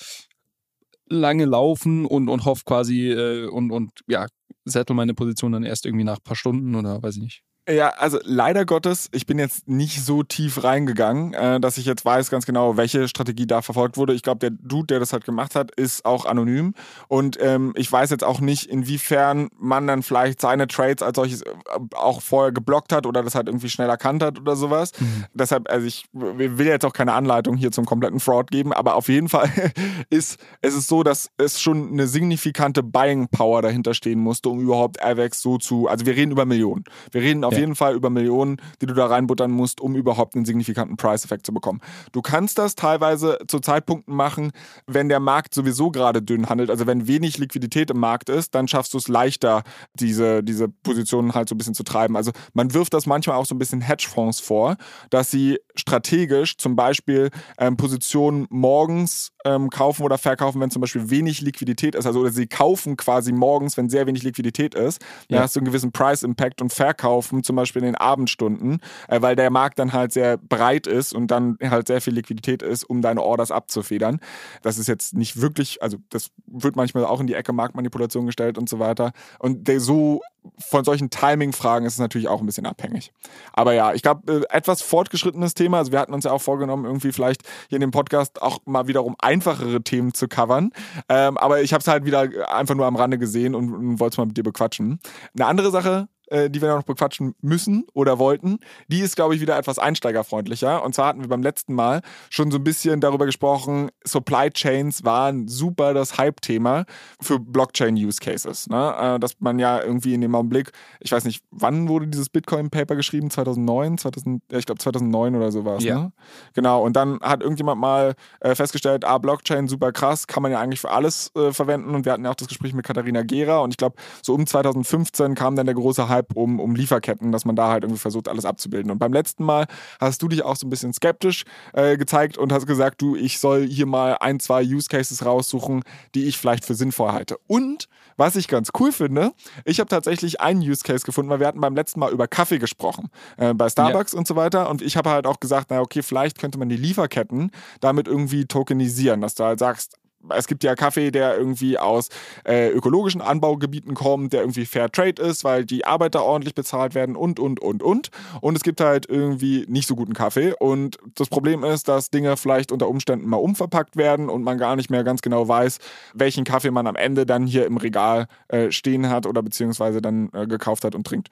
lange 1.07 1.45
laufen 1.45 2.05
und, 2.05 2.29
und 2.29 2.45
hoffe 2.45 2.63
quasi 2.65 3.11
äh, 3.11 3.47
und, 3.47 3.71
und 3.71 3.91
ja, 4.07 4.27
settle 4.65 4.95
meine 4.95 5.13
Position 5.13 5.51
dann 5.51 5.63
erst 5.63 5.85
irgendwie 5.85 6.03
nach 6.03 6.17
ein 6.17 6.23
paar 6.23 6.35
Stunden 6.35 6.75
oder 6.75 7.01
weiß 7.01 7.17
ich 7.17 7.21
nicht. 7.21 7.43
Ja, 7.71 7.89
also 7.89 8.19
leider 8.23 8.65
Gottes, 8.65 9.07
ich 9.13 9.25
bin 9.25 9.39
jetzt 9.39 9.67
nicht 9.67 10.03
so 10.03 10.23
tief 10.23 10.63
reingegangen, 10.63 11.33
äh, 11.33 11.59
dass 11.59 11.77
ich 11.77 11.85
jetzt 11.85 12.03
weiß 12.03 12.29
ganz 12.29 12.45
genau, 12.45 12.75
welche 12.75 13.07
Strategie 13.07 13.47
da 13.47 13.61
verfolgt 13.61 13.97
wurde. 13.97 14.13
Ich 14.13 14.23
glaube, 14.23 14.39
der 14.39 14.49
Dude, 14.49 14.87
der 14.87 14.99
das 14.99 15.13
halt 15.13 15.23
gemacht 15.23 15.55
hat, 15.55 15.71
ist 15.71 16.03
auch 16.03 16.25
anonym. 16.25 16.73
Und 17.07 17.37
ähm, 17.41 17.73
ich 17.77 17.89
weiß 17.89 18.09
jetzt 18.09 18.23
auch 18.23 18.41
nicht, 18.41 18.65
inwiefern 18.65 19.49
man 19.57 19.87
dann 19.87 20.03
vielleicht 20.03 20.41
seine 20.41 20.67
Trades 20.67 21.01
als 21.01 21.15
solches 21.15 21.43
äh, 21.43 21.49
auch 21.95 22.21
vorher 22.21 22.51
geblockt 22.51 22.91
hat 22.91 23.05
oder 23.05 23.23
das 23.23 23.35
halt 23.35 23.47
irgendwie 23.47 23.69
schnell 23.69 23.89
erkannt 23.89 24.21
hat 24.21 24.39
oder 24.39 24.55
sowas. 24.55 24.91
Mhm. 24.99 25.25
Deshalb, 25.33 25.71
also 25.71 25.87
ich 25.87 26.05
will 26.11 26.67
jetzt 26.67 26.85
auch 26.85 26.93
keine 26.93 27.13
Anleitung 27.13 27.55
hier 27.55 27.71
zum 27.71 27.85
kompletten 27.85 28.19
Fraud 28.19 28.51
geben, 28.51 28.73
aber 28.73 28.95
auf 28.95 29.07
jeden 29.07 29.29
Fall 29.29 29.49
ist 30.09 30.39
es 30.61 30.75
ist 30.75 30.87
so, 30.87 31.03
dass 31.03 31.29
es 31.37 31.61
schon 31.61 31.91
eine 31.91 32.07
signifikante 32.07 32.83
Buying 32.83 33.29
Power 33.29 33.61
dahinter 33.61 33.93
stehen 33.93 34.19
musste, 34.19 34.49
um 34.49 34.59
überhaupt 34.59 35.01
AVEX 35.01 35.41
so 35.41 35.57
zu, 35.57 35.87
also 35.87 36.05
wir 36.05 36.15
reden 36.15 36.31
über 36.31 36.45
Millionen. 36.45 36.83
Wir 37.11 37.21
reden 37.21 37.43
auf 37.43 37.53
ja 37.53 37.60
jeden 37.61 37.75
Fall 37.75 37.95
über 37.95 38.09
Millionen, 38.09 38.57
die 38.81 38.87
du 38.87 38.93
da 38.93 39.05
reinbuttern 39.05 39.51
musst, 39.51 39.79
um 39.79 39.95
überhaupt 39.95 40.35
einen 40.35 40.45
signifikanten 40.45 40.97
Price-Effekt 40.97 41.45
zu 41.45 41.53
bekommen. 41.53 41.79
Du 42.11 42.21
kannst 42.21 42.57
das 42.57 42.75
teilweise 42.75 43.37
zu 43.47 43.59
Zeitpunkten 43.59 44.15
machen, 44.15 44.51
wenn 44.87 45.09
der 45.09 45.19
Markt 45.19 45.53
sowieso 45.53 45.91
gerade 45.91 46.21
dünn 46.21 46.49
handelt, 46.49 46.69
also 46.69 46.87
wenn 46.87 47.07
wenig 47.07 47.37
Liquidität 47.37 47.91
im 47.91 47.99
Markt 47.99 48.29
ist, 48.29 48.55
dann 48.55 48.67
schaffst 48.67 48.93
du 48.93 48.97
es 48.97 49.07
leichter, 49.07 49.63
diese, 49.93 50.43
diese 50.43 50.67
Positionen 50.67 51.33
halt 51.33 51.49
so 51.49 51.55
ein 51.55 51.57
bisschen 51.57 51.75
zu 51.75 51.83
treiben. 51.83 52.17
Also 52.17 52.31
man 52.53 52.73
wirft 52.73 52.93
das 52.93 53.05
manchmal 53.05 53.37
auch 53.37 53.45
so 53.45 53.55
ein 53.55 53.59
bisschen 53.59 53.81
Hedgefonds 53.81 54.39
vor, 54.39 54.77
dass 55.09 55.29
sie 55.29 55.59
strategisch 55.75 56.57
zum 56.57 56.75
Beispiel 56.75 57.29
ähm, 57.59 57.77
Positionen 57.77 58.47
morgens 58.49 59.31
ähm, 59.45 59.69
kaufen 59.69 60.03
oder 60.03 60.17
verkaufen, 60.17 60.61
wenn 60.61 60.71
zum 60.71 60.81
Beispiel 60.81 61.09
wenig 61.09 61.41
Liquidität 61.41 61.95
ist. 61.95 62.05
Also 62.05 62.19
oder 62.21 62.31
sie 62.31 62.47
kaufen 62.47 62.97
quasi 62.97 63.31
morgens, 63.31 63.77
wenn 63.77 63.89
sehr 63.89 64.07
wenig 64.07 64.23
Liquidität 64.23 64.75
ist. 64.75 65.01
Dann 65.29 65.37
ja. 65.37 65.43
hast 65.43 65.55
du 65.55 65.59
einen 65.59 65.67
gewissen 65.67 65.91
Price-Impact 65.91 66.61
und 66.61 66.73
verkaufen 66.73 67.43
zum 67.43 67.55
Beispiel 67.55 67.81
in 67.81 67.87
den 67.87 67.95
Abendstunden, 67.95 68.79
äh, 69.07 69.21
weil 69.21 69.35
der 69.35 69.49
Markt 69.49 69.79
dann 69.79 69.93
halt 69.93 70.11
sehr 70.13 70.37
breit 70.37 70.87
ist 70.87 71.13
und 71.13 71.27
dann 71.27 71.57
halt 71.61 71.87
sehr 71.87 72.01
viel 72.01 72.13
Liquidität 72.13 72.63
ist, 72.63 72.83
um 72.83 73.01
deine 73.01 73.21
Orders 73.21 73.51
abzufedern. 73.51 74.19
Das 74.61 74.77
ist 74.77 74.87
jetzt 74.87 75.13
nicht 75.13 75.41
wirklich, 75.41 75.81
also 75.81 75.97
das 76.09 76.31
wird 76.47 76.75
manchmal 76.75 77.05
auch 77.05 77.19
in 77.19 77.27
die 77.27 77.35
Ecke 77.35 77.53
Marktmanipulation 77.53 78.25
gestellt 78.25 78.57
und 78.57 78.69
so 78.69 78.79
weiter. 78.79 79.11
Und 79.39 79.67
der 79.67 79.79
so 79.79 80.21
von 80.57 80.83
solchen 80.83 81.09
Timing-Fragen 81.09 81.85
ist 81.85 81.93
es 81.93 81.99
natürlich 81.99 82.27
auch 82.27 82.39
ein 82.39 82.45
bisschen 82.45 82.65
abhängig. 82.65 83.11
Aber 83.53 83.73
ja, 83.73 83.93
ich 83.93 84.01
glaube, 84.01 84.45
äh, 84.49 84.55
etwas 84.55 84.81
fortgeschrittenes 84.81 85.53
Thema. 85.53 85.77
Also 85.77 85.91
wir 85.91 85.99
hatten 85.99 86.13
uns 86.13 86.25
ja 86.25 86.31
auch 86.31 86.41
vorgenommen, 86.41 86.85
irgendwie 86.85 87.11
vielleicht 87.11 87.43
hier 87.69 87.77
in 87.77 87.81
dem 87.81 87.91
Podcast 87.91 88.41
auch 88.41 88.59
mal 88.65 88.87
wiederum 88.87 89.15
einfachere 89.19 89.81
Themen 89.81 90.13
zu 90.13 90.27
covern. 90.27 90.71
Ähm, 91.09 91.37
aber 91.37 91.61
ich 91.61 91.73
habe 91.73 91.81
es 91.81 91.87
halt 91.87 92.05
wieder 92.05 92.29
einfach 92.53 92.75
nur 92.75 92.85
am 92.85 92.95
Rande 92.95 93.17
gesehen 93.17 93.55
und, 93.55 93.73
und 93.73 93.99
wollte 93.99 94.15
es 94.15 94.17
mal 94.17 94.25
mit 94.25 94.37
dir 94.37 94.43
bequatschen. 94.43 94.99
Eine 95.35 95.45
andere 95.45 95.71
Sache, 95.71 96.07
äh, 96.31 96.49
die 96.49 96.61
wir 96.61 96.73
noch 96.73 96.83
bequatschen 96.83 97.35
müssen 97.41 97.85
oder 97.93 98.17
wollten, 98.17 98.59
die 98.87 99.01
ist, 99.01 99.15
glaube 99.17 99.35
ich, 99.35 99.41
wieder 99.41 99.57
etwas 99.57 99.77
einsteigerfreundlicher. 99.77 100.83
Und 100.83 100.95
zwar 100.95 101.07
hatten 101.07 101.21
wir 101.21 101.27
beim 101.27 101.43
letzten 101.43 101.73
Mal 101.73 102.01
schon 102.29 102.51
so 102.51 102.57
ein 102.57 102.63
bisschen 102.63 103.01
darüber 103.01 103.25
gesprochen, 103.25 103.89
Supply 104.05 104.49
Chains 104.49 105.03
waren 105.03 105.49
super 105.49 105.93
das 105.93 106.17
Hype-Thema 106.17 106.85
für 107.19 107.37
Blockchain-Use-Cases. 107.37 108.69
Ne? 108.69 108.95
Äh, 108.97 109.19
dass 109.19 109.39
man 109.39 109.59
ja 109.59 109.81
irgendwie 109.81 110.13
in 110.13 110.21
dem 110.21 110.33
Augenblick, 110.33 110.71
ich 111.01 111.11
weiß 111.11 111.25
nicht, 111.25 111.43
wann 111.51 111.89
wurde 111.89 112.07
dieses 112.07 112.29
Bitcoin-Paper 112.29 112.95
geschrieben? 112.95 113.29
2009? 113.29 113.97
2000, 113.97 114.43
ich 114.53 114.65
glaube 114.65 114.79
2009 114.79 115.35
oder 115.35 115.51
sowas. 115.51 115.83
Ja. 115.83 115.99
Ne? 115.99 116.11
Genau, 116.53 116.81
und 116.83 116.95
dann 116.95 117.19
hat 117.21 117.41
irgendjemand 117.41 117.81
mal 117.81 118.15
äh, 118.39 118.55
festgestellt, 118.55 119.03
ah, 119.03 119.17
Blockchain, 119.17 119.67
super 119.67 119.91
krass, 119.91 120.27
kann 120.27 120.43
man 120.43 120.53
ja 120.53 120.61
eigentlich 120.61 120.79
für 120.79 120.91
alles 120.91 121.31
verwenden. 121.33 121.93
Und 121.93 122.05
wir 122.05 122.13
hatten 122.13 122.23
ja 122.23 122.31
auch 122.31 122.35
das 122.35 122.47
Gespräch 122.47 122.73
mit 122.73 122.85
Katharina 122.85 123.23
Gera 123.23 123.59
und 123.59 123.71
ich 123.71 123.77
glaube, 123.77 123.95
so 124.21 124.33
um 124.33 124.45
2015 124.45 125.35
kam 125.35 125.55
dann 125.55 125.65
der 125.65 125.75
große 125.75 126.07
Hype 126.07 126.20
Hype 126.21 126.35
um, 126.35 126.59
um 126.59 126.75
Lieferketten, 126.75 127.31
dass 127.31 127.45
man 127.45 127.55
da 127.55 127.69
halt 127.69 127.83
irgendwie 127.83 127.99
versucht, 127.99 128.27
alles 128.27 128.45
abzubilden. 128.45 128.91
Und 128.91 128.99
beim 128.99 129.13
letzten 129.13 129.43
Mal 129.43 129.65
hast 129.99 130.21
du 130.21 130.27
dich 130.27 130.43
auch 130.43 130.55
so 130.55 130.67
ein 130.67 130.69
bisschen 130.69 130.93
skeptisch 130.93 131.43
äh, 131.73 131.97
gezeigt 131.97 132.37
und 132.37 132.51
hast 132.51 132.67
gesagt, 132.67 133.01
du, 133.01 133.15
ich 133.15 133.39
soll 133.39 133.67
hier 133.67 133.85
mal 133.85 134.17
ein, 134.19 134.39
zwei 134.39 134.63
Use 134.63 134.87
Cases 134.87 135.25
raussuchen, 135.25 135.83
die 136.15 136.25
ich 136.25 136.37
vielleicht 136.37 136.65
für 136.65 136.75
sinnvoll 136.75 137.11
halte. 137.11 137.37
Und 137.47 137.87
was 138.17 138.35
ich 138.35 138.47
ganz 138.47 138.69
cool 138.79 138.91
finde, 138.91 139.31
ich 139.65 139.79
habe 139.79 139.89
tatsächlich 139.89 140.41
einen 140.41 140.61
Use 140.61 140.83
Case 140.83 141.05
gefunden, 141.05 141.29
weil 141.29 141.39
wir 141.39 141.47
hatten 141.47 141.61
beim 141.61 141.75
letzten 141.75 141.99
Mal 141.99 142.11
über 142.11 142.27
Kaffee 142.27 142.59
gesprochen, 142.59 143.09
äh, 143.37 143.53
bei 143.53 143.69
Starbucks 143.69 144.13
ja. 144.13 144.19
und 144.19 144.27
so 144.27 144.35
weiter. 144.35 144.69
Und 144.69 144.81
ich 144.81 144.97
habe 144.97 145.09
halt 145.09 145.25
auch 145.25 145.39
gesagt, 145.39 145.67
na 145.69 145.81
okay, 145.81 146.01
vielleicht 146.01 146.39
könnte 146.39 146.57
man 146.57 146.69
die 146.69 146.77
Lieferketten 146.77 147.51
damit 147.79 148.07
irgendwie 148.07 148.45
tokenisieren, 148.45 149.21
dass 149.21 149.35
du 149.35 149.43
halt 149.43 149.59
sagst, 149.59 149.97
es 150.29 150.47
gibt 150.47 150.63
ja 150.63 150.75
Kaffee, 150.75 151.11
der 151.11 151.37
irgendwie 151.37 151.77
aus 151.77 152.09
äh, 152.45 152.69
ökologischen 152.69 153.21
Anbaugebieten 153.21 153.93
kommt, 153.93 154.33
der 154.33 154.41
irgendwie 154.41 154.65
Fair 154.65 154.91
Trade 154.91 155.21
ist, 155.21 155.43
weil 155.43 155.65
die 155.65 155.85
Arbeiter 155.85 156.23
ordentlich 156.23 156.55
bezahlt 156.55 156.95
werden 156.95 157.15
und, 157.15 157.39
und, 157.39 157.59
und, 157.59 157.83
und. 157.83 158.09
Und 158.41 158.55
es 158.55 158.63
gibt 158.63 158.81
halt 158.81 159.07
irgendwie 159.09 159.65
nicht 159.67 159.87
so 159.87 159.95
guten 159.95 160.13
Kaffee. 160.13 160.53
Und 160.59 160.97
das 161.15 161.29
Problem 161.29 161.63
ist, 161.63 161.87
dass 161.87 162.09
Dinge 162.09 162.37
vielleicht 162.37 162.71
unter 162.71 162.87
Umständen 162.87 163.27
mal 163.27 163.37
umverpackt 163.37 163.97
werden 163.97 164.29
und 164.29 164.43
man 164.43 164.57
gar 164.57 164.75
nicht 164.75 164.89
mehr 164.89 165.03
ganz 165.03 165.21
genau 165.21 165.47
weiß, 165.47 165.79
welchen 166.13 166.43
Kaffee 166.43 166.71
man 166.71 166.87
am 166.87 166.95
Ende 166.95 167.25
dann 167.25 167.45
hier 167.45 167.65
im 167.65 167.77
Regal 167.77 168.27
äh, 168.47 168.71
stehen 168.71 169.09
hat 169.09 169.25
oder 169.25 169.41
beziehungsweise 169.41 170.01
dann 170.01 170.29
äh, 170.33 170.47
gekauft 170.47 170.83
hat 170.83 170.95
und 170.95 171.05
trinkt. 171.05 171.29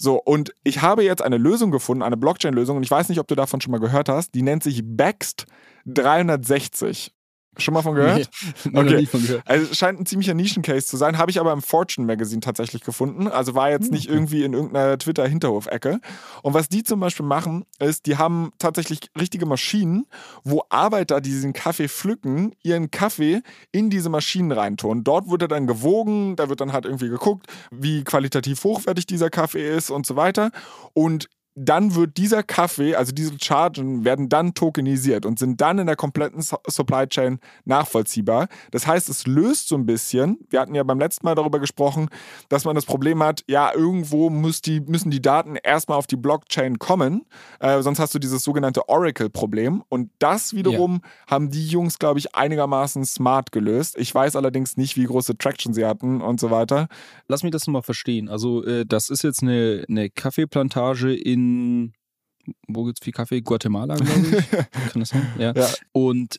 So, 0.00 0.22
und 0.22 0.54
ich 0.62 0.80
habe 0.80 1.02
jetzt 1.02 1.22
eine 1.22 1.38
Lösung 1.38 1.72
gefunden, 1.72 2.04
eine 2.04 2.16
Blockchain-Lösung, 2.16 2.76
und 2.76 2.84
ich 2.84 2.90
weiß 2.90 3.08
nicht, 3.08 3.18
ob 3.18 3.26
du 3.26 3.34
davon 3.34 3.60
schon 3.60 3.72
mal 3.72 3.80
gehört 3.80 4.08
hast, 4.08 4.32
die 4.34 4.42
nennt 4.42 4.62
sich 4.62 4.82
Bext 4.84 5.46
360. 5.86 7.12
Schon 7.58 7.74
mal 7.74 7.82
von 7.82 7.94
gehört? 7.94 8.30
Nee, 8.64 8.78
okay. 8.78 9.06
von 9.06 9.22
gehört. 9.22 9.42
Also 9.46 9.74
scheint 9.74 10.00
ein 10.00 10.06
ziemlicher 10.06 10.34
Nischencase 10.34 10.86
zu 10.86 10.96
sein, 10.96 11.18
habe 11.18 11.30
ich 11.30 11.40
aber 11.40 11.52
im 11.52 11.62
Fortune 11.62 12.06
Magazine 12.06 12.40
tatsächlich 12.40 12.82
gefunden. 12.82 13.28
Also 13.28 13.54
war 13.54 13.70
jetzt 13.70 13.90
nicht 13.90 14.06
hm. 14.06 14.14
irgendwie 14.14 14.44
in 14.44 14.52
irgendeiner 14.52 14.98
Twitter-Hinterhof-Ecke. 14.98 16.00
Und 16.42 16.54
was 16.54 16.68
die 16.68 16.82
zum 16.82 17.00
Beispiel 17.00 17.26
machen, 17.26 17.64
ist, 17.78 18.06
die 18.06 18.16
haben 18.16 18.52
tatsächlich 18.58 19.00
richtige 19.18 19.46
Maschinen, 19.46 20.06
wo 20.44 20.62
Arbeiter, 20.68 21.20
die 21.20 21.30
diesen 21.30 21.52
Kaffee 21.52 21.88
pflücken, 21.88 22.52
ihren 22.62 22.90
Kaffee 22.90 23.42
in 23.72 23.90
diese 23.90 24.08
Maschinen 24.08 24.52
reintun. 24.52 25.04
Dort 25.04 25.30
wird 25.30 25.42
er 25.42 25.48
dann 25.48 25.66
gewogen, 25.66 26.36
da 26.36 26.48
wird 26.48 26.60
dann 26.60 26.72
halt 26.72 26.84
irgendwie 26.84 27.08
geguckt, 27.08 27.46
wie 27.70 28.04
qualitativ 28.04 28.62
hochwertig 28.64 29.06
dieser 29.06 29.30
Kaffee 29.30 29.76
ist 29.76 29.90
und 29.90 30.06
so 30.06 30.16
weiter. 30.16 30.50
Und 30.94 31.28
dann 31.58 31.94
wird 31.94 32.16
dieser 32.16 32.42
Kaffee, 32.42 32.94
also 32.94 33.12
diese 33.12 33.32
Chargen, 33.40 34.04
werden 34.04 34.28
dann 34.28 34.54
tokenisiert 34.54 35.26
und 35.26 35.38
sind 35.38 35.60
dann 35.60 35.78
in 35.78 35.86
der 35.86 35.96
kompletten 35.96 36.40
Supply 36.42 37.06
Chain 37.06 37.40
nachvollziehbar. 37.64 38.48
Das 38.70 38.86
heißt, 38.86 39.08
es 39.08 39.26
löst 39.26 39.68
so 39.68 39.76
ein 39.76 39.86
bisschen, 39.86 40.38
wir 40.50 40.60
hatten 40.60 40.74
ja 40.74 40.82
beim 40.82 40.98
letzten 40.98 41.26
Mal 41.26 41.34
darüber 41.34 41.58
gesprochen, 41.58 42.08
dass 42.48 42.64
man 42.64 42.74
das 42.74 42.86
Problem 42.86 43.22
hat, 43.22 43.42
ja, 43.48 43.72
irgendwo 43.74 44.30
muss 44.30 44.60
die, 44.60 44.80
müssen 44.80 45.10
die 45.10 45.20
Daten 45.20 45.56
erstmal 45.56 45.98
auf 45.98 46.06
die 46.06 46.16
Blockchain 46.16 46.78
kommen, 46.78 47.24
äh, 47.60 47.82
sonst 47.82 47.98
hast 47.98 48.14
du 48.14 48.18
dieses 48.18 48.42
sogenannte 48.42 48.88
Oracle-Problem. 48.88 49.82
Und 49.88 50.10
das 50.18 50.54
wiederum 50.54 51.00
ja. 51.02 51.32
haben 51.32 51.50
die 51.50 51.66
Jungs, 51.66 51.98
glaube 51.98 52.18
ich, 52.20 52.34
einigermaßen 52.34 53.04
smart 53.04 53.52
gelöst. 53.52 53.96
Ich 53.98 54.14
weiß 54.14 54.36
allerdings 54.36 54.76
nicht, 54.76 54.96
wie 54.96 55.04
große 55.04 55.36
Traction 55.38 55.74
sie 55.74 55.84
hatten 55.84 56.20
und 56.20 56.38
so 56.38 56.50
weiter. 56.50 56.88
Lass 57.26 57.42
mich 57.42 57.52
das 57.52 57.66
mal 57.66 57.82
verstehen. 57.82 58.28
Also, 58.28 58.64
äh, 58.64 58.86
das 58.86 59.10
ist 59.10 59.24
jetzt 59.24 59.42
eine, 59.42 59.84
eine 59.88 60.10
Kaffeeplantage 60.10 61.14
in 61.14 61.47
wo 62.66 62.84
gibt 62.84 62.98
es 62.98 63.04
viel 63.04 63.12
Kaffee? 63.12 63.40
Guatemala, 63.40 63.96
glaube 63.96 64.38
ich. 64.38 64.50
Kann 64.92 65.00
das 65.00 65.10
sein? 65.10 65.26
Ja. 65.38 65.52
ja. 65.54 65.68
Und 65.92 66.38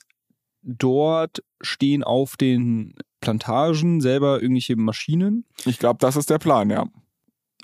dort 0.61 1.43
stehen 1.61 2.03
auf 2.03 2.37
den 2.37 2.95
Plantagen 3.21 4.01
selber 4.01 4.41
irgendwelche 4.41 4.75
Maschinen. 4.75 5.45
Ich 5.65 5.79
glaube, 5.79 5.97
das 5.99 6.15
ist 6.15 6.29
der 6.29 6.39
Plan, 6.39 6.69
ja. 6.69 6.85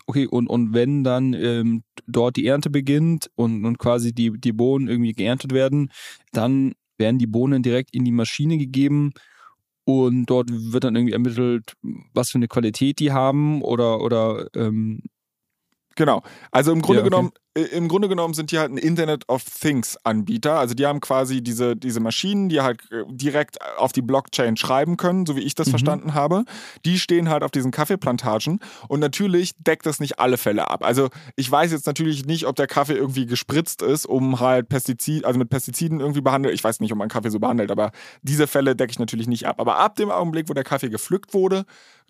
Okay, 0.08 0.28
und, 0.28 0.48
und 0.48 0.74
wenn 0.74 1.04
dann 1.04 1.34
ähm, 1.34 1.84
dort 2.06 2.36
die 2.36 2.46
Ernte 2.46 2.70
beginnt 2.70 3.32
und, 3.36 3.66
und 3.66 3.80
quasi 3.80 4.14
die, 4.14 4.40
die 4.40 4.52
Bohnen 4.52 4.88
irgendwie 4.88 5.14
geerntet 5.14 5.52
werden, 5.52 5.92
dann 6.32 6.74
werden 6.98 7.18
die 7.18 7.28
Bohnen 7.28 7.64
direkt 7.64 7.96
in 7.96 8.06
die 8.06 8.12
Maschine 8.12 8.58
gegeben 8.58 9.14
und 9.84 10.28
dort 10.28 10.50
wird 10.52 10.84
dann 10.84 10.96
irgendwie 10.96 11.14
ermittelt, 11.14 11.74
was 12.14 12.30
für 12.30 12.38
eine 12.38 12.48
Qualität 12.48 13.00
die 13.00 13.12
haben 13.12 13.62
oder, 13.62 14.02
oder 14.02 14.48
ähm, 14.56 15.02
Genau. 15.96 16.24
Also 16.52 16.72
im 16.72 16.82
Grunde 16.82 17.00
ja, 17.00 17.06
okay. 17.06 17.10
genommen 17.10 17.32
im 17.56 17.88
Grunde 17.88 18.10
genommen 18.10 18.34
sind 18.34 18.52
die 18.52 18.60
halt 18.60 18.72
ein 18.72 18.78
Internet 18.78 19.30
of 19.30 19.46
Things 19.46 19.98
Anbieter. 20.04 20.60
Also 20.60 20.76
die 20.76 20.86
haben 20.86 21.00
quasi 21.00 21.42
diese, 21.42 21.78
diese 21.78 22.02
Maschinen, 22.02 22.50
die 22.50 22.60
halt 22.60 22.82
äh, 22.92 23.04
direkt 23.08 23.60
auf 23.78 23.94
die 23.94 24.02
Blockchain 24.02 24.58
schreiben 24.58 24.98
können, 24.98 25.26
so 25.26 25.38
wie 25.38 25.42
ich 25.42 25.56
das 25.56 25.68
mhm. 25.68 25.72
verstanden 25.72 26.14
habe. 26.14 26.44
Die 26.84 27.00
stehen 27.00 27.30
halt 27.30 27.44
auf 27.44 27.52
diesen 27.52 27.72
Kaffeeplantagen 27.72 28.60
und 28.90 29.00
natürlich 29.00 29.54
deckt 29.58 29.86
das 29.86 30.02
nicht 30.02 30.20
alle 30.20 30.38
Fälle 30.38 30.70
ab. 30.70 30.84
Also 30.84 31.10
ich 31.38 31.50
weiß 31.50 31.72
jetzt 31.72 31.88
natürlich 31.88 32.26
nicht, 32.26 32.46
ob 32.46 32.58
der 32.58 32.68
Kaffee 32.68 32.96
irgendwie 32.96 33.26
gespritzt 33.26 33.82
ist, 33.82 34.06
um 34.06 34.42
halt 34.42 34.68
Pestizid, 34.68 35.24
also 35.24 35.40
mit 35.40 35.50
Pestiziden 35.50 36.02
irgendwie 36.02 36.22
behandelt. 36.22 36.54
Ich 36.54 36.64
weiß 36.64 36.82
nicht, 36.82 36.92
ob 36.92 36.98
man 36.98 37.08
Kaffee 37.08 37.30
so 37.30 37.40
behandelt, 37.40 37.72
aber 37.72 37.92
diese 38.22 38.48
Fälle 38.48 38.76
decke 38.76 38.92
ich 38.92 39.00
natürlich 39.00 39.28
nicht 39.28 39.48
ab. 39.48 39.62
Aber 39.62 39.78
ab 39.78 39.96
dem 39.96 40.12
Augenblick, 40.12 40.50
wo 40.50 40.54
der 40.54 40.66
Kaffee 40.66 40.90
gepflückt 40.90 41.34
wurde, 41.34 41.66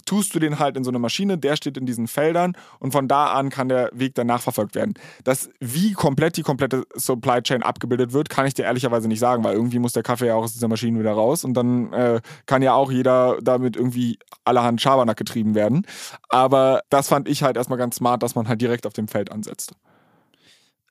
tust 0.05 0.35
du 0.35 0.39
den 0.39 0.59
halt 0.59 0.77
in 0.77 0.83
so 0.83 0.91
eine 0.91 0.99
Maschine, 0.99 1.37
der 1.37 1.55
steht 1.55 1.77
in 1.77 1.85
diesen 1.85 2.07
Feldern 2.07 2.57
und 2.79 2.91
von 2.91 3.07
da 3.07 3.27
an 3.27 3.49
kann 3.49 3.69
der 3.69 3.89
Weg 3.93 4.15
dann 4.15 4.27
nachverfolgt 4.27 4.75
werden. 4.75 4.93
Das, 5.23 5.34
wie 5.59 5.93
komplett 5.93 6.37
die 6.37 6.41
komplette 6.41 6.83
Supply 6.95 7.41
Chain 7.41 7.63
abgebildet 7.63 8.13
wird, 8.13 8.29
kann 8.29 8.45
ich 8.45 8.53
dir 8.53 8.63
ehrlicherweise 8.63 9.07
nicht 9.07 9.19
sagen, 9.19 9.43
weil 9.43 9.55
irgendwie 9.55 9.79
muss 9.79 9.93
der 9.93 10.03
Kaffee 10.03 10.27
ja 10.27 10.35
auch 10.35 10.43
aus 10.43 10.53
dieser 10.53 10.67
Maschine 10.67 10.99
wieder 10.99 11.13
raus 11.13 11.43
und 11.43 11.53
dann 11.53 11.91
äh, 11.93 12.21
kann 12.45 12.61
ja 12.61 12.73
auch 12.73 12.91
jeder 12.91 13.37
damit 13.41 13.75
irgendwie 13.75 14.17
allerhand 14.43 14.81
Schabernack 14.81 15.17
getrieben 15.17 15.55
werden. 15.55 15.85
Aber 16.29 16.81
das 16.89 17.09
fand 17.09 17.27
ich 17.27 17.43
halt 17.43 17.57
erstmal 17.57 17.79
ganz 17.79 17.95
smart, 17.97 18.23
dass 18.23 18.35
man 18.35 18.47
halt 18.47 18.61
direkt 18.61 18.85
auf 18.85 18.93
dem 18.93 19.07
Feld 19.07 19.31
ansetzt. 19.31 19.73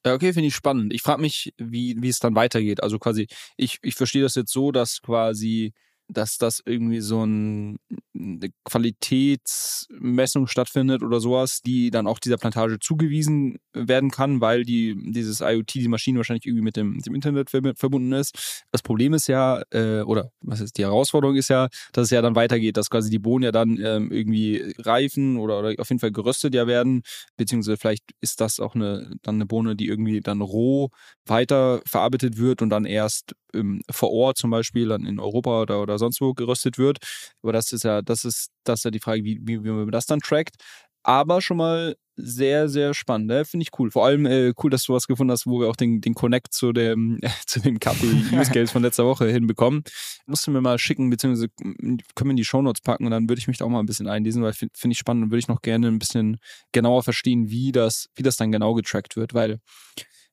Okay, 0.06 0.34
finde 0.34 0.48
ich 0.48 0.54
spannend. 0.54 0.92
Ich 0.92 1.00
frage 1.00 1.22
mich, 1.22 1.54
wie, 1.56 1.96
wie 1.98 2.08
es 2.10 2.18
dann 2.18 2.34
weitergeht. 2.34 2.82
Also 2.82 2.98
quasi, 2.98 3.26
ich, 3.56 3.78
ich 3.82 3.94
verstehe 3.94 4.22
das 4.22 4.34
jetzt 4.34 4.52
so, 4.52 4.70
dass 4.70 5.00
quasi 5.00 5.72
dass 6.08 6.36
das 6.36 6.60
irgendwie 6.64 7.00
so 7.00 7.24
ein, 7.24 7.78
eine 8.14 8.50
Qualitätsmessung 8.64 10.46
stattfindet 10.46 11.02
oder 11.02 11.20
sowas, 11.20 11.60
die 11.62 11.90
dann 11.90 12.06
auch 12.06 12.18
dieser 12.18 12.36
Plantage 12.36 12.78
zugewiesen 12.78 13.58
werden 13.72 14.10
kann, 14.10 14.40
weil 14.40 14.64
die, 14.64 14.94
dieses 15.12 15.40
IoT, 15.40 15.74
die 15.74 15.88
Maschine 15.88 16.18
wahrscheinlich 16.18 16.46
irgendwie 16.46 16.64
mit 16.64 16.76
dem, 16.76 17.00
dem 17.00 17.14
Internet 17.14 17.50
verbunden 17.50 18.12
ist. 18.12 18.64
Das 18.70 18.82
Problem 18.82 19.14
ist 19.14 19.26
ja, 19.26 19.62
äh, 19.70 20.02
oder 20.02 20.30
was 20.40 20.60
ist 20.60 20.78
die 20.78 20.82
Herausforderung 20.82 21.36
ist 21.36 21.48
ja, 21.48 21.68
dass 21.92 22.04
es 22.04 22.10
ja 22.10 22.22
dann 22.22 22.36
weitergeht, 22.36 22.76
dass 22.76 22.90
quasi 22.90 23.10
die 23.10 23.18
Bohnen 23.18 23.44
ja 23.44 23.52
dann 23.52 23.78
ähm, 23.82 24.12
irgendwie 24.12 24.74
reifen 24.78 25.38
oder, 25.38 25.58
oder 25.58 25.74
auf 25.78 25.88
jeden 25.88 26.00
Fall 26.00 26.12
geröstet 26.12 26.54
ja 26.54 26.66
werden, 26.66 27.02
beziehungsweise 27.36 27.76
vielleicht 27.76 28.04
ist 28.20 28.40
das 28.40 28.60
auch 28.60 28.74
eine, 28.74 29.14
dann 29.22 29.36
eine 29.36 29.46
Bohne, 29.46 29.74
die 29.76 29.88
irgendwie 29.88 30.20
dann 30.20 30.40
roh 30.40 30.90
weiter 31.26 31.80
verarbeitet 31.86 32.36
wird 32.36 32.62
und 32.62 32.70
dann 32.70 32.84
erst 32.84 33.34
ähm, 33.54 33.80
vor 33.90 34.10
Ort 34.10 34.36
zum 34.36 34.50
Beispiel 34.50 34.88
dann 34.88 35.06
in 35.06 35.18
Europa 35.18 35.62
oder, 35.62 35.82
oder 35.82 35.93
sonst 35.98 36.20
wo 36.20 36.34
geröstet 36.34 36.78
wird. 36.78 36.98
Aber 37.42 37.52
das 37.52 37.72
ist 37.72 37.84
ja, 37.84 38.02
das 38.02 38.24
ist, 38.24 38.50
das 38.64 38.80
ist 38.80 38.84
ja 38.84 38.90
die 38.90 39.00
Frage, 39.00 39.24
wie, 39.24 39.40
wie, 39.42 39.62
wie 39.62 39.70
man 39.70 39.90
das 39.90 40.06
dann 40.06 40.20
trackt. 40.20 40.56
Aber 41.02 41.42
schon 41.42 41.58
mal 41.58 41.96
sehr, 42.16 42.68
sehr 42.68 42.94
spannend. 42.94 43.26
Ne? 43.26 43.44
Finde 43.44 43.64
ich 43.64 43.78
cool. 43.78 43.90
Vor 43.90 44.06
allem 44.06 44.26
äh, 44.26 44.52
cool, 44.62 44.70
dass 44.70 44.84
du 44.84 44.94
was 44.94 45.06
gefunden 45.06 45.32
hast, 45.32 45.46
wo 45.46 45.60
wir 45.60 45.68
auch 45.68 45.76
den, 45.76 46.00
den 46.00 46.14
Connect 46.14 46.52
zu 46.52 46.72
dem, 46.72 47.18
äh, 47.22 47.28
zu 47.46 47.60
dem 47.60 47.78
Kaffee-Use 47.78 48.50
Case 48.52 48.72
von 48.72 48.82
letzter 48.82 49.04
Woche 49.04 49.28
hinbekommen. 49.28 49.82
Musst 50.26 50.46
du 50.46 50.50
mir 50.50 50.60
mal 50.60 50.78
schicken, 50.78 51.10
beziehungsweise 51.10 51.48
können 51.58 52.00
wir 52.16 52.30
in 52.30 52.36
die 52.36 52.44
Shownotes 52.44 52.82
packen 52.82 53.04
und 53.04 53.10
dann 53.10 53.28
würde 53.28 53.40
ich 53.40 53.48
mich 53.48 53.58
da 53.58 53.64
auch 53.64 53.70
mal 53.70 53.80
ein 53.80 53.86
bisschen 53.86 54.08
einlesen, 54.08 54.42
weil 54.42 54.52
finde 54.52 54.74
find 54.76 54.92
ich 54.92 54.98
spannend 54.98 55.24
und 55.24 55.30
würde 55.30 55.40
ich 55.40 55.48
noch 55.48 55.62
gerne 55.62 55.88
ein 55.88 55.98
bisschen 55.98 56.38
genauer 56.72 57.02
verstehen, 57.02 57.50
wie 57.50 57.72
das, 57.72 58.08
wie 58.14 58.22
das 58.22 58.36
dann 58.36 58.52
genau 58.52 58.74
getrackt 58.74 59.16
wird, 59.16 59.34
weil 59.34 59.58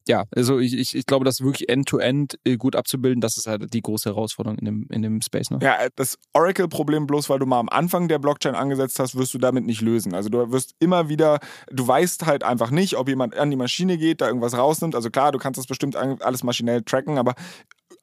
ja, 0.08 0.26
also 0.36 0.60
ich, 0.60 0.74
ich, 0.74 0.96
ich 0.96 1.06
glaube, 1.06 1.26
das 1.26 1.42
wirklich 1.42 1.70
end-to-end 1.70 2.34
-end 2.34 2.52
äh, 2.52 2.58
gut 2.58 2.76
abzubilden, 2.76 3.22
das 3.22 3.38
ist 3.38 3.48
halt 3.48 3.74
die 3.74 3.82
große 3.82 4.10
Herausforderung 4.10 4.58
in 4.58 4.66
dem, 4.66 4.88
in 4.90 5.02
dem 5.02 5.22
Space. 5.22 5.52
Ne? 5.52 5.60
Ja, 5.62 5.78
das 5.96 6.18
Oracle-Problem, 6.34 7.08
bloß 7.08 7.30
weil 7.30 7.40
du 7.40 7.46
mal 7.46 7.60
am 7.60 7.70
Anfang 7.70 8.08
der 8.08 8.20
Blockchain 8.20 8.56
angesetzt 8.56 9.00
hast, 9.00 9.16
wirst 9.16 9.34
du 9.34 9.38
damit 9.38 9.66
nicht 9.66 9.82
lösen. 9.82 10.14
Also 10.14 10.30
du 10.30 10.52
wirst 10.52 10.76
immer 10.80 11.10
wieder, 11.10 11.40
du 11.72 11.88
weißt 11.88 12.26
halt 12.26 12.44
einfach 12.44 12.72
nicht, 12.72 12.98
ob 12.98 13.08
jemand 13.10 13.36
an 13.38 13.52
die 13.52 13.58
Maschine 13.58 13.98
geht, 13.98 14.22
da 14.22 14.28
irgendwas 14.28 14.58
rausnimmt. 14.58 14.96
Also 14.96 15.10
klar, 15.10 15.32
du 15.32 15.38
kannst 15.38 15.58
das 15.58 15.68
bestimmt 15.68 15.96
alles 15.96 16.44
maschinell 16.44 16.82
tracken, 16.82 17.18
aber 17.18 17.36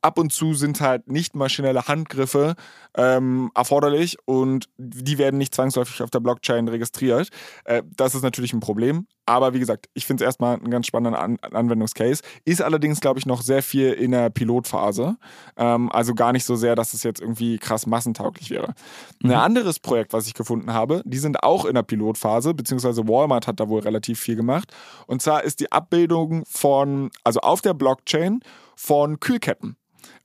ab 0.03 0.18
und 0.18 0.32
zu 0.32 0.55
sind 0.55 0.80
halt 0.80 1.09
nicht 1.11 1.34
maschinelle 1.34 1.86
Handgriffe 1.86 2.55
ähm, 2.96 3.51
erforderlich 3.55 4.16
und 4.24 4.68
die 4.76 5.18
werden 5.18 5.38
nicht 5.38 5.55
zwangsläufig 5.55 6.03
auf 6.03 6.11
der 6.11 6.20
Blockchain 6.20 6.68
registriert. 6.68 7.28
Äh, 7.64 7.82
das 7.96 8.14
ist 8.14 8.22
natürlich 8.22 8.53
ein 8.53 8.61
Problem. 8.61 9.07
Aber 9.26 9.53
wie 9.53 9.59
gesagt, 9.59 9.90
ich 9.92 10.07
finde 10.07 10.24
es 10.24 10.28
erstmal 10.28 10.57
einen 10.57 10.70
ganz 10.70 10.86
spannenden 10.86 11.20
An 11.20 11.36
Anwendungscase. 11.40 12.22
Ist 12.46 12.62
allerdings, 12.62 13.01
glaube 13.01 13.18
ich, 13.18 13.26
noch 13.26 13.42
sehr 13.42 13.62
viel 13.62 13.92
in 13.92 14.12
der 14.12 14.30
Pilotphase. 14.30 15.18
Ähm, 15.59 15.92
also 15.92 16.14
gar 16.14 16.32
nicht 16.32 16.44
so 16.44 16.57
sehr, 16.57 16.74
dass 16.74 16.94
es 16.94 17.03
jetzt 17.03 17.20
irgendwie 17.20 17.59
krass 17.59 17.86
massentauglich 17.86 18.49
wäre. 18.49 18.74
Mhm. 19.22 19.30
Ein 19.30 19.36
anderes 19.36 19.80
Projekt, 19.80 20.14
was 20.14 20.26
ich 20.26 20.34
gefunden 20.34 20.72
habe, 20.72 21.03
die 21.05 21.18
sind 21.18 21.42
auch 21.42 21.66
in 21.66 21.74
der 21.74 21.82
Pilotphase, 21.82 22.55
beziehungsweise 22.55 23.07
Walmart 23.07 23.46
hat 23.46 23.61
da 23.61 23.68
wohl 23.68 23.80
relativ 23.80 24.18
viel 24.18 24.36
gemacht. 24.36 24.72
Und 25.07 25.20
zwar 25.20 25.44
ist 25.44 25.61
die 25.61 25.70
Abbildung 25.72 26.44
von, 26.46 27.11
also 27.22 27.40
auf 27.40 27.61
der 27.61 27.74
Blockchain 27.74 28.40
von 28.76 29.20
Kühlketten. 29.20 29.76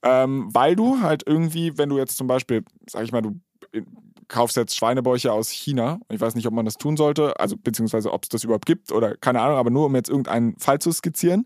Ähm, 0.02 0.50
weil 0.54 0.76
du 0.76 1.02
halt 1.02 1.24
irgendwie, 1.26 1.78
wenn 1.78 1.90
du 1.90 1.98
jetzt 1.98 2.18
zum 2.18 2.28
Beispiel, 2.28 2.64
sag 2.88 3.04
ich 3.04 3.12
mal, 3.12 3.22
du 3.22 3.40
kaufst 4.28 4.58
jetzt 4.58 4.76
Schweinebäuche 4.76 5.32
aus 5.32 5.50
China. 5.50 6.00
Ich 6.10 6.20
weiß 6.20 6.36
nicht, 6.36 6.48
ob 6.48 6.54
man 6.54 6.66
das 6.66 6.78
tun 6.78 6.98
sollte, 6.98 7.40
also 7.40 7.56
beziehungsweise 7.56 8.12
ob 8.12 8.24
es 8.24 8.30
das 8.30 8.44
überhaupt 8.44 8.66
gibt 8.66 8.92
oder 8.92 9.16
keine 9.16 9.42
Ahnung, 9.42 9.58
aber 9.58 9.70
nur 9.70 9.86
um 9.86 9.96
jetzt 9.96 10.10
irgendeinen 10.10 10.58
Fall 10.58 10.80
zu 10.80 10.92
skizzieren, 10.92 11.46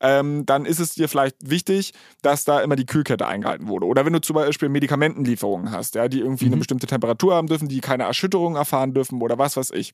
ähm, 0.00 0.46
dann 0.46 0.64
ist 0.64 0.78
es 0.78 0.94
dir 0.94 1.08
vielleicht 1.08 1.36
wichtig, 1.40 1.92
dass 2.22 2.44
da 2.44 2.60
immer 2.60 2.76
die 2.76 2.86
Kühlkette 2.86 3.26
eingehalten 3.26 3.68
wurde. 3.68 3.86
Oder 3.86 4.04
wenn 4.04 4.12
du 4.12 4.20
zum 4.20 4.34
Beispiel 4.34 4.68
Medikamentenlieferungen 4.68 5.72
hast, 5.72 5.96
ja, 5.96 6.08
die 6.08 6.20
irgendwie 6.20 6.46
mhm. 6.46 6.52
eine 6.52 6.58
bestimmte 6.58 6.86
Temperatur 6.86 7.34
haben 7.34 7.48
dürfen, 7.48 7.68
die 7.68 7.80
keine 7.80 8.04
Erschütterung 8.04 8.56
erfahren 8.56 8.94
dürfen 8.94 9.20
oder 9.20 9.38
was 9.38 9.56
weiß 9.56 9.72
ich. 9.72 9.92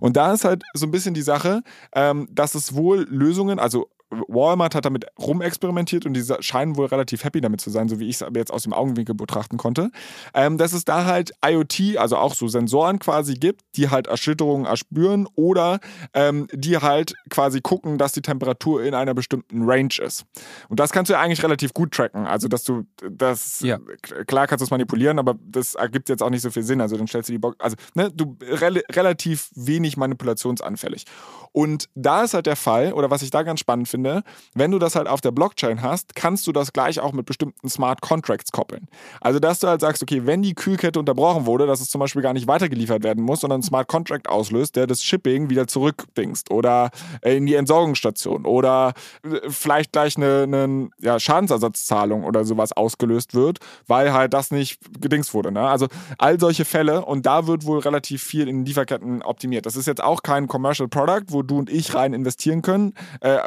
Und 0.00 0.16
da 0.16 0.32
ist 0.32 0.44
halt 0.44 0.64
so 0.74 0.86
ein 0.86 0.90
bisschen 0.90 1.14
die 1.14 1.22
Sache, 1.22 1.62
ähm, 1.94 2.28
dass 2.32 2.54
es 2.54 2.74
wohl 2.74 3.06
Lösungen, 3.08 3.58
also 3.58 3.88
Walmart 4.28 4.74
hat 4.74 4.84
damit 4.84 5.06
rumexperimentiert 5.18 6.06
und 6.06 6.14
die 6.14 6.24
scheinen 6.40 6.76
wohl 6.76 6.86
relativ 6.86 7.24
happy 7.24 7.40
damit 7.40 7.60
zu 7.60 7.70
sein, 7.70 7.88
so 7.88 8.00
wie 8.00 8.08
ich 8.08 8.16
es 8.16 8.22
aber 8.22 8.38
jetzt 8.38 8.52
aus 8.52 8.62
dem 8.64 8.72
Augenwinkel 8.72 9.14
betrachten 9.14 9.56
konnte. 9.56 9.90
Ähm, 10.34 10.58
dass 10.58 10.72
es 10.72 10.84
da 10.84 11.04
halt 11.04 11.32
IoT, 11.44 11.96
also 11.96 12.16
auch 12.16 12.34
so 12.34 12.48
Sensoren 12.48 12.98
quasi 12.98 13.34
gibt, 13.34 13.62
die 13.76 13.90
halt 13.90 14.06
Erschütterungen 14.06 14.66
erspüren 14.66 15.28
oder 15.34 15.80
ähm, 16.12 16.48
die 16.52 16.78
halt 16.78 17.14
quasi 17.30 17.60
gucken, 17.60 17.98
dass 17.98 18.12
die 18.12 18.22
Temperatur 18.22 18.82
in 18.82 18.94
einer 18.94 19.14
bestimmten 19.14 19.62
Range 19.68 19.94
ist. 20.00 20.24
Und 20.68 20.80
das 20.80 20.92
kannst 20.92 21.10
du 21.10 21.14
ja 21.14 21.20
eigentlich 21.20 21.42
relativ 21.42 21.74
gut 21.74 21.92
tracken. 21.92 22.26
Also, 22.26 22.48
dass 22.48 22.64
du 22.64 22.84
das, 23.10 23.60
ja. 23.60 23.78
klar 24.26 24.46
kannst 24.46 24.60
du 24.60 24.64
es 24.64 24.70
manipulieren, 24.70 25.18
aber 25.18 25.36
das 25.44 25.74
ergibt 25.74 26.08
jetzt 26.08 26.22
auch 26.22 26.30
nicht 26.30 26.42
so 26.42 26.50
viel 26.50 26.62
Sinn. 26.62 26.80
Also, 26.80 26.96
dann 26.96 27.06
stellst 27.06 27.28
du 27.28 27.32
die 27.32 27.38
Box, 27.38 27.56
also, 27.60 27.76
ne, 27.94 28.10
du 28.12 28.36
re 28.40 28.82
relativ 28.90 29.50
wenig 29.54 29.96
manipulationsanfällig. 29.96 31.04
Und 31.52 31.88
da 31.94 32.24
ist 32.24 32.34
halt 32.34 32.46
der 32.46 32.56
Fall, 32.56 32.92
oder 32.92 33.10
was 33.10 33.22
ich 33.22 33.30
da 33.30 33.42
ganz 33.42 33.60
spannend 33.60 33.88
finde, 33.88 34.03
finde, 34.04 34.22
wenn 34.54 34.70
du 34.70 34.78
das 34.78 34.96
halt 34.96 35.08
auf 35.08 35.20
der 35.20 35.30
Blockchain 35.30 35.82
hast, 35.82 36.14
kannst 36.14 36.46
du 36.46 36.52
das 36.52 36.72
gleich 36.72 37.00
auch 37.00 37.12
mit 37.12 37.26
bestimmten 37.26 37.68
Smart 37.68 38.00
Contracts 38.00 38.52
koppeln. 38.52 38.88
Also, 39.20 39.38
dass 39.38 39.60
du 39.60 39.68
halt 39.68 39.80
sagst, 39.80 40.02
okay, 40.02 40.26
wenn 40.26 40.42
die 40.42 40.54
Kühlkette 40.54 40.98
unterbrochen 40.98 41.46
wurde, 41.46 41.66
dass 41.66 41.80
es 41.80 41.88
zum 41.88 42.00
Beispiel 42.00 42.22
gar 42.22 42.32
nicht 42.32 42.46
weitergeliefert 42.46 43.02
werden 43.02 43.24
muss, 43.24 43.40
sondern 43.40 43.60
ein 43.60 43.62
Smart 43.62 43.88
Contract 43.88 44.28
auslöst, 44.28 44.76
der 44.76 44.86
das 44.86 45.02
Shipping 45.02 45.50
wieder 45.50 45.66
zurückdingst 45.66 46.50
oder 46.50 46.90
in 47.22 47.46
die 47.46 47.54
Entsorgungsstation 47.54 48.44
oder 48.44 48.92
äh, 49.24 49.48
vielleicht 49.48 49.92
gleich 49.92 50.16
eine, 50.16 50.42
eine 50.42 50.90
ja, 51.00 51.18
Schadensersatzzahlung 51.18 52.24
oder 52.24 52.44
sowas 52.44 52.72
ausgelöst 52.72 53.34
wird, 53.34 53.58
weil 53.86 54.12
halt 54.12 54.34
das 54.34 54.50
nicht 54.50 54.78
gedingst 55.00 55.34
wurde. 55.34 55.52
Ne? 55.52 55.66
Also 55.66 55.88
all 56.18 56.38
solche 56.38 56.64
Fälle 56.64 57.04
und 57.04 57.26
da 57.26 57.46
wird 57.46 57.64
wohl 57.64 57.78
relativ 57.78 58.22
viel 58.22 58.48
in 58.48 58.64
Lieferketten 58.64 59.22
optimiert. 59.22 59.66
Das 59.66 59.76
ist 59.76 59.86
jetzt 59.86 60.02
auch 60.02 60.22
kein 60.22 60.48
Commercial 60.48 60.88
Product, 60.88 61.24
wo 61.28 61.42
du 61.42 61.58
und 61.58 61.70
ich 61.70 61.94
rein 61.94 62.12
investieren 62.12 62.62
können, 62.62 62.94
äh, 63.20 63.38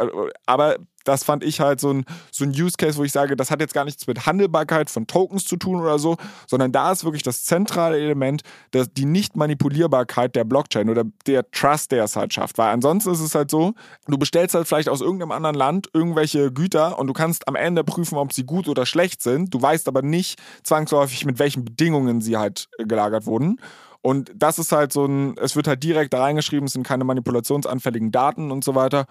aber 0.48 0.78
das 1.08 1.24
fand 1.24 1.44
ich 1.44 1.60
halt 1.62 1.80
so 1.80 1.92
ein, 1.92 2.06
so 2.32 2.44
ein 2.44 2.50
Use 2.50 2.76
Case, 2.78 2.98
wo 2.98 3.04
ich 3.04 3.12
sage, 3.12 3.36
das 3.36 3.50
hat 3.50 3.62
jetzt 3.62 3.74
gar 3.74 3.86
nichts 3.86 4.08
mit 4.08 4.26
Handelbarkeit 4.26 4.90
von 4.90 5.08
Tokens 5.08 5.46
zu 5.46 5.56
tun 5.56 5.80
oder 5.80 6.00
so, 6.00 6.18
sondern 6.48 6.72
da 6.72 6.92
ist 6.92 7.06
wirklich 7.06 7.24
das 7.24 7.46
zentrale 7.46 7.98
Element, 7.98 8.42
dass 8.72 8.92
die 8.92 9.06
Nicht-Manipulierbarkeit 9.06 10.36
der 10.36 10.44
Blockchain 10.44 10.90
oder 10.90 11.06
der 11.26 11.50
Trust, 11.52 11.92
der 11.92 12.04
es 12.04 12.16
halt 12.16 12.34
schafft. 12.34 12.58
Weil 12.58 12.74
ansonsten 12.74 13.12
ist 13.12 13.22
es 13.22 13.36
halt 13.36 13.50
so, 13.50 13.74
du 14.08 14.18
bestellst 14.18 14.54
halt 14.56 14.68
vielleicht 14.68 14.90
aus 14.90 15.02
irgendeinem 15.02 15.32
anderen 15.32 15.56
Land 15.56 15.90
irgendwelche 15.94 16.52
Güter 16.52 17.00
und 17.00 17.08
du 17.08 17.14
kannst 17.14 17.48
am 17.48 17.56
Ende 17.56 17.84
prüfen, 17.84 18.18
ob 18.18 18.34
sie 18.34 18.44
gut 18.44 18.68
oder 18.68 18.86
schlecht 18.86 19.24
sind. 19.24 19.54
Du 19.54 19.62
weißt 19.62 19.88
aber 19.88 20.02
nicht 20.02 20.40
zwangsläufig, 20.64 21.26
mit 21.26 21.40
welchen 21.40 21.64
Bedingungen 21.64 22.20
sie 22.20 22.38
halt 22.38 22.68
gelagert 22.80 23.26
wurden. 23.26 23.62
Und 24.02 24.32
das 24.36 24.60
ist 24.60 24.72
halt 24.72 24.94
so 24.94 25.06
ein, 25.06 25.38
es 25.38 25.56
wird 25.56 25.68
halt 25.68 25.84
direkt 25.84 26.14
da 26.14 26.22
reingeschrieben, 26.22 26.68
es 26.68 26.74
sind 26.74 26.86
keine 26.86 27.04
manipulationsanfälligen 27.04 28.12
Daten 28.12 28.52
und 28.52 28.64
so 28.64 28.76
weiter 28.76 29.06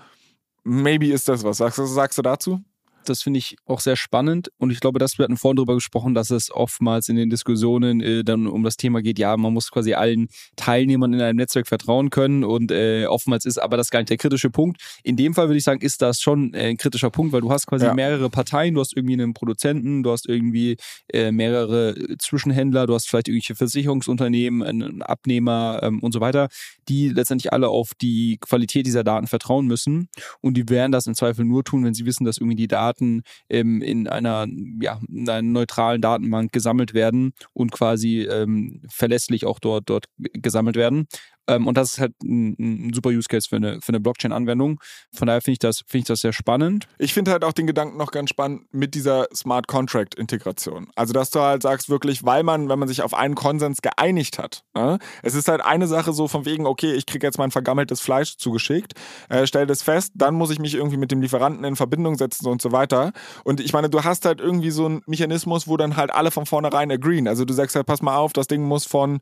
maybe 0.66 1.12
ist 1.12 1.28
das 1.28 1.44
was. 1.44 1.58
Sagst, 1.58 1.80
sagst 1.86 2.18
du 2.18 2.22
dazu? 2.22 2.60
Das 3.08 3.22
finde 3.22 3.38
ich 3.38 3.56
auch 3.66 3.80
sehr 3.80 3.96
spannend 3.96 4.50
und 4.58 4.70
ich 4.70 4.80
glaube, 4.80 4.98
dass 4.98 5.18
wir 5.18 5.24
hatten 5.24 5.36
vorhin 5.36 5.56
darüber 5.56 5.74
gesprochen, 5.74 6.14
dass 6.14 6.30
es 6.30 6.50
oftmals 6.50 7.08
in 7.08 7.16
den 7.16 7.30
Diskussionen 7.30 8.00
äh, 8.00 8.24
dann 8.24 8.46
um 8.46 8.62
das 8.62 8.76
Thema 8.76 9.02
geht, 9.02 9.18
ja, 9.18 9.36
man 9.36 9.52
muss 9.52 9.70
quasi 9.70 9.94
allen 9.94 10.28
Teilnehmern 10.56 11.12
in 11.12 11.20
einem 11.20 11.36
Netzwerk 11.36 11.66
vertrauen 11.66 12.10
können 12.10 12.44
und 12.44 12.70
äh, 12.70 13.06
oftmals 13.06 13.44
ist 13.44 13.58
aber 13.58 13.76
das 13.76 13.90
gar 13.90 14.00
nicht 14.00 14.10
der 14.10 14.16
kritische 14.16 14.50
Punkt. 14.50 14.80
In 15.02 15.16
dem 15.16 15.34
Fall 15.34 15.48
würde 15.48 15.58
ich 15.58 15.64
sagen, 15.64 15.80
ist 15.80 16.02
das 16.02 16.20
schon 16.20 16.54
äh, 16.54 16.68
ein 16.68 16.76
kritischer 16.76 17.10
Punkt, 17.10 17.32
weil 17.32 17.40
du 17.40 17.50
hast 17.50 17.66
quasi 17.66 17.86
ja. 17.86 17.94
mehrere 17.94 18.30
Parteien, 18.30 18.74
du 18.74 18.80
hast 18.80 18.96
irgendwie 18.96 19.14
einen 19.14 19.34
Produzenten, 19.34 20.02
du 20.02 20.10
hast 20.10 20.28
irgendwie 20.28 20.76
äh, 21.12 21.32
mehrere 21.32 21.94
Zwischenhändler, 22.18 22.86
du 22.86 22.94
hast 22.94 23.08
vielleicht 23.08 23.28
irgendwelche 23.28 23.54
Versicherungsunternehmen, 23.54 24.62
einen 24.62 25.02
Abnehmer 25.02 25.80
ähm, 25.82 26.00
und 26.00 26.12
so 26.12 26.20
weiter, 26.20 26.48
die 26.88 27.08
letztendlich 27.08 27.52
alle 27.52 27.68
auf 27.68 27.92
die 28.00 28.38
Qualität 28.40 28.86
dieser 28.86 29.04
Daten 29.04 29.26
vertrauen 29.26 29.66
müssen 29.66 30.08
und 30.40 30.56
die 30.56 30.68
werden 30.68 30.92
das 30.92 31.06
im 31.06 31.14
Zweifel 31.14 31.44
nur 31.44 31.64
tun, 31.64 31.84
wenn 31.84 31.94
sie 31.94 32.06
wissen, 32.06 32.24
dass 32.24 32.38
irgendwie 32.38 32.56
die 32.56 32.68
Daten 32.68 32.95
Daten 32.96 33.22
ähm, 33.48 33.82
in, 33.82 34.08
einer, 34.08 34.46
ja, 34.80 35.00
in 35.08 35.28
einer 35.28 35.42
neutralen 35.42 36.00
Datenbank 36.00 36.52
gesammelt 36.52 36.94
werden 36.94 37.32
und 37.52 37.72
quasi 37.72 38.22
ähm, 38.22 38.82
verlässlich 38.88 39.44
auch 39.46 39.58
dort, 39.58 39.88
dort 39.88 40.06
gesammelt 40.18 40.76
werden. 40.76 41.06
Ähm, 41.48 41.66
und 41.66 41.76
das 41.76 41.94
ist 41.94 42.00
halt 42.00 42.12
ein, 42.22 42.56
ein, 42.58 42.92
super 42.92 43.10
Use 43.10 43.28
Case 43.28 43.48
für 43.48 43.56
eine, 43.56 43.80
für 43.80 43.90
eine 43.90 44.00
Blockchain-Anwendung. 44.00 44.80
Von 45.12 45.26
daher 45.26 45.40
finde 45.40 45.52
ich, 45.52 45.58
das, 45.58 45.82
find 45.86 46.02
ich 46.02 46.08
das 46.08 46.20
sehr 46.20 46.32
spannend. 46.32 46.86
Ich 46.98 47.14
finde 47.14 47.30
halt 47.30 47.44
auch 47.44 47.52
den 47.52 47.66
Gedanken 47.66 47.96
noch 47.96 48.10
ganz 48.10 48.30
spannend 48.30 48.62
mit 48.72 48.94
dieser 48.94 49.26
Smart 49.34 49.66
Contract-Integration. 49.68 50.88
Also, 50.96 51.12
dass 51.12 51.30
du 51.30 51.40
halt 51.40 51.62
sagst, 51.62 51.88
wirklich, 51.88 52.24
weil 52.24 52.42
man, 52.42 52.68
wenn 52.68 52.78
man 52.78 52.88
sich 52.88 53.02
auf 53.02 53.14
einen 53.14 53.34
Konsens 53.34 53.82
geeinigt 53.82 54.38
hat, 54.38 54.62
ne? 54.74 54.98
es 55.22 55.34
ist 55.34 55.48
halt 55.48 55.60
eine 55.60 55.86
Sache 55.86 56.12
so 56.12 56.28
von 56.28 56.44
wegen, 56.44 56.66
okay, 56.66 56.92
ich 56.92 57.06
kriege 57.06 57.26
jetzt 57.26 57.38
mein 57.38 57.50
vergammeltes 57.50 58.00
Fleisch 58.00 58.36
zugeschickt, 58.36 58.94
äh, 59.28 59.46
stelle 59.46 59.66
das 59.66 59.82
fest, 59.82 60.12
dann 60.14 60.34
muss 60.34 60.50
ich 60.50 60.58
mich 60.58 60.74
irgendwie 60.74 60.96
mit 60.96 61.10
dem 61.10 61.20
Lieferanten 61.20 61.64
in 61.64 61.76
Verbindung 61.76 62.16
setzen 62.16 62.46
und 62.48 62.60
so 62.60 62.72
weiter. 62.72 63.12
Und 63.44 63.60
ich 63.60 63.72
meine, 63.72 63.88
du 63.88 64.04
hast 64.04 64.24
halt 64.24 64.40
irgendwie 64.40 64.70
so 64.70 64.86
einen 64.86 65.02
Mechanismus, 65.06 65.68
wo 65.68 65.76
dann 65.76 65.96
halt 65.96 66.12
alle 66.12 66.30
von 66.30 66.46
vornherein 66.46 66.90
agreeen. 66.90 67.28
Also, 67.28 67.44
du 67.44 67.54
sagst 67.54 67.76
halt, 67.76 67.86
pass 67.86 68.02
mal 68.02 68.16
auf, 68.16 68.32
das 68.32 68.48
Ding 68.48 68.62
muss 68.62 68.84
von 68.84 69.20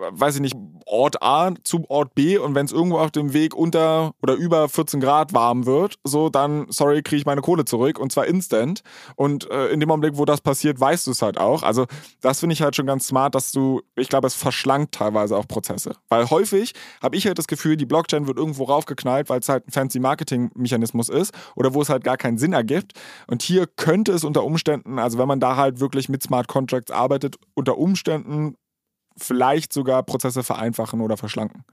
weiß 0.00 0.36
ich 0.36 0.40
nicht, 0.40 0.56
Ort 0.86 1.22
A 1.22 1.52
zu 1.62 1.84
Ort 1.88 2.14
B 2.14 2.38
und 2.38 2.54
wenn 2.54 2.66
es 2.66 2.72
irgendwo 2.72 2.98
auf 2.98 3.10
dem 3.10 3.32
Weg 3.32 3.54
unter 3.54 4.12
oder 4.22 4.34
über 4.34 4.68
14 4.68 5.00
Grad 5.00 5.32
warm 5.32 5.66
wird, 5.66 5.96
so 6.04 6.28
dann, 6.28 6.66
sorry, 6.70 7.02
kriege 7.02 7.20
ich 7.20 7.26
meine 7.26 7.42
Kohle 7.42 7.64
zurück 7.64 7.98
und 7.98 8.10
zwar 8.10 8.26
instant. 8.26 8.82
Und 9.16 9.50
äh, 9.50 9.68
in 9.68 9.80
dem 9.80 9.90
Augenblick, 9.90 10.16
wo 10.16 10.24
das 10.24 10.40
passiert, 10.40 10.80
weißt 10.80 11.06
du 11.06 11.12
es 11.12 11.22
halt 11.22 11.38
auch. 11.38 11.62
Also 11.62 11.86
das 12.20 12.40
finde 12.40 12.54
ich 12.54 12.62
halt 12.62 12.76
schon 12.76 12.86
ganz 12.86 13.06
smart, 13.06 13.34
dass 13.34 13.52
du, 13.52 13.82
ich 13.96 14.08
glaube, 14.08 14.26
es 14.26 14.34
verschlankt 14.34 14.94
teilweise 14.94 15.36
auch 15.36 15.46
Prozesse. 15.46 15.92
Weil 16.08 16.28
häufig 16.30 16.72
habe 17.02 17.16
ich 17.16 17.26
halt 17.26 17.38
das 17.38 17.46
Gefühl, 17.46 17.76
die 17.76 17.86
Blockchain 17.86 18.26
wird 18.26 18.38
irgendwo 18.38 18.64
raufgeknallt, 18.64 19.28
weil 19.28 19.40
es 19.40 19.48
halt 19.48 19.68
ein 19.68 19.72
fancy 19.72 20.00
Marketing-Mechanismus 20.00 21.08
ist 21.08 21.32
oder 21.54 21.74
wo 21.74 21.82
es 21.82 21.88
halt 21.88 22.04
gar 22.04 22.16
keinen 22.16 22.38
Sinn 22.38 22.52
ergibt. 22.52 22.92
Und 23.26 23.42
hier 23.42 23.66
könnte 23.66 24.12
es 24.12 24.24
unter 24.24 24.44
Umständen, 24.44 24.98
also 24.98 25.18
wenn 25.18 25.28
man 25.28 25.40
da 25.40 25.56
halt 25.56 25.80
wirklich 25.80 26.08
mit 26.08 26.22
Smart 26.22 26.48
Contracts 26.48 26.90
arbeitet, 26.90 27.36
unter 27.54 27.78
Umständen 27.78 28.56
vielleicht 29.20 29.72
sogar 29.72 30.02
Prozesse 30.02 30.42
vereinfachen 30.42 31.00
oder 31.00 31.16
verschlanken. 31.16 31.64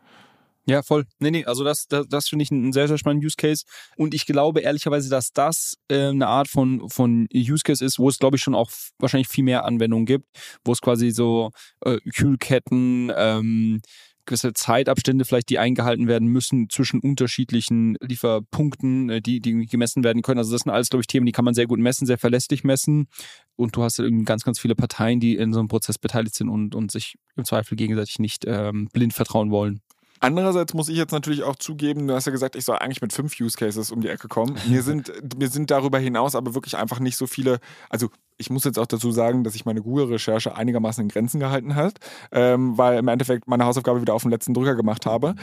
Ja, 0.69 0.83
voll. 0.83 1.05
Nee, 1.19 1.31
nee, 1.31 1.45
also 1.45 1.63
das, 1.63 1.87
das, 1.87 2.07
das 2.09 2.27
finde 2.27 2.43
ich 2.43 2.51
einen 2.51 2.73
sehr, 2.73 2.89
sehr 2.89 2.97
spannenden 2.97 3.25
Use 3.25 3.37
Case. 3.37 3.63
Und 3.95 4.13
ich 4.13 4.25
glaube 4.25 4.59
ehrlicherweise, 4.59 5.09
dass 5.09 5.31
das 5.31 5.77
äh, 5.87 6.09
eine 6.09 6.27
Art 6.27 6.49
von, 6.49 6.89
von 6.89 7.27
Use 7.33 7.63
Case 7.63 7.83
ist, 7.83 7.99
wo 7.99 8.09
es, 8.09 8.19
glaube 8.19 8.35
ich, 8.35 8.43
schon 8.43 8.53
auch 8.53 8.69
wahrscheinlich 8.99 9.29
viel 9.29 9.45
mehr 9.45 9.63
Anwendungen 9.63 10.05
gibt, 10.05 10.25
wo 10.65 10.73
es 10.73 10.81
quasi 10.81 11.11
so 11.11 11.51
äh, 11.85 11.99
Kühlketten, 12.13 13.13
ähm, 13.15 13.81
gewisse 14.27 14.53
Zeitabstände 14.53 15.25
vielleicht, 15.25 15.49
die 15.49 15.57
eingehalten 15.57 16.07
werden 16.07 16.27
müssen 16.27 16.69
zwischen 16.69 16.99
unterschiedlichen 16.99 17.97
Lieferpunkten, 18.01 19.09
äh, 19.09 19.21
die, 19.21 19.39
die 19.39 19.65
gemessen 19.65 20.03
werden 20.03 20.21
können. 20.21 20.37
Also 20.37 20.51
das 20.51 20.61
sind 20.61 20.71
alles, 20.71 20.89
glaube 20.89 21.01
ich, 21.01 21.07
Themen, 21.07 21.25
die 21.25 21.31
kann 21.31 21.45
man 21.45 21.55
sehr 21.55 21.65
gut 21.65 21.79
messen, 21.79 22.05
sehr 22.05 22.19
verlässlich 22.19 22.63
messen. 22.63 23.07
Und 23.55 23.75
du 23.75 23.83
hast 23.83 23.97
irgendwie 23.97 24.25
ganz, 24.25 24.43
ganz 24.43 24.59
viele 24.59 24.75
Parteien, 24.75 25.19
die 25.19 25.35
in 25.35 25.51
so 25.51 25.59
einem 25.59 25.67
Prozess 25.67 25.97
beteiligt 25.97 26.35
sind 26.35 26.49
und, 26.49 26.75
und 26.75 26.91
sich 26.91 27.15
im 27.35 27.43
Zweifel 27.43 27.75
gegenseitig 27.75 28.19
nicht 28.19 28.45
ähm, 28.45 28.87
blind 28.93 29.13
vertrauen 29.13 29.49
wollen. 29.49 29.81
Andererseits 30.19 30.73
muss 30.73 30.89
ich 30.89 30.97
jetzt 30.97 31.11
natürlich 31.11 31.43
auch 31.43 31.55
zugeben, 31.55 32.07
du 32.07 32.13
hast 32.13 32.25
ja 32.25 32.31
gesagt, 32.31 32.55
ich 32.55 32.65
soll 32.65 32.77
eigentlich 32.77 33.01
mit 33.01 33.13
fünf 33.13 33.39
Use 33.39 33.57
Cases 33.57 33.91
um 33.91 34.01
die 34.01 34.09
Ecke 34.09 34.27
kommen. 34.27 34.57
Mir 34.67 34.81
sind, 34.81 35.11
mir 35.37 35.49
sind 35.49 35.71
darüber 35.71 35.99
hinaus 35.99 36.35
aber 36.35 36.55
wirklich 36.55 36.77
einfach 36.77 36.99
nicht 36.99 37.17
so 37.17 37.27
viele, 37.27 37.59
also 37.89 38.09
ich 38.37 38.49
muss 38.49 38.63
jetzt 38.63 38.77
auch 38.77 38.87
dazu 38.87 39.11
sagen, 39.11 39.43
dass 39.43 39.55
ich 39.55 39.65
meine 39.65 39.81
Google-Recherche 39.81 40.55
einigermaßen 40.55 41.03
in 41.03 41.09
Grenzen 41.09 41.39
gehalten 41.39 41.75
hat, 41.75 41.95
ähm, 42.31 42.77
weil 42.77 42.99
im 42.99 43.07
Endeffekt 43.07 43.47
meine 43.47 43.65
Hausaufgabe 43.65 44.01
wieder 44.01 44.13
auf 44.13 44.21
den 44.21 44.31
letzten 44.31 44.53
Drücker 44.53 44.75
gemacht 44.75 45.05
habe 45.05 45.35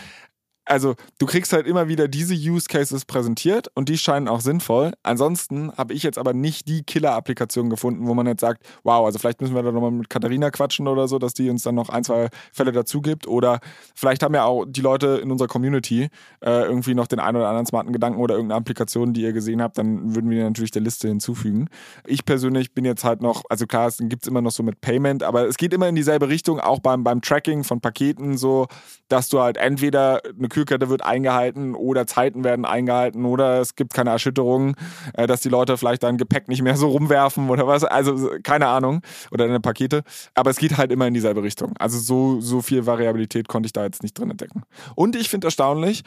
also 0.65 0.95
du 1.19 1.27
kriegst 1.27 1.53
halt 1.53 1.67
immer 1.67 1.89
wieder 1.89 2.09
diese 2.09 2.35
Use 2.35 2.67
Cases 2.69 3.05
präsentiert 3.05 3.69
und 3.75 3.89
die 3.89 3.99
scheinen 3.99 4.29
auch 4.29 4.41
sinnvoll. 4.41 4.93
Ansonsten 5.03 5.73
habe 5.77 5.95
ich 5.95 6.03
jetzt 6.03 6.19
aber 6.19 6.33
nicht 6.33 6.69
die 6.69 6.83
Killer-Applikation 6.83 7.71
gefunden, 7.71 8.07
wo 8.07 8.15
man 8.15 8.27
jetzt 8.27 8.41
sagt, 8.41 8.65
wow, 8.83 9.05
also 9.05 9.19
vielleicht 9.19 9.41
müssen 9.41 9.55
wir 9.55 9.63
da 9.63 9.73
nochmal 9.73 9.91
mit 9.91 10.09
Katharina 10.09 10.51
quatschen 10.51 10.89
oder 10.89 11.09
so, 11.09 11.19
dass 11.19 11.35
die 11.35 11.51
uns 11.51 11.63
dann 11.63 11.75
noch 11.75 11.89
ein, 11.89 12.05
zwei 12.05 12.29
Fälle 12.53 12.73
dazu 12.73 13.01
gibt. 13.01 13.27
Oder 13.27 13.61
vielleicht 13.95 14.23
haben 14.23 14.35
ja 14.35 14.45
auch 14.45 14.65
die 14.67 14.81
Leute 14.81 15.21
in 15.23 15.31
unserer 15.31 15.49
Community 15.49 16.09
äh, 16.41 16.63
irgendwie 16.63 16.95
noch 16.95 17.07
den 17.07 17.21
einen 17.21 17.37
oder 17.37 17.49
anderen 17.49 17.67
smarten 17.67 17.93
Gedanken 17.93 18.21
oder 18.21 18.35
irgendeine 18.35 18.59
Applikation, 18.59 19.13
die 19.13 19.23
ihr 19.23 19.33
gesehen 19.33 19.61
habt, 19.61 19.79
dann 19.79 20.15
würden 20.15 20.31
wir 20.31 20.39
die 20.39 20.45
natürlich 20.45 20.71
der 20.71 20.83
Liste 20.83 21.09
hinzufügen. 21.09 21.69
Ich 22.07 22.25
persönlich 22.25 22.73
bin 22.73 22.85
jetzt 22.85 23.05
halt 23.05 23.21
noch, 23.21 23.43
also 23.51 23.67
klar, 23.67 23.89
es 23.89 23.99
gibt 23.99 24.25
es 24.25 24.29
immer 24.29 24.41
noch 24.41 24.51
so 24.51 24.63
mit 24.63 24.81
Payment, 24.81 25.23
aber 25.23 25.47
es 25.47 25.57
geht 25.57 25.75
immer 25.75 25.89
in 25.89 25.95
dieselbe 25.95 26.29
Richtung, 26.29 26.61
auch 26.61 26.81
beim, 26.81 27.05
beim 27.05 27.21
Tracking 27.21 27.65
von 27.65 27.81
Paketen 27.81 28.39
so, 28.39 28.67
dass 29.09 29.29
du 29.29 29.41
halt 29.41 29.57
entweder 29.57 30.21
eine 30.39 30.49
Kühlkette 30.55 30.89
wird 30.89 31.05
eingehalten 31.05 31.75
oder 31.75 32.07
Zeiten 32.07 32.45
werden 32.45 32.65
eingehalten 32.65 33.25
oder 33.25 33.61
es 33.61 33.75
gibt 33.75 33.93
keine 33.93 34.11
Erschütterungen, 34.11 34.77
äh, 35.15 35.27
dass 35.27 35.41
die 35.41 35.49
Leute 35.49 35.77
vielleicht 35.77 36.05
dann 36.05 36.17
Gepäck 36.17 36.49
nicht 36.49 36.63
mehr 36.63 36.77
so 36.77 36.89
rumwerfen 36.89 37.51
oder 37.51 37.67
was. 37.67 37.83
Also 37.83 38.31
keine 38.43 38.69
Ahnung. 38.69 39.03
Oder 39.33 39.45
eine 39.45 39.61
Pakete. 39.61 40.03
Aber 40.35 40.51
es 40.51 40.59
geht 40.59 40.77
halt 40.77 40.93
immer 40.93 41.07
in 41.09 41.15
dieselbe 41.15 41.43
Richtung. 41.43 41.75
Also 41.79 41.99
so, 41.99 42.41
so 42.41 42.63
viel 42.63 42.87
Variabilität 42.87 43.49
konnte 43.49 43.67
ich 43.67 43.73
da 43.73 43.85
jetzt 43.85 44.03
nicht 44.03 44.17
drin 44.17 44.31
entdecken. 44.31 44.63
Und 44.95 45.17
ich 45.17 45.29
finde 45.29 45.49
erstaunlich, 45.49 46.05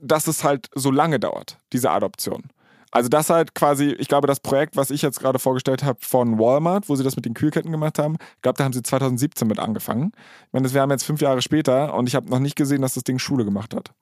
dass 0.00 0.26
es 0.26 0.44
halt 0.44 0.68
so 0.74 0.90
lange 0.90 1.18
dauert, 1.18 1.58
diese 1.72 1.90
Adoption. 1.90 2.50
Also 2.90 3.08
das 3.08 3.28
halt 3.28 3.54
quasi, 3.54 3.90
ich 3.98 4.08
glaube, 4.08 4.26
das 4.26 4.40
Projekt, 4.40 4.76
was 4.76 4.90
ich 4.90 5.02
jetzt 5.02 5.20
gerade 5.20 5.38
vorgestellt 5.38 5.82
habe 5.84 5.98
von 6.00 6.38
Walmart, 6.38 6.88
wo 6.88 6.96
sie 6.96 7.04
das 7.04 7.16
mit 7.16 7.26
den 7.26 7.34
Kühlketten 7.34 7.70
gemacht 7.70 7.98
haben, 7.98 8.16
ich 8.36 8.42
glaube, 8.42 8.56
da 8.56 8.64
haben 8.64 8.72
sie 8.72 8.82
2017 8.82 9.46
mit 9.46 9.58
angefangen. 9.58 10.12
Ich 10.46 10.52
meine, 10.52 10.72
wir 10.72 10.80
haben 10.80 10.90
jetzt 10.90 11.04
fünf 11.04 11.20
Jahre 11.20 11.42
später 11.42 11.94
und 11.94 12.08
ich 12.08 12.14
habe 12.14 12.30
noch 12.30 12.38
nicht 12.38 12.56
gesehen, 12.56 12.82
dass 12.82 12.94
das 12.94 13.04
Ding 13.04 13.18
Schule 13.18 13.44
gemacht 13.44 13.74
hat. 13.74 13.92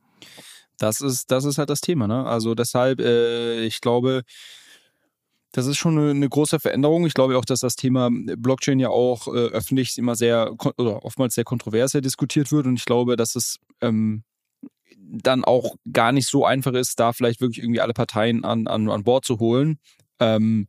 Das 0.79 1.01
ist, 1.01 1.31
das 1.31 1.45
ist 1.45 1.59
halt 1.59 1.71
das 1.71 1.81
Thema, 1.81 2.07
ne? 2.07 2.27
Also 2.27 2.55
deshalb, 2.55 3.01
äh, 3.01 3.65
ich 3.65 3.81
glaube, 3.81 4.23
das 5.53 5.67
ist 5.67 5.79
schon 5.79 5.99
eine, 5.99 6.29
große 6.29 6.61
Veränderung. 6.61 7.07
Ich 7.07 7.15
glaube 7.15 7.39
auch, 7.39 7.45
dass 7.45 7.61
das 7.61 7.77
Thema 7.77 8.11
Blockchain 8.11 8.79
ja 8.79 8.91
auch 8.91 9.27
äh, 9.29 9.31
öffentlich 9.31 9.97
immer 9.97 10.15
sehr 10.15 10.55
oder 10.77 11.03
oftmals 11.03 11.35
sehr 11.35 11.45
kontrovers 11.45 11.93
diskutiert 11.93 12.53
wird. 12.53 12.67
Und 12.67 12.77
ich 12.77 12.85
glaube, 12.85 13.17
dass 13.17 13.37
es 13.37 13.59
ähm, 13.81 14.23
dann 15.09 15.45
auch 15.45 15.77
gar 15.93 16.13
nicht 16.13 16.29
so 16.29 16.45
einfach 16.45 16.73
ist, 16.73 16.99
da 17.01 17.13
vielleicht 17.13 17.41
wirklich 17.41 17.63
irgendwie 17.63 17.81
alle 17.81 17.95
Parteien 17.95 18.45
an, 18.45 18.67
an, 18.67 18.89
an 18.89 19.05
Bord 19.05 19.25
zu 19.25 19.39
holen. 19.39 19.79
Ähm, 20.21 20.69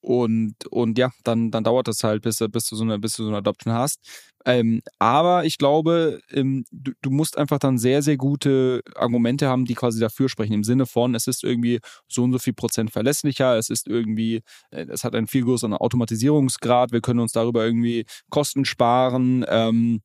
Und, 0.00 0.54
und 0.70 0.98
ja, 0.98 1.10
dann, 1.24 1.50
dann 1.50 1.64
dauert 1.64 1.88
das 1.88 2.04
halt, 2.04 2.22
bis, 2.22 2.38
bis, 2.38 2.68
du 2.68 2.76
so 2.76 2.84
eine, 2.84 2.98
bis 3.00 3.16
du 3.16 3.24
so 3.24 3.28
eine 3.28 3.38
Adoption 3.38 3.74
hast. 3.74 4.00
Ähm, 4.44 4.80
aber 5.00 5.44
ich 5.44 5.58
glaube, 5.58 6.20
ähm, 6.30 6.64
du, 6.70 6.92
du, 7.02 7.10
musst 7.10 7.36
einfach 7.36 7.58
dann 7.58 7.78
sehr, 7.78 8.02
sehr 8.02 8.16
gute 8.16 8.82
Argumente 8.94 9.48
haben, 9.48 9.64
die 9.64 9.74
quasi 9.74 9.98
dafür 9.98 10.28
sprechen. 10.28 10.52
Im 10.52 10.62
Sinne 10.62 10.86
von, 10.86 11.16
es 11.16 11.26
ist 11.26 11.42
irgendwie 11.42 11.80
so 12.06 12.22
und 12.22 12.32
so 12.32 12.38
viel 12.38 12.52
Prozent 12.52 12.92
verlässlicher, 12.92 13.56
es 13.58 13.68
ist 13.68 13.88
irgendwie, 13.88 14.42
äh, 14.70 14.86
es 14.88 15.02
hat 15.02 15.16
einen 15.16 15.26
viel 15.26 15.42
größeren 15.42 15.74
Automatisierungsgrad, 15.74 16.92
wir 16.92 17.00
können 17.00 17.18
uns 17.18 17.32
darüber 17.32 17.64
irgendwie 17.64 18.06
Kosten 18.30 18.64
sparen. 18.64 19.44
Ähm, 19.48 20.02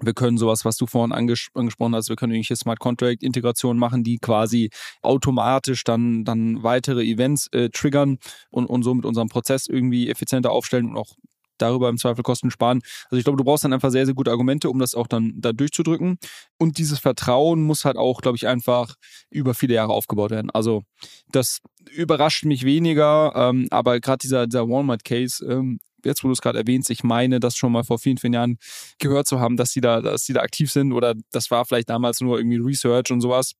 wir 0.00 0.14
können 0.14 0.38
sowas, 0.38 0.64
was 0.64 0.76
du 0.76 0.86
vorhin 0.86 1.12
anges 1.12 1.48
angesprochen 1.54 1.94
hast, 1.94 2.08
wir 2.08 2.16
können 2.16 2.32
irgendwelche 2.32 2.56
Smart 2.56 2.78
Contract 2.78 3.22
Integrationen 3.22 3.78
machen, 3.78 4.04
die 4.04 4.18
quasi 4.18 4.70
automatisch 5.02 5.84
dann, 5.84 6.24
dann 6.24 6.62
weitere 6.62 7.04
Events 7.04 7.48
äh, 7.52 7.70
triggern 7.70 8.18
und, 8.50 8.66
und 8.66 8.82
so 8.82 8.94
mit 8.94 9.04
unserem 9.04 9.28
Prozess 9.28 9.66
irgendwie 9.66 10.08
effizienter 10.08 10.50
aufstellen 10.50 10.90
und 10.90 10.96
auch 10.96 11.14
darüber 11.58 11.88
im 11.88 11.98
Zweifel 11.98 12.22
Kosten 12.22 12.50
sparen. 12.50 12.80
Also 13.04 13.16
ich 13.16 13.24
glaube, 13.24 13.36
du 13.36 13.44
brauchst 13.44 13.64
dann 13.64 13.72
einfach 13.72 13.90
sehr, 13.90 14.06
sehr 14.06 14.14
gute 14.14 14.30
Argumente, 14.30 14.70
um 14.70 14.78
das 14.78 14.94
auch 14.94 15.06
dann 15.06 15.34
da 15.36 15.52
durchzudrücken. 15.52 16.18
Und 16.58 16.78
dieses 16.78 16.98
Vertrauen 16.98 17.62
muss 17.62 17.84
halt 17.84 17.96
auch, 17.96 18.20
glaube 18.20 18.36
ich, 18.36 18.46
einfach 18.46 18.94
über 19.30 19.54
viele 19.54 19.74
Jahre 19.74 19.92
aufgebaut 19.92 20.30
werden. 20.30 20.50
Also 20.50 20.82
das 21.30 21.60
überrascht 21.90 22.44
mich 22.44 22.64
weniger, 22.64 23.32
ähm, 23.36 23.68
aber 23.70 24.00
gerade 24.00 24.18
dieser, 24.18 24.46
dieser 24.46 24.68
Walmart-Case, 24.68 25.44
ähm, 25.46 25.78
jetzt 26.04 26.24
wo 26.24 26.28
du 26.28 26.32
es 26.32 26.40
gerade 26.40 26.58
erwähnst, 26.58 26.90
ich 26.90 27.04
meine, 27.04 27.40
das 27.40 27.56
schon 27.56 27.72
mal 27.72 27.84
vor 27.84 27.98
vielen, 27.98 28.18
vielen 28.18 28.32
Jahren 28.32 28.58
gehört 28.98 29.26
zu 29.26 29.40
haben, 29.40 29.56
dass 29.56 29.70
sie 29.70 29.80
da, 29.80 30.00
dass 30.00 30.24
sie 30.24 30.32
da 30.32 30.40
aktiv 30.40 30.70
sind 30.70 30.92
oder 30.92 31.14
das 31.32 31.50
war 31.50 31.64
vielleicht 31.64 31.90
damals 31.90 32.20
nur 32.20 32.38
irgendwie 32.38 32.58
Research 32.58 33.10
und 33.10 33.20
sowas. 33.20 33.52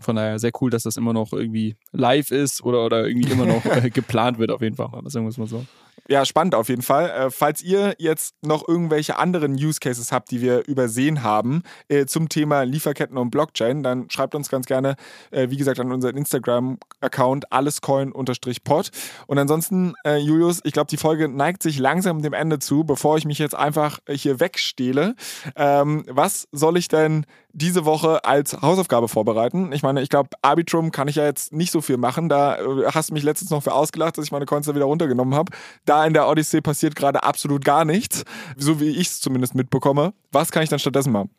Von 0.00 0.16
daher 0.16 0.38
sehr 0.38 0.52
cool, 0.60 0.70
dass 0.70 0.82
das 0.82 0.96
immer 0.96 1.12
noch 1.12 1.32
irgendwie 1.32 1.76
live 1.92 2.30
ist 2.30 2.62
oder, 2.62 2.84
oder 2.84 3.06
irgendwie 3.06 3.32
immer 3.32 3.46
noch 3.46 3.64
äh, 3.64 3.90
geplant 3.90 4.38
wird, 4.38 4.50
auf 4.50 4.60
jeden 4.60 4.76
Fall. 4.76 4.90
Sagen 5.06 5.24
wir 5.24 5.30
es 5.30 5.38
mal 5.38 5.48
so. 5.48 5.66
Ja, 6.06 6.24
spannend 6.24 6.54
auf 6.54 6.68
jeden 6.68 6.82
Fall. 6.82 7.10
Äh, 7.10 7.30
falls 7.30 7.62
ihr 7.62 7.94
jetzt 7.98 8.34
noch 8.42 8.66
irgendwelche 8.66 9.18
anderen 9.18 9.54
Use 9.54 9.80
Cases 9.80 10.12
habt, 10.12 10.30
die 10.30 10.40
wir 10.40 10.66
übersehen 10.66 11.22
haben 11.22 11.62
äh, 11.88 12.06
zum 12.06 12.28
Thema 12.28 12.62
Lieferketten 12.62 13.18
und 13.18 13.30
Blockchain, 13.30 13.82
dann 13.82 14.08
schreibt 14.10 14.34
uns 14.34 14.48
ganz 14.48 14.66
gerne, 14.66 14.96
äh, 15.30 15.50
wie 15.50 15.56
gesagt, 15.56 15.80
an 15.80 15.92
unseren 15.92 16.16
Instagram-Account 16.16 17.52
allescoin-pod. 17.52 18.90
Und 19.26 19.38
ansonsten, 19.38 19.94
äh, 20.04 20.16
Julius, 20.16 20.60
ich 20.64 20.72
glaube, 20.72 20.88
die 20.88 20.96
Folge 20.96 21.28
neigt 21.28 21.62
sich 21.62 21.78
langsam 21.78 22.22
dem 22.22 22.32
Ende 22.32 22.58
zu, 22.58 22.84
bevor 22.84 23.18
ich 23.18 23.24
mich 23.24 23.38
jetzt 23.38 23.54
einfach 23.54 23.98
hier 24.08 24.40
wegstehle. 24.40 25.14
Ähm, 25.56 26.04
was 26.08 26.48
soll 26.52 26.76
ich 26.76 26.88
denn 26.88 27.26
diese 27.52 27.84
Woche 27.84 28.24
als 28.24 28.60
Hausaufgabe 28.60 29.08
vorbereiten? 29.08 29.72
Ich 29.72 29.82
meine, 29.82 30.02
ich 30.02 30.08
glaube, 30.08 30.30
Arbitrum 30.42 30.92
kann 30.92 31.08
ich 31.08 31.16
ja 31.16 31.24
jetzt 31.24 31.52
nicht 31.52 31.72
so 31.72 31.80
viel 31.80 31.96
machen. 31.96 32.28
Da 32.28 32.56
äh, 32.56 32.86
hast 32.92 33.10
du 33.10 33.14
mich 33.14 33.22
letztens 33.22 33.50
noch 33.50 33.62
für 33.62 33.72
ausgelacht, 33.72 34.16
dass 34.16 34.24
ich 34.24 34.32
meine 34.32 34.46
Coins 34.46 34.66
da 34.66 34.74
wieder 34.74 34.84
runtergenommen 34.84 35.34
habe. 35.34 35.52
Da 35.88 36.04
in 36.04 36.12
der 36.12 36.28
Odyssee 36.28 36.60
passiert 36.60 36.94
gerade 36.96 37.22
absolut 37.22 37.64
gar 37.64 37.86
nichts, 37.86 38.24
so 38.58 38.78
wie 38.78 38.90
ich 38.90 39.06
es 39.06 39.20
zumindest 39.20 39.54
mitbekomme. 39.54 40.12
Was 40.30 40.52
kann 40.52 40.62
ich 40.62 40.68
dann 40.68 40.78
stattdessen 40.78 41.12
machen? 41.12 41.30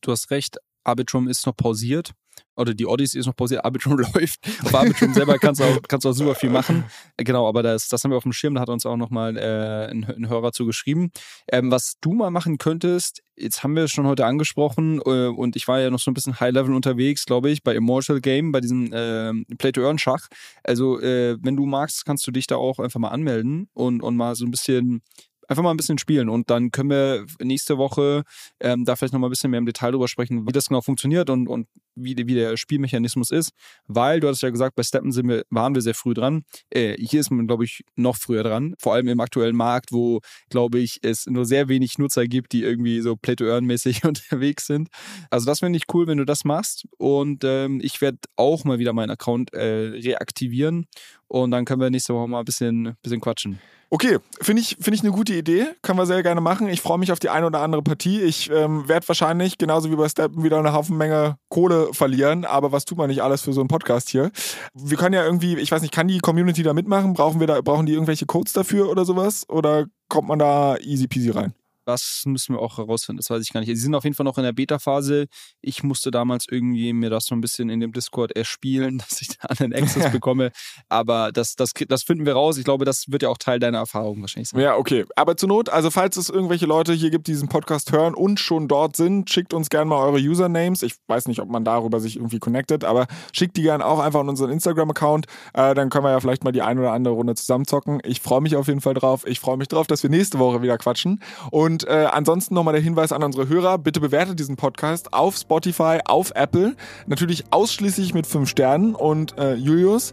Du 0.00 0.10
hast 0.10 0.32
recht, 0.32 0.58
Arbitrum 0.82 1.28
ist 1.28 1.46
noch 1.46 1.56
pausiert 1.56 2.10
oder 2.56 2.74
die 2.74 2.86
Odyssey 2.86 3.18
ist 3.18 3.26
noch 3.26 3.36
pausiert, 3.36 3.64
Arbitrum 3.64 3.98
läuft. 4.14 4.40
Auf 4.64 4.74
Arbitrum 4.74 5.14
selber 5.14 5.38
kannst 5.38 5.60
du 5.60 5.64
auch, 5.64 5.78
kannst 5.86 6.06
auch 6.06 6.12
super 6.12 6.34
viel 6.34 6.50
machen. 6.50 6.84
Genau, 7.16 7.48
aber 7.48 7.62
das, 7.62 7.88
das 7.88 8.04
haben 8.04 8.10
wir 8.10 8.16
auf 8.16 8.22
dem 8.22 8.32
Schirm, 8.32 8.54
da 8.54 8.60
hat 8.60 8.68
uns 8.68 8.86
auch 8.86 8.96
nochmal 8.96 9.36
äh, 9.36 9.90
ein, 9.90 10.04
ein 10.04 10.28
Hörer 10.28 10.52
zu 10.52 10.66
geschrieben. 10.66 11.10
Ähm, 11.50 11.70
was 11.70 11.94
du 12.00 12.12
mal 12.12 12.30
machen 12.30 12.58
könntest, 12.58 13.22
jetzt 13.36 13.62
haben 13.62 13.76
wir 13.76 13.84
es 13.84 13.90
schon 13.90 14.06
heute 14.06 14.26
angesprochen 14.26 15.00
äh, 15.04 15.26
und 15.26 15.56
ich 15.56 15.68
war 15.68 15.80
ja 15.80 15.90
noch 15.90 16.00
so 16.00 16.10
ein 16.10 16.14
bisschen 16.14 16.40
High-Level 16.40 16.74
unterwegs, 16.74 17.24
glaube 17.24 17.50
ich, 17.50 17.62
bei 17.62 17.74
Immortal 17.74 18.20
Game, 18.20 18.52
bei 18.52 18.60
diesem 18.60 18.92
äh, 18.92 19.32
Play-to-Earn-Schach. 19.56 20.28
Also, 20.64 21.00
äh, 21.00 21.36
wenn 21.40 21.56
du 21.56 21.66
magst, 21.66 22.04
kannst 22.04 22.26
du 22.26 22.30
dich 22.30 22.46
da 22.46 22.56
auch 22.56 22.78
einfach 22.78 23.00
mal 23.00 23.10
anmelden 23.10 23.68
und, 23.74 24.02
und 24.02 24.16
mal 24.16 24.34
so 24.34 24.44
ein 24.44 24.50
bisschen 24.50 25.02
einfach 25.48 25.62
mal 25.62 25.70
ein 25.70 25.76
bisschen 25.76 25.98
spielen 25.98 26.28
und 26.28 26.50
dann 26.50 26.70
können 26.70 26.90
wir 26.90 27.26
nächste 27.42 27.78
Woche 27.78 28.22
ähm, 28.60 28.84
da 28.84 28.94
vielleicht 28.94 29.14
nochmal 29.14 29.28
ein 29.28 29.32
bisschen 29.32 29.50
mehr 29.50 29.58
im 29.58 29.66
Detail 29.66 29.92
drüber 29.92 30.06
sprechen, 30.06 30.46
wie 30.46 30.52
das 30.52 30.66
genau 30.66 30.82
funktioniert 30.82 31.30
und, 31.30 31.48
und 31.48 31.66
wie, 31.96 32.16
wie 32.16 32.34
der 32.34 32.56
Spielmechanismus 32.56 33.30
ist, 33.30 33.52
weil 33.86 34.20
du 34.20 34.28
hattest 34.28 34.42
ja 34.42 34.50
gesagt, 34.50 34.76
bei 34.76 34.82
Steppen 34.82 35.10
sind 35.10 35.28
wir, 35.28 35.44
waren 35.50 35.74
wir 35.74 35.82
sehr 35.82 35.94
früh 35.94 36.14
dran. 36.14 36.44
Äh, 36.70 36.94
hier 36.98 37.20
ist 37.20 37.30
man, 37.30 37.46
glaube 37.46 37.64
ich, 37.64 37.82
noch 37.96 38.16
früher 38.16 38.42
dran, 38.42 38.74
vor 38.78 38.94
allem 38.94 39.08
im 39.08 39.20
aktuellen 39.20 39.56
Markt, 39.56 39.90
wo, 39.90 40.20
glaube 40.50 40.78
ich, 40.78 41.00
es 41.02 41.26
nur 41.26 41.44
sehr 41.44 41.68
wenig 41.68 41.98
Nutzer 41.98 42.26
gibt, 42.26 42.52
die 42.52 42.62
irgendwie 42.62 43.00
so 43.00 43.16
Play-to-Earn-mäßig 43.16 44.04
unterwegs 44.06 44.66
sind. 44.66 44.88
Also 45.30 45.46
das 45.46 45.60
finde 45.60 45.78
ich 45.78 45.84
cool, 45.92 46.06
wenn 46.06 46.18
du 46.18 46.24
das 46.24 46.44
machst 46.44 46.86
und 46.98 47.42
ähm, 47.44 47.80
ich 47.82 48.00
werde 48.00 48.18
auch 48.36 48.64
mal 48.64 48.78
wieder 48.78 48.92
meinen 48.92 49.10
Account 49.10 49.52
äh, 49.54 49.88
reaktivieren 49.88 50.86
und 51.26 51.50
dann 51.50 51.64
können 51.64 51.80
wir 51.80 51.90
nächste 51.90 52.14
Woche 52.14 52.28
mal 52.28 52.40
ein 52.40 52.44
bisschen, 52.44 52.96
bisschen 53.02 53.20
quatschen. 53.20 53.58
Okay, 53.90 54.18
finde 54.42 54.60
ich, 54.60 54.76
find 54.80 54.94
ich 54.94 55.02
eine 55.02 55.12
gute 55.12 55.32
Idee. 55.32 55.68
Können 55.80 55.98
wir 55.98 56.04
sehr 56.04 56.22
gerne 56.22 56.42
machen. 56.42 56.68
Ich 56.68 56.82
freue 56.82 56.98
mich 56.98 57.10
auf 57.10 57.20
die 57.20 57.30
eine 57.30 57.46
oder 57.46 57.60
andere 57.60 57.82
Partie. 57.82 58.20
Ich 58.20 58.50
ähm, 58.50 58.86
werde 58.86 59.08
wahrscheinlich, 59.08 59.56
genauso 59.56 59.90
wie 59.90 59.96
bei 59.96 60.08
Steppen, 60.08 60.42
wieder 60.42 60.58
eine 60.58 60.74
Haufen 60.74 60.98
Menge 60.98 61.38
Kohle 61.48 61.88
verlieren. 61.92 62.44
Aber 62.44 62.70
was 62.70 62.84
tut 62.84 62.98
man 62.98 63.08
nicht 63.08 63.22
alles 63.22 63.40
für 63.40 63.54
so 63.54 63.60
einen 63.60 63.68
Podcast 63.68 64.10
hier? 64.10 64.30
Wir 64.74 64.98
können 64.98 65.14
ja 65.14 65.24
irgendwie, 65.24 65.56
ich 65.56 65.72
weiß 65.72 65.80
nicht, 65.80 65.94
kann 65.94 66.06
die 66.06 66.18
Community 66.18 66.62
da 66.62 66.74
mitmachen? 66.74 67.14
Brauchen 67.14 67.40
wir 67.40 67.46
da, 67.46 67.62
brauchen 67.62 67.86
die 67.86 67.94
irgendwelche 67.94 68.26
Codes 68.26 68.52
dafür 68.52 68.90
oder 68.90 69.06
sowas? 69.06 69.48
Oder 69.48 69.86
kommt 70.10 70.28
man 70.28 70.38
da 70.38 70.76
easy 70.76 71.08
peasy 71.08 71.30
rein? 71.30 71.54
Das 71.88 72.24
müssen 72.26 72.54
wir 72.54 72.60
auch 72.60 72.76
herausfinden, 72.76 73.16
das 73.16 73.30
weiß 73.30 73.42
ich 73.42 73.50
gar 73.50 73.60
nicht. 73.60 73.70
Sie 73.70 73.76
sind 73.76 73.94
auf 73.94 74.04
jeden 74.04 74.14
Fall 74.14 74.24
noch 74.24 74.36
in 74.36 74.44
der 74.44 74.52
Beta-Phase. 74.52 75.24
Ich 75.62 75.82
musste 75.82 76.10
damals 76.10 76.44
irgendwie 76.46 76.92
mir 76.92 77.08
das 77.08 77.24
so 77.24 77.34
ein 77.34 77.40
bisschen 77.40 77.70
in 77.70 77.80
dem 77.80 77.92
Discord 77.92 78.36
erspielen, 78.36 78.98
dass 79.08 79.22
ich 79.22 79.28
da 79.28 79.48
einen 79.58 79.72
Access 79.72 80.12
bekomme. 80.12 80.50
Aber 80.90 81.32
das, 81.32 81.54
das, 81.54 81.72
das 81.88 82.02
finden 82.02 82.26
wir 82.26 82.34
raus. 82.34 82.58
Ich 82.58 82.64
glaube, 82.64 82.84
das 82.84 83.04
wird 83.08 83.22
ja 83.22 83.30
auch 83.30 83.38
Teil 83.38 83.58
deiner 83.58 83.78
Erfahrung 83.78 84.20
wahrscheinlich 84.20 84.50
sein. 84.50 84.60
Ja, 84.60 84.76
okay. 84.76 85.06
Aber 85.16 85.38
zur 85.38 85.48
Not, 85.48 85.70
also 85.70 85.90
falls 85.90 86.18
es 86.18 86.28
irgendwelche 86.28 86.66
Leute 86.66 86.92
hier 86.92 87.08
gibt, 87.08 87.26
die 87.26 87.32
diesen 87.32 87.48
Podcast 87.48 87.90
hören 87.90 88.14
und 88.14 88.38
schon 88.38 88.68
dort 88.68 88.94
sind, 88.94 89.30
schickt 89.30 89.54
uns 89.54 89.70
gerne 89.70 89.86
mal 89.86 90.04
eure 90.04 90.18
Usernames. 90.18 90.82
Ich 90.82 90.94
weiß 91.06 91.26
nicht, 91.26 91.40
ob 91.40 91.48
man 91.48 91.64
darüber 91.64 92.00
sich 92.00 92.16
irgendwie 92.16 92.38
connectet, 92.38 92.84
aber 92.84 93.06
schickt 93.32 93.56
die 93.56 93.62
gerne 93.62 93.86
auch 93.86 93.98
einfach 93.98 94.20
an 94.20 94.28
unseren 94.28 94.50
Instagram-Account. 94.50 95.24
Äh, 95.54 95.74
dann 95.74 95.88
können 95.88 96.04
wir 96.04 96.10
ja 96.10 96.20
vielleicht 96.20 96.44
mal 96.44 96.52
die 96.52 96.60
ein 96.60 96.78
oder 96.78 96.92
andere 96.92 97.14
Runde 97.14 97.34
zusammenzocken. 97.34 98.02
Ich 98.04 98.20
freue 98.20 98.42
mich 98.42 98.56
auf 98.56 98.68
jeden 98.68 98.82
Fall 98.82 98.92
drauf. 98.92 99.26
Ich 99.26 99.40
freue 99.40 99.56
mich 99.56 99.68
drauf, 99.68 99.86
dass 99.86 100.02
wir 100.02 100.10
nächste 100.10 100.38
Woche 100.38 100.60
wieder 100.60 100.76
quatschen. 100.76 101.22
Und 101.50 101.77
und 101.78 101.86
äh, 101.86 102.08
ansonsten 102.10 102.54
nochmal 102.54 102.74
der 102.74 102.82
Hinweis 102.82 103.12
an 103.12 103.22
unsere 103.22 103.48
Hörer, 103.48 103.78
bitte 103.78 104.00
bewertet 104.00 104.40
diesen 104.40 104.56
Podcast 104.56 105.12
auf 105.12 105.36
Spotify, 105.36 106.00
auf 106.04 106.32
Apple, 106.34 106.74
natürlich 107.06 107.44
ausschließlich 107.52 108.14
mit 108.14 108.26
fünf 108.26 108.48
Sternen. 108.48 108.96
Und 108.96 109.38
äh, 109.38 109.54
Julius, 109.54 110.12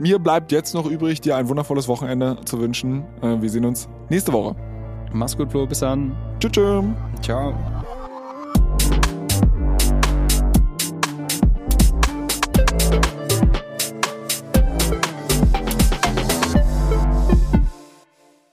mir 0.00 0.18
bleibt 0.18 0.50
jetzt 0.50 0.74
noch 0.74 0.90
übrig, 0.90 1.20
dir 1.20 1.36
ein 1.36 1.48
wundervolles 1.48 1.86
Wochenende 1.86 2.38
zu 2.44 2.58
wünschen. 2.58 3.04
Äh, 3.22 3.40
wir 3.40 3.50
sehen 3.50 3.64
uns 3.64 3.88
nächste 4.08 4.32
Woche. 4.32 4.56
Mach's 5.12 5.36
gut, 5.36 5.52
Flo. 5.52 5.64
Bis 5.64 5.78
dann. 5.78 6.16
Tschüss. 6.40 6.50
tschüss. 6.50 6.84
Ciao. 7.22 7.54